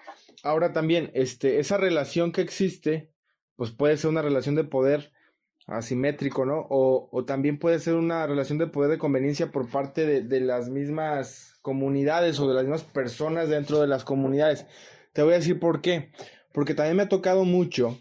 Ahora 0.43 0.73
también, 0.73 1.11
este, 1.13 1.59
esa 1.59 1.77
relación 1.77 2.31
que 2.31 2.41
existe, 2.41 3.11
pues 3.55 3.71
puede 3.71 3.97
ser 3.97 4.09
una 4.09 4.21
relación 4.21 4.55
de 4.55 4.63
poder 4.63 5.11
asimétrico, 5.67 6.45
¿no? 6.45 6.67
O, 6.69 7.09
o 7.11 7.25
también 7.25 7.57
puede 7.57 7.79
ser 7.79 7.95
una 7.95 8.27
relación 8.27 8.57
de 8.57 8.67
poder 8.67 8.91
de 8.91 8.97
conveniencia 8.97 9.51
por 9.51 9.69
parte 9.69 10.05
de, 10.21 10.39
las 10.41 10.69
mismas 10.69 11.57
comunidades 11.61 12.39
o 12.39 12.47
de 12.47 12.55
las 12.55 12.63
mismas 12.63 12.83
personas 12.83 13.49
dentro 13.49 13.79
de 13.79 13.87
las 13.87 14.03
comunidades. 14.03 14.65
Te 15.13 15.23
voy 15.23 15.33
a 15.33 15.37
decir 15.37 15.59
por 15.59 15.81
qué. 15.81 16.11
Porque 16.51 16.75
también 16.75 16.97
me 16.97 17.03
ha 17.03 17.09
tocado 17.09 17.45
mucho 17.45 17.97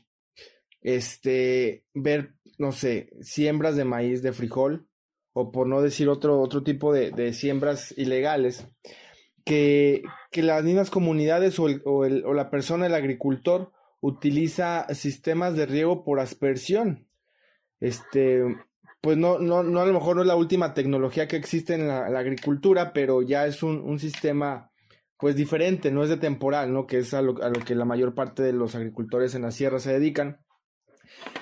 este, 0.82 1.84
ver, 1.94 2.34
no 2.58 2.72
sé, 2.72 3.10
siembras 3.22 3.76
de 3.76 3.84
maíz, 3.84 4.22
de 4.22 4.32
frijol, 4.32 4.88
o 5.32 5.52
por 5.52 5.66
no 5.66 5.80
decir 5.80 6.10
otro, 6.10 6.38
otro 6.40 6.62
tipo 6.62 6.92
de 6.92 7.32
siembras 7.32 7.94
ilegales, 7.96 8.66
que, 9.44 10.02
que, 10.30 10.42
las 10.42 10.64
mismas 10.64 10.90
comunidades 10.90 11.58
o, 11.58 11.68
el, 11.68 11.82
o, 11.84 12.04
el, 12.04 12.24
o 12.24 12.34
la 12.34 12.50
persona, 12.50 12.86
el 12.86 12.94
agricultor, 12.94 13.72
utiliza 14.00 14.86
sistemas 14.94 15.56
de 15.56 15.66
riego 15.66 16.04
por 16.04 16.20
aspersión. 16.20 17.06
Este, 17.80 18.42
pues 19.00 19.16
no, 19.18 19.38
no, 19.38 19.62
no 19.62 19.80
a 19.80 19.86
lo 19.86 19.92
mejor 19.92 20.16
no 20.16 20.22
es 20.22 20.28
la 20.28 20.36
última 20.36 20.74
tecnología 20.74 21.26
que 21.26 21.36
existe 21.36 21.74
en 21.74 21.88
la, 21.88 22.06
agricultura, 22.06 22.92
pero 22.92 23.22
ya 23.22 23.46
es 23.46 23.62
un, 23.62 23.80
un, 23.80 23.98
sistema 23.98 24.70
pues 25.18 25.34
diferente, 25.34 25.90
no 25.90 26.02
es 26.02 26.08
de 26.08 26.16
temporal, 26.16 26.72
¿no? 26.72 26.86
Que 26.86 26.98
es 26.98 27.12
a 27.12 27.22
lo, 27.22 27.42
a 27.42 27.48
lo 27.48 27.60
que 27.64 27.74
la 27.74 27.84
mayor 27.84 28.14
parte 28.14 28.42
de 28.42 28.52
los 28.52 28.74
agricultores 28.74 29.34
en 29.34 29.42
la 29.42 29.50
sierra 29.50 29.80
se 29.80 29.92
dedican. 29.92 30.40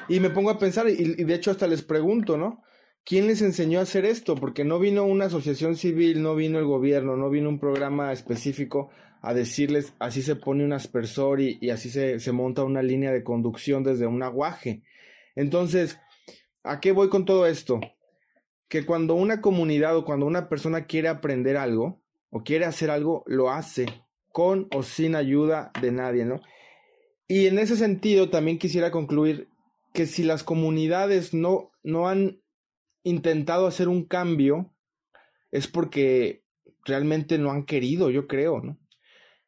Y 0.09 0.21
me 0.21 0.31
pongo 0.31 0.51
a 0.51 0.59
pensar, 0.59 0.89
y, 0.89 0.95
de 1.25 1.35
hecho 1.35 1.51
hasta 1.51 1.67
les 1.67 1.83
pregunto, 1.83 2.37
¿no? 2.37 2.63
¿Quién 3.05 3.27
les 3.27 3.43
enseñó 3.43 3.81
a 3.81 3.83
hacer 3.83 4.05
esto? 4.05 4.35
Porque 4.35 4.65
no 4.65 4.79
vino 4.79 5.05
una 5.05 5.27
asociación 5.27 5.77
civil, 5.77 6.23
no 6.23 6.35
vino 6.35 6.59
el 6.59 6.67
gobierno, 6.67 7.17
no 7.17 7.31
vino 7.31 7.49
un 7.49 7.59
programa 7.59 8.13
específico 8.13 8.91
a 9.23 9.35
decirles 9.35 9.93
así 9.99 10.23
se 10.23 10.37
pone 10.37 10.65
un 10.65 10.73
aspersor 10.73 11.41
y, 11.41 11.71
así 11.71 11.91
se, 11.91 12.21
se, 12.21 12.33
monta 12.33 12.65
una 12.65 12.83
línea 12.83 13.13
de 13.13 13.23
conducción 13.23 13.85
desde 13.85 14.07
un 14.07 14.23
aguaje. 14.23 14.83
Entonces, 15.35 15.99
¿a 16.63 16.81
qué 16.81 16.93
voy 16.93 17.09
con 17.09 17.25
todo 17.25 17.47
esto? 17.47 17.81
Que 18.69 18.87
cuando 18.87 19.15
una 19.15 19.41
comunidad 19.41 19.97
o 19.97 20.05
cuando 20.05 20.27
una 20.27 20.49
persona 20.49 20.87
quiere 20.87 21.09
aprender 21.09 21.57
algo 21.57 22.03
o 22.31 22.43
quiere 22.43 22.65
hacer 22.65 22.91
algo, 22.91 23.25
lo 23.27 23.51
hace 23.51 23.87
con 24.33 24.69
o 24.75 24.83
sin 24.83 25.15
ayuda 25.17 25.73
de 25.83 25.93
nadie, 25.93 26.25
¿no? 26.25 26.41
Y 27.27 27.47
en 27.47 27.59
ese 27.59 27.77
sentido 27.77 28.31
también 28.31 28.59
quisiera 28.59 28.91
concluir 28.91 29.49
que 29.93 30.07
si 30.07 30.23
las 30.23 30.45
comunidades 30.45 31.35
no, 31.35 31.73
no 31.83 32.09
han 32.09 32.40
intentado 33.03 33.67
hacer 33.67 33.89
un 33.89 34.05
cambio 34.05 34.73
es 35.51 35.67
porque 35.67 36.45
realmente 36.85 37.39
no 37.39 37.51
han 37.51 37.65
querido, 37.65 38.11
yo 38.11 38.27
creo, 38.27 38.61
¿no? 38.61 38.79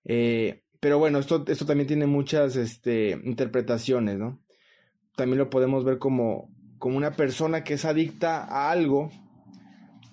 Eh, 0.05 0.62
pero 0.80 0.98
bueno, 0.98 1.18
esto, 1.18 1.44
esto 1.46 1.64
también 1.64 1.86
tiene 1.86 2.07
muchas 2.07 2.57
este, 2.57 3.11
interpretaciones, 3.24 4.18
¿no? 4.18 4.42
También 5.16 5.38
lo 5.38 5.50
podemos 5.50 5.84
ver 5.84 5.98
como, 5.98 6.53
como 6.78 6.96
una 6.96 7.12
persona 7.12 7.62
que 7.62 7.74
es 7.74 7.84
adicta 7.84 8.44
a 8.44 8.70
algo 8.70 9.11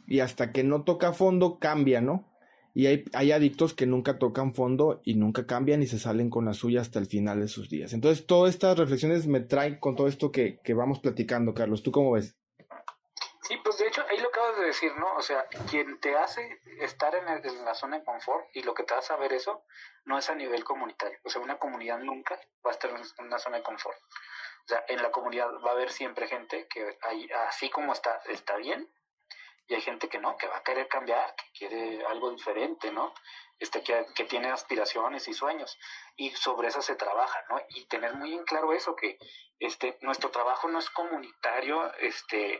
y 0.06 0.20
hasta 0.20 0.52
que 0.52 0.64
no 0.64 0.84
toca 0.84 1.14
fondo 1.14 1.60
cambia, 1.60 2.02
¿no? 2.02 2.28
Y 2.76 2.86
hay, 2.86 3.04
hay, 3.14 3.32
adictos 3.32 3.74
que 3.74 3.88
nunca 3.88 4.20
tocan 4.20 4.54
fondo 4.54 5.02
y 5.04 5.16
nunca 5.16 5.48
cambian 5.48 5.82
y 5.82 5.88
se 5.88 5.98
salen 5.98 6.30
con 6.30 6.46
la 6.46 6.54
suya 6.54 6.82
hasta 6.82 7.00
el 7.00 7.08
final 7.08 7.40
de 7.42 7.48
sus 7.48 7.68
días. 7.68 7.94
Entonces, 7.94 8.28
todas 8.28 8.54
estas 8.54 8.78
reflexiones 8.78 9.26
me 9.26 9.40
traen 9.40 9.80
con 9.80 9.96
todo 9.96 10.08
esto 10.08 10.32
que, 10.32 10.60
que 10.64 10.76
vamos 10.76 11.00
platicando, 11.00 11.56
Carlos. 11.56 11.82
¿Tú 11.82 11.92
cómo 11.92 12.12
ves? 12.12 12.39
Sí, 13.42 13.58
pues 13.64 13.78
de 13.78 13.88
hecho, 13.88 14.06
ahí 14.10 14.18
lo 14.18 14.28
acabas 14.30 14.58
de 14.58 14.66
decir, 14.66 14.94
¿no? 14.98 15.16
O 15.16 15.22
sea, 15.22 15.48
quien 15.70 16.00
te 16.00 16.16
hace 16.18 16.62
estar 16.80 17.16
en, 17.16 17.28
en, 17.28 17.66
la 17.66 17.74
zona 17.74 18.00
de 18.00 18.04
confort 18.04 18.46
y 18.54 18.64
lo 18.64 18.74
que 18.74 18.84
te 18.84 18.94
hace 18.94 19.08
saber 19.08 19.32
eso 19.34 19.64
no 20.06 20.18
es 20.18 20.30
a 20.30 20.36
nivel 20.36 20.64
comunitario. 20.64 21.18
O 21.24 21.30
sea, 21.30 21.42
una 21.42 21.58
comunidad 21.58 22.00
nunca 22.00 22.36
va 22.66 22.72
a 22.72 22.74
estar 22.74 22.92
en 22.92 23.26
una 23.26 23.40
zona 23.40 23.58
de 23.58 23.64
confort. 23.64 23.98
O 23.98 24.68
sea, 24.68 24.84
en 24.88 25.02
la 25.02 25.12
comunidad 25.12 25.50
va 25.66 25.72
a 25.72 25.74
haber 25.74 25.90
siempre 25.90 26.28
gente 26.28 26.68
que 26.68 26.98
hay, 27.02 27.30
así 27.48 27.70
como 27.70 27.94
está, 27.94 28.22
está 28.26 28.58
bien, 28.58 28.88
y 29.70 29.76
hay 29.76 29.82
gente 29.82 30.10
que 30.10 30.20
no, 30.20 30.36
que 30.36 30.48
va 30.48 30.58
a 30.58 30.64
querer 30.64 30.88
cambiar, 30.88 31.36
que 31.36 31.60
quiere 31.60 32.04
algo 32.06 32.32
diferente, 32.32 32.92
¿no? 32.92 33.14
Este, 33.60 33.84
que, 33.84 34.06
que, 34.16 34.24
tiene 34.24 34.50
aspiraciones 34.50 35.28
y 35.28 35.34
sueños, 35.34 35.78
y 36.18 36.32
sobre 36.32 36.70
eso 36.70 36.82
se 36.82 36.96
trabaja, 36.96 37.40
¿no? 37.50 37.62
Y 37.76 37.86
tener 37.86 38.16
muy 38.16 38.34
en 38.34 38.44
claro 38.46 38.74
eso, 38.74 38.96
que 38.96 39.20
este, 39.60 39.98
nuestro 40.02 40.32
trabajo 40.32 40.68
no 40.70 40.80
es 40.80 40.90
comunitario 40.90 41.94
este, 41.96 42.60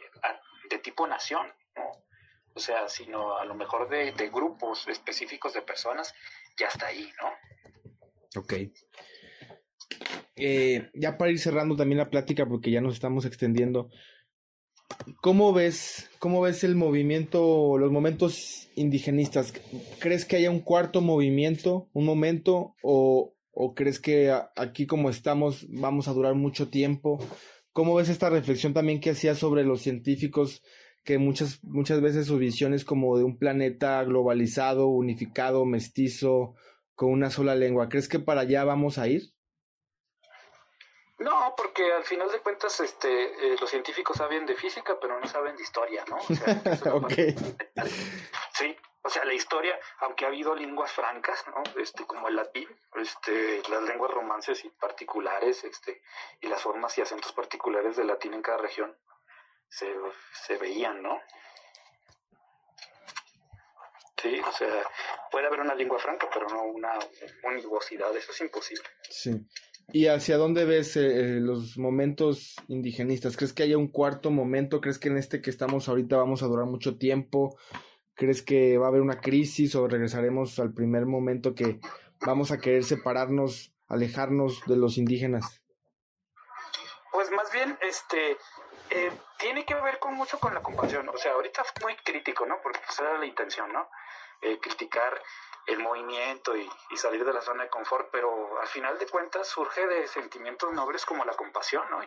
de 0.70 0.80
tipo 0.80 1.08
nación, 1.08 1.52
¿no? 1.76 1.84
O 2.54 2.60
sea, 2.60 2.88
sino 2.90 3.38
a 3.38 3.46
lo 3.46 3.56
mejor 3.56 3.90
de, 3.90 4.12
de 4.12 4.30
grupos 4.30 4.88
específicos 4.88 5.54
de 5.54 5.62
personas, 5.64 6.14
ya 6.58 6.68
está 6.68 6.88
ahí, 6.88 7.12
¿no? 7.22 8.40
Ok. 8.40 8.54
Eh, 10.36 10.90
ya 10.94 11.18
para 11.18 11.32
ir 11.32 11.40
cerrando 11.40 11.76
también 11.76 11.98
la 11.98 12.10
plática, 12.10 12.46
porque 12.46 12.72
ya 12.72 12.82
nos 12.82 12.94
estamos 12.94 13.26
extendiendo, 13.26 13.90
¿Cómo 15.22 15.54
ves, 15.54 16.10
¿Cómo 16.20 16.42
ves 16.42 16.64
el 16.64 16.76
movimiento, 16.76 17.78
los 17.78 17.92
momentos 17.92 18.70
indigenistas? 18.76 19.54
¿Crees 20.00 20.26
que 20.26 20.38
haya 20.38 20.52
un 20.52 20.62
cuarto 20.62 21.02
movimiento, 21.02 21.90
un 21.94 22.06
momento, 22.06 22.76
o, 22.84 23.34
o 23.52 23.74
crees 23.76 24.00
que 24.00 24.34
aquí 24.56 24.88
como 24.88 25.10
estamos 25.10 25.66
vamos 25.70 26.08
a 26.08 26.14
durar 26.14 26.36
mucho 26.36 26.70
tiempo? 26.70 27.20
¿Cómo 27.74 27.96
ves 27.96 28.10
esta 28.10 28.30
reflexión 28.30 28.74
también 28.74 29.00
que 29.00 29.12
hacía 29.12 29.36
sobre 29.36 29.64
los 29.64 29.82
científicos, 29.82 30.62
que 31.04 31.18
muchas, 31.18 31.64
muchas 31.64 32.02
veces 32.02 32.28
su 32.28 32.38
visión 32.38 32.74
es 32.74 32.84
como 32.84 33.18
de 33.18 33.24
un 33.24 33.38
planeta 33.38 34.04
globalizado, 34.04 34.88
unificado, 34.88 35.66
mestizo, 35.66 36.56
con 36.96 37.12
una 37.12 37.30
sola 37.30 37.56
lengua? 37.56 37.90
¿Crees 37.90 38.08
que 38.08 38.20
para 38.20 38.42
allá 38.42 38.64
vamos 38.64 38.98
a 38.98 39.08
ir? 39.08 39.34
No, 41.20 41.54
porque 41.58 41.92
al 41.92 42.06
final 42.06 42.32
de 42.32 42.40
cuentas, 42.40 42.80
este, 42.80 43.54
eh, 43.54 43.58
los 43.60 43.70
científicos 43.70 44.16
saben 44.18 44.46
de 44.46 44.56
física, 44.56 44.98
pero 45.00 45.20
no 45.20 45.28
saben 45.28 45.56
de 45.58 45.64
historia, 45.64 46.06
¿no? 46.08 46.16
O 46.16 46.34
sea, 46.34 46.94
okay. 46.96 47.36
Sí, 48.54 48.76
o 49.02 49.10
sea, 49.10 49.26
la 49.26 49.34
historia, 49.34 49.78
aunque 50.00 50.24
ha 50.24 50.30
habido 50.30 50.56
lenguas 50.56 50.92
francas, 50.94 51.44
¿no? 51.48 51.62
Este, 51.82 52.06
como 52.06 52.30
el 52.30 52.38
latín, 52.38 52.70
este, 52.96 53.62
las 53.70 53.84
lenguas 53.84 54.12
romances 54.12 54.64
y 54.64 54.70
particulares, 54.70 55.66
este, 55.66 56.02
y 56.40 56.48
las 56.48 56.62
formas 56.62 56.98
y 56.98 57.02
acentos 57.02 57.34
particulares 57.34 57.98
del 57.98 58.08
latín 58.08 58.34
en 58.34 58.42
cada 58.42 58.60
región 58.60 58.98
se, 59.68 59.94
se 60.46 60.58
veían, 60.58 61.02
¿no? 61.02 61.22
Sí, 64.22 64.40
o 64.40 64.52
sea, 64.52 64.86
puede 65.32 65.48
haber 65.48 65.62
una 65.62 65.76
lengua 65.76 66.00
franca, 66.00 66.30
pero 66.34 66.48
no 66.48 66.64
una 66.64 66.98
univocidad, 67.44 68.16
eso 68.16 68.32
es 68.32 68.42
imposible. 68.42 68.88
Sí. 69.10 69.32
¿Y 69.92 70.08
hacia 70.08 70.38
dónde 70.38 70.66
ves 70.66 70.96
eh, 70.98 71.02
eh, 71.02 71.40
los 71.40 71.78
momentos 71.78 72.56
indigenistas? 72.68 73.36
¿Crees 73.36 73.54
que 73.54 73.64
haya 73.64 73.78
un 73.78 73.88
cuarto 73.88 74.30
momento? 74.30 74.82
¿Crees 74.82 75.00
que 75.00 75.08
en 75.10 75.18
este 75.18 75.42
que 75.42 75.50
estamos 75.50 75.90
ahorita 75.90 76.16
vamos 76.16 76.44
a 76.44 76.46
durar 76.46 76.66
mucho 76.66 76.98
tiempo? 76.98 77.58
¿Crees 78.14 78.44
que 78.44 78.78
va 78.78 78.86
a 78.86 78.90
haber 78.90 79.02
una 79.02 79.20
crisis 79.20 79.74
o 79.76 79.88
regresaremos 79.88 80.60
al 80.60 80.74
primer 80.74 81.08
momento 81.08 81.56
que 81.56 81.80
vamos 82.22 82.52
a 82.52 82.60
querer 82.60 82.84
separarnos, 82.84 83.74
alejarnos 83.88 84.62
de 84.68 84.78
los 84.78 84.98
indígenas? 84.98 85.62
Pues 87.12 87.32
más 87.32 87.52
bien, 87.52 87.76
este, 87.82 88.38
eh, 88.92 89.12
tiene 89.40 89.66
que 89.66 89.74
ver 89.74 89.98
con 89.98 90.14
mucho 90.14 90.40
con 90.40 90.54
la 90.54 90.62
compasión. 90.62 91.10
O 91.10 91.18
sea, 91.18 91.32
ahorita 91.32 91.64
es 91.64 91.84
muy 91.84 91.96
crítico, 91.96 92.46
¿no? 92.46 92.58
Porque 92.62 92.80
esa 92.88 93.04
era 93.04 93.18
la 93.18 93.26
intención, 93.26 93.72
¿no? 93.74 93.88
criticar 94.62 95.22
el 95.70 95.80
movimiento 95.80 96.56
y, 96.56 96.70
salir 96.98 97.24
de 97.24 97.32
la 97.32 97.42
zona 97.42 97.64
de 97.64 97.70
confort, 97.70 98.10
pero 98.12 98.60
al 98.60 98.68
final 98.68 99.00
de 99.00 99.08
cuentas 99.08 99.48
surge 99.48 99.88
de 99.88 100.06
sentimientos 100.08 100.74
nobles 100.74 101.06
como 101.06 101.24
la 101.24 101.34
compasión, 101.34 101.84
¿no? 101.90 102.02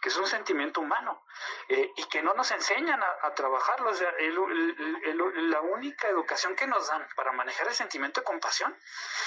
que 0.00 0.10
es 0.10 0.16
un 0.18 0.26
sentimiento 0.26 0.82
humano 0.82 1.24
eh, 1.68 1.90
y 1.96 2.04
que 2.04 2.22
no 2.22 2.34
nos 2.34 2.50
enseñan 2.50 3.00
a, 3.02 3.34
trabajarlo. 3.34 3.90
O 3.90 3.94
sea, 3.94 4.12
la 4.18 5.60
única 5.62 6.08
educación 6.08 6.54
que 6.54 6.66
nos 6.66 6.88
dan 6.88 7.06
para 7.16 7.32
manejar 7.32 7.68
el 7.68 7.74
sentimiento 7.74 8.20
de 8.20 8.24
compasión 8.24 8.76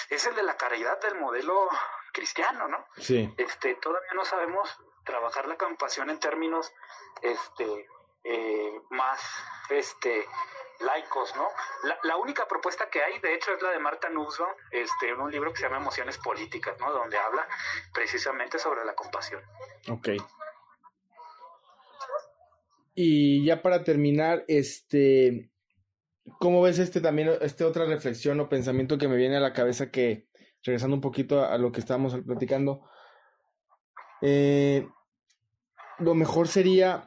es 0.10 0.26
el 0.28 0.36
de 0.36 0.44
la 0.44 0.58
caridad 0.58 1.00
del 1.02 1.16
modelo 1.16 1.68
cristiano, 2.12 2.68
¿no? 2.68 2.86
Sí. 2.98 3.34
Este, 3.38 3.76
todavía 3.76 4.14
no 4.14 4.26
sabemos 4.26 4.70
trabajar 5.06 5.48
la 5.48 5.58
compasión 5.58 6.10
en 6.12 6.20
términos 6.20 6.72
este, 7.22 7.88
eh, 8.24 8.82
más 8.90 9.20
este, 9.70 10.28
laicos, 10.80 11.36
¿no? 11.36 11.48
La, 12.04 12.18
única 12.18 12.48
propuesta 12.48 12.90
que 12.90 13.02
hay, 13.02 13.20
de 13.20 13.34
hecho, 13.34 13.52
es 13.54 13.62
la 13.62 13.72
de 13.72 13.80
Marta 13.80 14.10
Nussbaum, 14.10 14.52
este, 14.72 15.10
en 15.10 15.20
un 15.20 15.32
libro 15.32 15.52
que 15.52 15.58
se 15.58 15.64
llama 15.64 15.78
Emociones 15.78 16.18
Políticas, 16.18 16.80
¿no? 16.80 16.92
Donde 16.92 17.18
habla 17.18 17.48
precisamente 17.94 18.60
sobre 18.60 18.86
la 18.86 18.96
compasión. 18.96 19.42
Ok. 19.90 20.10
Y 22.96 23.46
ya 23.46 23.62
para 23.62 23.84
terminar, 23.84 24.44
este, 24.48 25.52
¿cómo 26.40 26.62
ves 26.62 26.80
este 26.80 27.02
también, 27.02 27.38
este 27.42 27.64
otra 27.64 27.86
reflexión 27.86 28.40
o 28.40 28.50
pensamiento 28.50 28.98
que 28.98 29.08
me 29.08 29.18
viene 29.18 29.38
a 29.38 29.42
la 29.42 29.54
cabeza 29.54 29.92
que, 29.92 30.28
regresando 30.64 30.96
un 30.96 31.02
poquito 31.02 31.46
a, 31.46 31.58
lo 31.58 31.72
que 31.72 31.80
estábamos 31.80 32.16
platicando, 32.26 32.82
eh, 34.22 34.88
lo 35.98 36.14
mejor 36.14 36.48
sería 36.48 37.06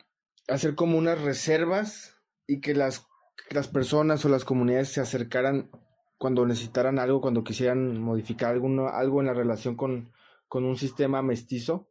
hacer 0.49 0.75
como 0.75 0.99
unas 0.99 1.21
reservas 1.21 2.19
y 2.47 2.61
que 2.61 2.75
las 2.75 3.07
las 3.51 3.69
personas 3.69 4.25
o 4.25 4.29
las 4.29 4.45
comunidades 4.45 4.93
se 4.93 5.01
acercaran 5.01 5.71
cuando 6.19 6.47
necesitaran 6.47 6.99
algo, 6.99 7.21
cuando 7.21 7.43
quisieran 7.43 8.01
modificar 8.01 8.53
alguno, 8.53 8.89
algo 8.89 9.21
en 9.21 9.27
la 9.27 9.35
relación 9.35 9.77
con, 9.77 10.13
con 10.49 10.65
un 10.65 10.77
sistema 10.77 11.21
mestizo? 11.23 11.89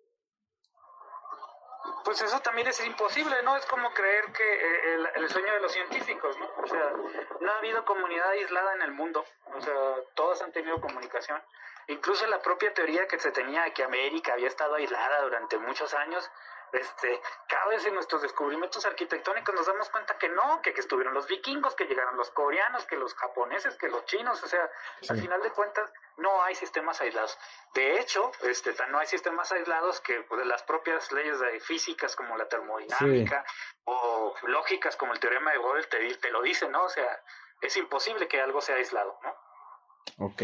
Pues 2.06 2.22
eso 2.22 2.40
también 2.40 2.68
es 2.68 2.86
imposible, 2.86 3.36
¿no? 3.44 3.56
Es 3.58 3.66
como 3.66 3.90
creer 3.94 4.26
que 4.32 4.44
eh, 4.44 4.94
el, 4.96 5.24
el, 5.24 5.30
sueño 5.30 5.54
de 5.54 5.60
los 5.62 5.72
científicos, 5.72 6.36
¿no? 6.38 6.50
O 6.64 6.68
sea, 6.68 6.94
no 7.42 7.52
ha 7.52 7.58
habido 7.58 7.86
comunidad 7.86 8.30
aislada 8.30 8.76
en 8.76 8.82
el 8.84 8.92
mundo, 8.92 9.24
o 9.54 9.62
sea, 9.62 9.74
todas 10.16 10.42
han 10.42 10.52
tenido 10.52 10.80
comunicación. 10.80 11.42
Incluso 11.88 12.26
la 12.28 12.42
propia 12.42 12.74
teoría 12.74 13.08
que 13.08 13.20
se 13.20 13.32
tenía 13.32 13.64
de 13.64 13.74
que 13.74 13.84
América 13.84 14.34
había 14.34 14.48
estado 14.48 14.76
aislada 14.76 15.22
durante 15.24 15.58
muchos 15.58 15.94
años, 15.94 16.30
este, 16.74 17.22
cada 17.48 17.68
vez 17.68 17.86
en 17.86 17.94
nuestros 17.94 18.22
descubrimientos 18.22 18.86
arquitectónicos 18.86 19.54
nos 19.54 19.68
damos 19.68 19.90
cuenta 19.90 20.18
que 20.18 20.30
no, 20.30 20.62
que, 20.62 20.74
que 20.74 20.82
estuvieron 20.82 21.14
los 21.14 21.28
vikingos, 21.28 21.76
que 21.76 21.86
llegaron 21.86 22.18
los 22.18 22.32
coreanos, 22.32 22.86
que 22.86 22.98
los 22.98 23.14
japoneses, 23.16 23.76
que 23.76 23.90
los 23.90 24.06
chinos, 24.06 24.42
o 24.44 24.48
sea, 24.48 24.70
al 25.10 25.20
final 25.20 25.42
de 25.42 25.52
cuentas 25.52 25.92
no 26.18 26.42
hay 26.44 26.56
sistemas 26.56 27.02
aislados. 27.02 27.38
De 27.74 28.00
hecho, 28.00 28.32
este, 28.44 28.74
no 28.90 29.00
hay 29.00 29.08
sistemas 29.08 29.52
aislados 29.52 30.00
que 30.02 30.22
pues, 30.22 30.46
las 30.46 30.64
propias 30.64 31.12
leyes 31.12 31.40
de 31.40 31.60
físicas 31.60 32.16
como 32.16 32.38
la 32.38 32.48
termodinámica 32.48 33.44
o 33.86 34.34
lógicas 34.44 34.96
como 34.96 35.14
el 35.14 35.20
teorema 35.20 35.52
de 35.52 35.58
Gödel 35.58 35.88
te, 35.88 36.16
te 36.16 36.32
lo 36.32 36.42
dicen, 36.42 36.72
¿no? 36.72 36.84
O 36.84 36.90
sea, 36.90 37.22
es 37.62 37.76
imposible 37.78 38.28
que 38.28 38.42
algo 38.42 38.62
sea 38.62 38.76
aislado, 38.76 39.20
¿no? 39.24 40.26
Ok. 40.26 40.44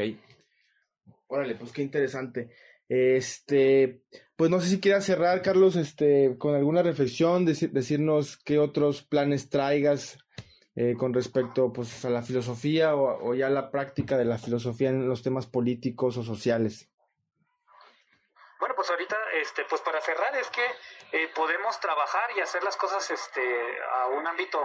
Órale, 1.28 1.56
pues 1.56 1.72
qué 1.74 1.82
interesante. 1.82 2.56
Este, 2.90 4.02
pues 4.36 4.50
no 4.50 4.60
sé 4.60 4.68
si 4.68 4.80
quieras 4.80 5.06
cerrar, 5.06 5.42
Carlos, 5.42 5.76
este, 5.76 6.38
con 6.38 6.56
alguna 6.56 6.84
reflexión, 6.84 7.46
decirnos 7.46 8.38
qué 8.38 8.60
otros 8.60 9.04
planes 9.04 9.50
traigas 9.50 10.20
eh, 10.76 10.96
con 10.98 11.12
respecto 11.14 11.74
pues, 11.74 12.06
a 12.06 12.10
la 12.12 12.22
filosofía 12.22 12.96
o, 12.96 13.34
ya 13.34 13.50
la 13.50 13.72
práctica 13.72 14.16
de 14.16 14.26
la 14.26 14.38
filosofía 14.38 14.90
en 14.90 15.10
los 15.10 15.24
temas 15.24 15.48
políticos 15.48 16.18
o 16.18 16.24
sociales. 16.24 16.88
Bueno, 18.60 18.76
pues 18.76 18.90
ahorita, 18.90 19.18
este, 19.42 19.66
pues 19.70 19.82
para 19.82 20.00
cerrar 20.02 20.36
es 20.36 20.48
que 20.50 20.64
eh, 21.18 21.30
podemos 21.36 21.80
trabajar 21.80 22.30
y 22.38 22.42
hacer 22.42 22.64
las 22.64 22.78
cosas, 22.78 23.10
este, 23.10 23.42
a 23.42 24.08
un 24.10 24.28
ámbito, 24.28 24.60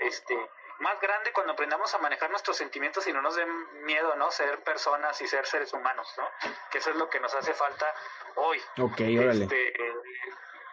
este, 0.00 0.36
más 0.82 1.00
grande 1.00 1.32
cuando 1.32 1.52
aprendamos 1.52 1.94
a 1.94 1.98
manejar 1.98 2.28
nuestros 2.30 2.56
sentimientos 2.56 3.06
y 3.06 3.12
no 3.12 3.22
nos 3.22 3.36
den 3.36 3.84
miedo, 3.84 4.14
¿no? 4.16 4.30
Ser 4.30 4.62
personas 4.64 5.20
y 5.22 5.28
ser 5.28 5.46
seres 5.46 5.72
humanos, 5.72 6.12
¿no? 6.18 6.28
Que 6.70 6.78
eso 6.78 6.90
es 6.90 6.96
lo 6.96 7.08
que 7.08 7.20
nos 7.20 7.34
hace 7.34 7.54
falta 7.54 7.94
hoy. 8.34 8.60
Ok, 8.78 9.00
órale. 9.18 9.44
Este, 9.44 9.74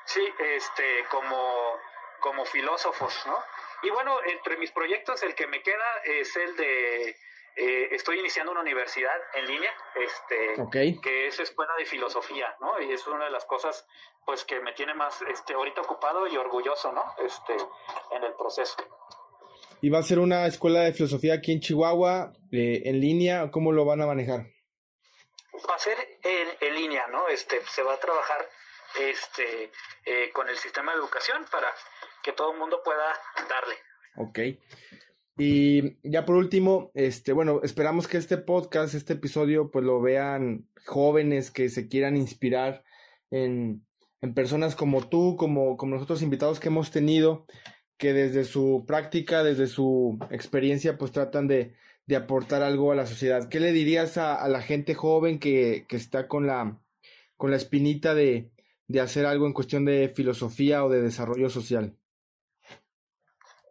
sí, 0.06 0.34
este, 0.40 1.06
como, 1.10 1.80
como 2.20 2.44
filósofos, 2.46 3.24
¿no? 3.28 3.38
Y 3.84 3.92
bueno, 3.92 4.20
entre 4.26 4.58
mis 4.58 4.72
proyectos 4.72 5.24
el 5.24 5.36
que 5.36 5.48
me 5.48 5.62
queda 5.62 6.02
es 6.04 6.36
el 6.36 6.56
de 6.58 7.16
eh, 7.56 7.90
estoy 7.92 8.20
iniciando 8.20 8.52
una 8.52 8.62
universidad 8.62 9.16
en 9.34 9.46
línea, 9.46 9.74
este, 9.96 10.56
que 11.02 11.28
es 11.28 11.40
escuela 11.40 11.74
de 11.78 11.86
filosofía, 11.86 12.56
¿no? 12.60 12.80
Y 12.82 12.92
es 12.92 13.06
una 13.06 13.26
de 13.26 13.32
las 13.32 13.46
cosas, 13.46 13.86
pues, 14.26 14.44
que 14.46 14.60
me 14.60 14.74
tiene 14.74 14.94
más, 14.94 15.22
este, 15.24 15.54
ahorita 15.54 15.82
ocupado 15.82 16.26
y 16.28 16.38
orgulloso, 16.38 16.92
¿no? 16.92 17.16
Este, 17.18 17.58
en 18.12 18.24
el 18.24 18.34
proceso. 18.34 18.78
¿Y 19.82 19.90
va 19.90 20.00
a 20.00 20.04
ser 20.04 20.20
una 20.20 20.46
escuela 20.46 20.82
de 20.82 20.94
filosofía 20.94 21.36
aquí 21.36 21.54
en 21.54 21.62
Chihuahua, 21.62 22.34
eh, 22.52 22.84
en 22.86 23.00
línea? 23.00 23.50
¿Cómo 23.50 23.72
lo 23.72 23.86
van 23.86 24.02
a 24.02 24.08
manejar? 24.08 24.48
Va 25.70 25.76
a 25.76 25.80
ser 25.80 25.98
en, 26.24 26.68
en 26.68 26.76
línea, 26.76 27.08
¿no? 27.08 27.28
Este, 27.30 27.62
se 27.70 27.82
va 27.84 27.94
a 27.94 28.00
trabajar, 28.00 28.46
este, 29.00 29.72
eh, 30.06 30.32
con 30.34 30.50
el 30.50 30.58
sistema 30.58 30.92
de 30.92 31.00
educación 31.00 31.46
para 31.52 31.68
que 32.24 32.34
todo 32.34 32.52
el 32.52 32.60
mundo 32.60 32.82
pueda 32.84 33.06
darle. 33.48 33.76
Ok. 34.18 34.40
Y 35.38 35.98
ya 36.10 36.26
por 36.26 36.36
último, 36.36 36.92
este, 36.94 37.32
bueno, 37.32 37.62
esperamos 37.64 38.10
que 38.10 38.18
este 38.18 38.38
podcast, 38.38 38.94
este 38.94 39.14
episodio, 39.14 39.72
pues 39.72 39.86
lo 39.86 40.02
vean 40.02 40.68
jóvenes 40.86 41.52
que 41.52 41.70
se 41.70 41.88
quieran 41.88 42.18
inspirar 42.18 42.84
en, 43.32 43.86
en 44.22 44.34
personas 44.34 44.76
como 44.76 45.08
tú, 45.08 45.38
como, 45.38 45.78
como 45.78 45.96
los 45.96 46.04
otros 46.04 46.22
invitados 46.22 46.60
que 46.60 46.68
hemos 46.68 46.92
tenido, 46.92 47.46
que 48.00 48.14
desde 48.14 48.46
su 48.46 48.86
práctica, 48.88 49.44
desde 49.44 49.68
su 49.68 50.18
experiencia, 50.32 50.98
pues 50.98 51.12
tratan 51.12 51.48
de, 51.48 51.76
de 52.08 52.16
aportar 52.16 52.64
algo 52.64 52.94
a 52.94 52.96
la 52.96 53.06
sociedad. 53.06 53.50
¿Qué 53.50 53.60
le 53.60 53.74
dirías 53.74 54.18
a, 54.18 54.42
a 54.42 54.48
la 54.48 54.62
gente 54.62 54.96
joven 54.96 55.38
que, 55.38 55.86
que, 55.88 55.98
está 55.98 56.28
con 56.30 56.48
la, 56.48 56.78
con 57.36 57.52
la 57.52 57.58
espinita 57.58 58.16
de, 58.16 58.50
de 58.88 59.02
hacer 59.02 59.26
algo 59.26 59.46
en 59.46 59.54
cuestión 59.54 59.84
de 59.84 60.12
filosofía 60.16 60.86
o 60.86 60.90
de 60.90 61.02
desarrollo 61.02 61.50
social? 61.50 61.96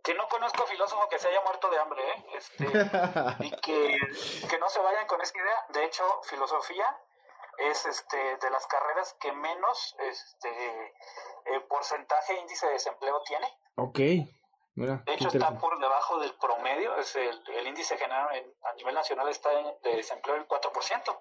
que 0.05 0.15
no 0.15 0.27
conozco 0.29 0.65
filósofo 0.67 1.07
que 1.11 1.19
se 1.19 1.29
haya 1.29 1.43
muerto 1.43 1.69
de 1.71 1.79
hambre, 1.79 2.01
¿eh? 2.01 2.25
Este, 2.39 2.65
y 3.45 3.51
que, 3.61 3.99
que, 4.49 4.59
no 4.59 4.69
se 4.71 4.81
vayan 4.81 5.07
con 5.07 5.21
esa 5.21 5.37
idea. 5.37 5.67
De 5.75 5.85
hecho, 5.85 6.03
filosofía 6.23 6.87
es 7.59 7.87
este 7.87 8.17
de 8.17 8.51
las 8.51 8.67
carreras 8.67 9.15
que 9.21 9.33
menos 9.33 9.97
este 9.99 10.49
eh, 11.47 11.61
porcentaje 11.69 12.39
índice 12.41 12.67
de 12.67 12.73
desempleo 12.73 13.23
tiene. 13.23 13.47
Ok. 13.77 13.99
Mira, 14.75 15.03
de 15.07 15.15
hecho, 15.15 15.29
está 15.29 15.59
por 15.59 15.79
debajo 15.81 16.21
del 16.21 16.33
promedio. 16.35 16.97
Es 16.97 17.17
el, 17.17 17.43
el 17.49 17.67
índice 17.67 17.97
general 17.97 18.29
a 18.63 18.73
nivel 18.75 18.95
nacional 18.95 19.29
está 19.29 19.53
en, 19.53 19.67
de 19.83 19.97
desempleo 19.97 20.37
del 20.37 20.47
4%. 20.47 21.19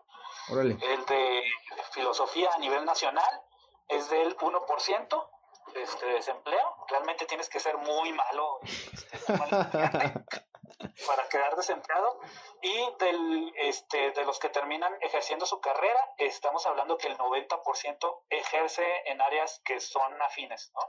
Órale. 0.52 0.78
El 0.80 1.06
de 1.06 1.44
filosofía 1.92 2.52
a 2.54 2.60
nivel 2.60 2.86
nacional 2.86 3.42
es 3.88 4.10
del 4.10 4.38
1% 4.38 5.30
este, 5.76 6.06
desempleo, 6.06 6.76
realmente 6.90 7.26
tienes 7.26 7.50
que 7.50 7.60
ser 7.60 7.78
muy 7.78 8.14
malo 8.14 8.60
este, 8.64 9.18
para 11.06 11.28
quedar 11.30 11.56
desempleado. 11.56 12.20
Y 12.62 12.96
del, 13.00 13.54
este, 13.58 14.12
de 14.12 14.26
los 14.26 14.40
que 14.40 14.50
terminan 14.50 14.94
ejerciendo 15.02 15.46
su 15.46 15.60
carrera, 15.60 16.14
estamos 16.18 16.66
hablando 16.66 16.98
que 16.98 17.08
el 17.08 17.18
90% 17.18 18.24
ejerce 18.30 18.86
en 19.06 19.22
áreas 19.22 19.62
que 19.64 19.80
son 19.80 20.22
afines, 20.22 20.72
¿no? 20.74 20.82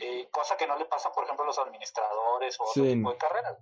Eh, 0.00 0.28
cosa 0.30 0.56
que 0.56 0.66
no 0.66 0.76
le 0.76 0.84
pasa, 0.84 1.12
por 1.12 1.24
ejemplo, 1.24 1.44
a 1.44 1.46
los 1.46 1.58
administradores 1.58 2.60
o 2.60 2.64
otro 2.64 2.82
tipo 2.82 3.12
de 3.12 3.18
carreras. 3.18 3.58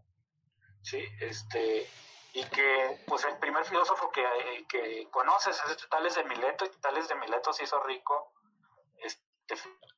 Sí, 0.82 1.02
este, 1.20 1.88
y 2.32 2.44
que 2.46 3.04
pues 3.06 3.24
el 3.24 3.38
primer 3.38 3.64
filósofo 3.64 4.10
que, 4.10 4.24
que 4.68 5.08
conoces 5.10 5.60
es 5.70 5.88
Tales 5.88 6.16
de 6.16 6.24
Mileto, 6.24 6.64
y 6.64 6.70
Tales 6.80 7.08
de 7.08 7.14
Mileto 7.14 7.52
se 7.52 7.64
hizo 7.64 7.80
rico 7.80 8.32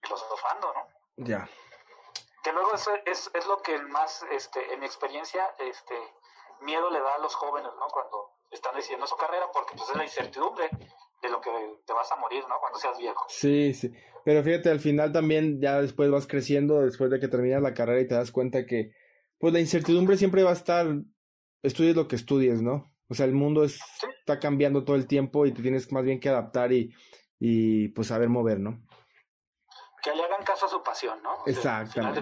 filosofando, 0.03 0.73
¿no? 0.75 0.89
Ya. 1.17 1.49
Que 2.47 2.53
luego 2.53 2.75
es, 2.75 2.87
es, 3.07 3.31
es, 3.35 3.45
lo 3.49 3.61
que 3.61 3.77
más, 3.91 4.25
este, 4.31 4.61
en 4.73 4.79
mi 4.79 4.87
experiencia, 4.87 5.43
este, 5.59 5.95
miedo 6.65 6.89
le 6.93 7.01
da 7.01 7.17
a 7.17 7.19
los 7.19 7.35
jóvenes, 7.35 7.73
¿no? 7.77 7.89
Cuando 7.93 8.37
están 8.53 8.73
decidiendo 8.77 9.05
su 9.09 9.17
carrera, 9.17 9.47
porque 9.53 9.75
pues 9.77 9.91
es 9.91 9.97
la 9.97 10.05
incertidumbre 10.05 10.71
de 11.23 11.29
lo 11.29 11.41
que 11.41 11.51
te 11.85 11.93
vas 11.93 12.13
a 12.13 12.17
morir, 12.21 12.45
¿no? 12.49 12.55
Cuando 12.61 12.79
seas 12.79 12.97
viejo. 12.99 13.27
Sí, 13.29 13.75
sí. 13.75 13.93
Pero 14.25 14.45
fíjate, 14.45 14.71
al 14.71 14.79
final 14.79 15.13
también 15.13 15.61
ya 15.61 15.83
después 15.83 16.09
vas 16.09 16.29
creciendo, 16.29 16.83
después 16.83 17.11
de 17.11 17.19
que 17.19 17.27
terminas 17.27 17.63
la 17.63 17.75
carrera 17.75 18.01
y 18.01 18.07
te 18.07 18.15
das 18.15 18.31
cuenta 18.31 18.65
que, 18.65 18.93
pues 19.41 19.53
la 19.53 19.59
incertidumbre 19.59 20.17
siempre 20.17 20.45
va 20.45 20.51
a 20.51 20.61
estar, 20.61 20.87
estudies 21.65 21.97
lo 21.97 22.07
que 22.07 22.15
estudies, 22.15 22.63
¿no? 22.63 22.93
O 23.09 23.15
sea, 23.15 23.27
el 23.27 23.33
mundo 23.33 23.65
es, 23.65 23.81
está 24.21 24.39
cambiando 24.39 24.85
todo 24.85 24.95
el 24.95 25.09
tiempo 25.09 25.47
y 25.47 25.53
te 25.53 25.63
tienes 25.63 25.91
más 25.91 26.05
bien 26.05 26.21
que 26.21 26.29
adaptar 26.29 26.73
y, 26.73 26.95
y 27.41 27.89
pues 27.89 28.07
saber 28.07 28.29
mover, 28.29 28.61
¿no? 28.61 28.87
Que 30.07 30.15
le 30.15 30.23
hagan 30.23 30.45
caso 30.45 30.67
a 30.67 30.69
su 30.69 30.83
pasión, 30.83 31.21
¿no? 31.23 31.43
Exactamente. 31.47 32.21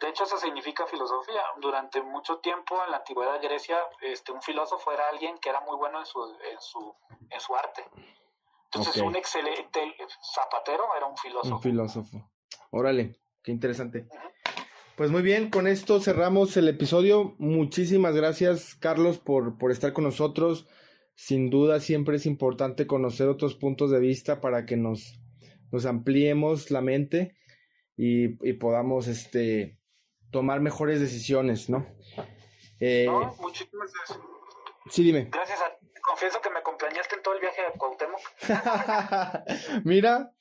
De, 0.00 0.08
hecho, 0.08 0.24
eso 0.24 0.38
significa 0.38 0.86
filosofía. 0.86 1.42
Durante 1.60 2.02
mucho 2.02 2.38
tiempo 2.38 2.82
en 2.84 2.90
la 2.90 2.98
antigüedad 2.98 3.40
Grecia, 3.42 3.76
este, 4.00 4.32
un 4.32 4.40
filósofo 4.40 4.92
era 4.92 5.08
alguien 5.12 5.36
que 5.38 5.50
era 5.50 5.60
muy 5.60 5.76
bueno 5.76 5.98
en 6.00 6.06
su, 6.06 6.18
en 6.22 6.60
su, 6.60 6.94
en 7.30 7.40
su 7.40 7.54
arte. 7.54 7.84
Entonces, 8.64 9.02
un 9.02 9.14
excelente 9.14 9.94
zapatero 10.34 10.84
era 10.96 11.06
un 11.06 11.16
filósofo. 11.16 11.56
Un 11.56 11.62
filósofo. 11.62 12.30
Órale, 12.70 13.20
qué 13.42 13.52
interesante. 13.52 14.08
Pues 14.96 15.10
muy 15.10 15.20
bien, 15.20 15.50
con 15.50 15.66
esto 15.66 16.00
cerramos 16.00 16.56
el 16.56 16.68
episodio. 16.68 17.34
Muchísimas 17.38 18.14
gracias, 18.14 18.74
Carlos, 18.74 19.18
por, 19.18 19.58
por 19.58 19.70
estar 19.70 19.92
con 19.92 20.04
nosotros. 20.04 20.66
Sin 21.14 21.50
duda, 21.50 21.80
siempre 21.80 22.16
es 22.16 22.24
importante 22.24 22.86
conocer 22.86 23.28
otros 23.28 23.54
puntos 23.54 23.90
de 23.90 24.00
vista 24.00 24.40
para 24.40 24.64
que 24.64 24.76
nos 24.76 25.18
nos 25.70 25.86
ampliemos 25.86 26.70
la 26.70 26.80
mente 26.80 27.36
y, 27.96 28.28
podamos 28.54 29.08
este, 29.08 29.78
tomar 30.30 30.60
mejores 30.60 31.00
decisiones, 31.00 31.70
¿no? 31.70 31.86
Eh, 32.78 33.06
no, 33.06 33.34
muchísimas 33.40 33.92
gracias. 33.92 34.18
Sí, 34.90 35.02
dime. 35.02 35.28
Gracias 35.32 35.58
a 35.60 35.76
ti. 35.78 35.86
Confieso 36.02 36.40
que 36.40 36.50
me 36.50 36.58
acompañaste 36.60 37.16
en 37.16 37.22
todo 37.22 37.34
el 37.34 37.40
viaje 37.40 37.62
a 37.62 37.72
Cuauhtémoc. 37.72 38.20
Mira, 39.84 40.32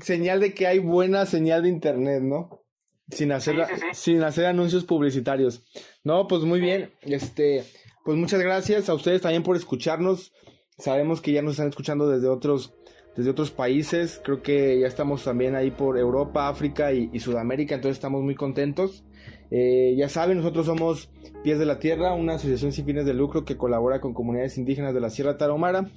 señal 0.00 0.40
de 0.40 0.54
que 0.54 0.66
hay 0.66 0.78
buena 0.78 1.26
señal 1.26 1.64
de 1.64 1.68
internet, 1.68 2.22
¿no? 2.22 2.64
Sin 3.10 3.32
hacer, 3.32 3.66
sin 3.92 4.22
hacer 4.22 4.46
anuncios 4.46 4.84
publicitarios. 4.84 5.64
No, 6.04 6.26
pues 6.28 6.42
muy 6.42 6.60
bien. 6.60 6.94
Este, 7.02 7.64
pues 8.04 8.16
muchas 8.16 8.40
gracias 8.40 8.88
a 8.88 8.94
ustedes 8.94 9.22
también 9.22 9.42
por 9.42 9.56
escucharnos. 9.56 10.32
Sabemos 10.78 11.20
que 11.20 11.32
ya 11.32 11.42
nos 11.42 11.52
están 11.52 11.68
escuchando 11.68 12.08
desde 12.08 12.28
otros 12.28 12.74
desde 13.18 13.30
otros 13.32 13.50
países. 13.50 14.20
Creo 14.24 14.42
que 14.42 14.78
ya 14.78 14.86
estamos 14.86 15.24
también 15.24 15.56
ahí 15.56 15.72
por 15.72 15.98
Europa, 15.98 16.48
África 16.48 16.92
y, 16.92 17.18
Sudamérica, 17.18 17.74
entonces 17.74 17.96
estamos 17.96 18.22
muy 18.22 18.36
contentos. 18.36 19.04
Eh, 19.50 19.96
ya 19.98 20.08
saben, 20.08 20.38
nosotros 20.38 20.66
somos 20.66 21.10
Pies 21.42 21.58
de 21.58 21.66
la 21.66 21.80
Tierra, 21.80 22.14
una 22.14 22.34
asociación 22.34 22.70
sin 22.70 22.86
fines 22.86 23.04
de 23.06 23.14
lucro 23.14 23.44
que 23.44 23.56
colabora 23.56 24.00
con 24.00 24.14
comunidades 24.14 24.56
indígenas 24.56 24.94
de 24.94 25.00
la 25.00 25.10
Sierra 25.10 25.36
Tarahumara. 25.36 25.90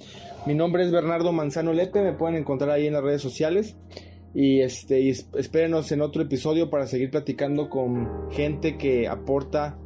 Mi 0.46 0.54
nombre 0.54 0.82
es 0.82 0.90
Bernardo 0.90 1.32
Manzano 1.32 1.72
Lepe, 1.72 2.02
me 2.02 2.12
pueden 2.12 2.34
encontrar 2.34 2.70
ahí 2.70 2.88
en 2.88 2.94
las 2.94 3.04
redes 3.04 3.22
sociales. 3.22 3.76
Y, 4.34 4.60
este, 4.60 5.00
y 5.00 5.10
espérenos 5.10 5.92
en 5.92 6.00
otro 6.00 6.22
episodio 6.22 6.70
para 6.70 6.88
seguir 6.88 7.10
platicando 7.10 7.68
con 7.68 8.32
gente 8.32 8.78
que 8.78 9.06
aporta 9.06 9.78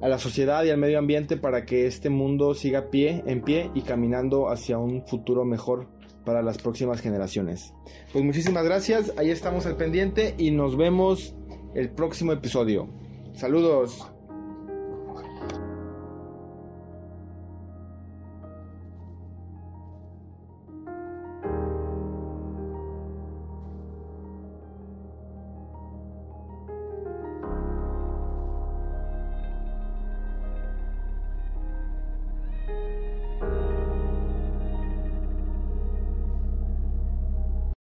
a 0.00 0.08
la 0.08 0.18
sociedad 0.18 0.62
y 0.62 0.70
al 0.70 0.78
medio 0.78 1.00
ambiente 1.00 1.36
para 1.36 1.64
que 1.64 1.86
este 1.86 2.10
mundo 2.10 2.54
siga 2.54 2.90
pie 2.90 3.24
en 3.26 3.42
pie 3.42 3.70
y 3.74 3.82
caminando 3.82 4.50
hacia 4.50 4.78
un 4.78 5.04
futuro 5.06 5.44
mejor 5.44 5.89
para 6.24 6.42
las 6.42 6.58
próximas 6.58 7.00
generaciones. 7.00 7.72
Pues 8.12 8.24
muchísimas 8.24 8.64
gracias, 8.64 9.12
ahí 9.16 9.30
estamos 9.30 9.66
al 9.66 9.76
pendiente 9.76 10.34
y 10.38 10.50
nos 10.50 10.76
vemos 10.76 11.34
el 11.74 11.90
próximo 11.90 12.32
episodio. 12.32 12.88
Saludos. 13.34 14.10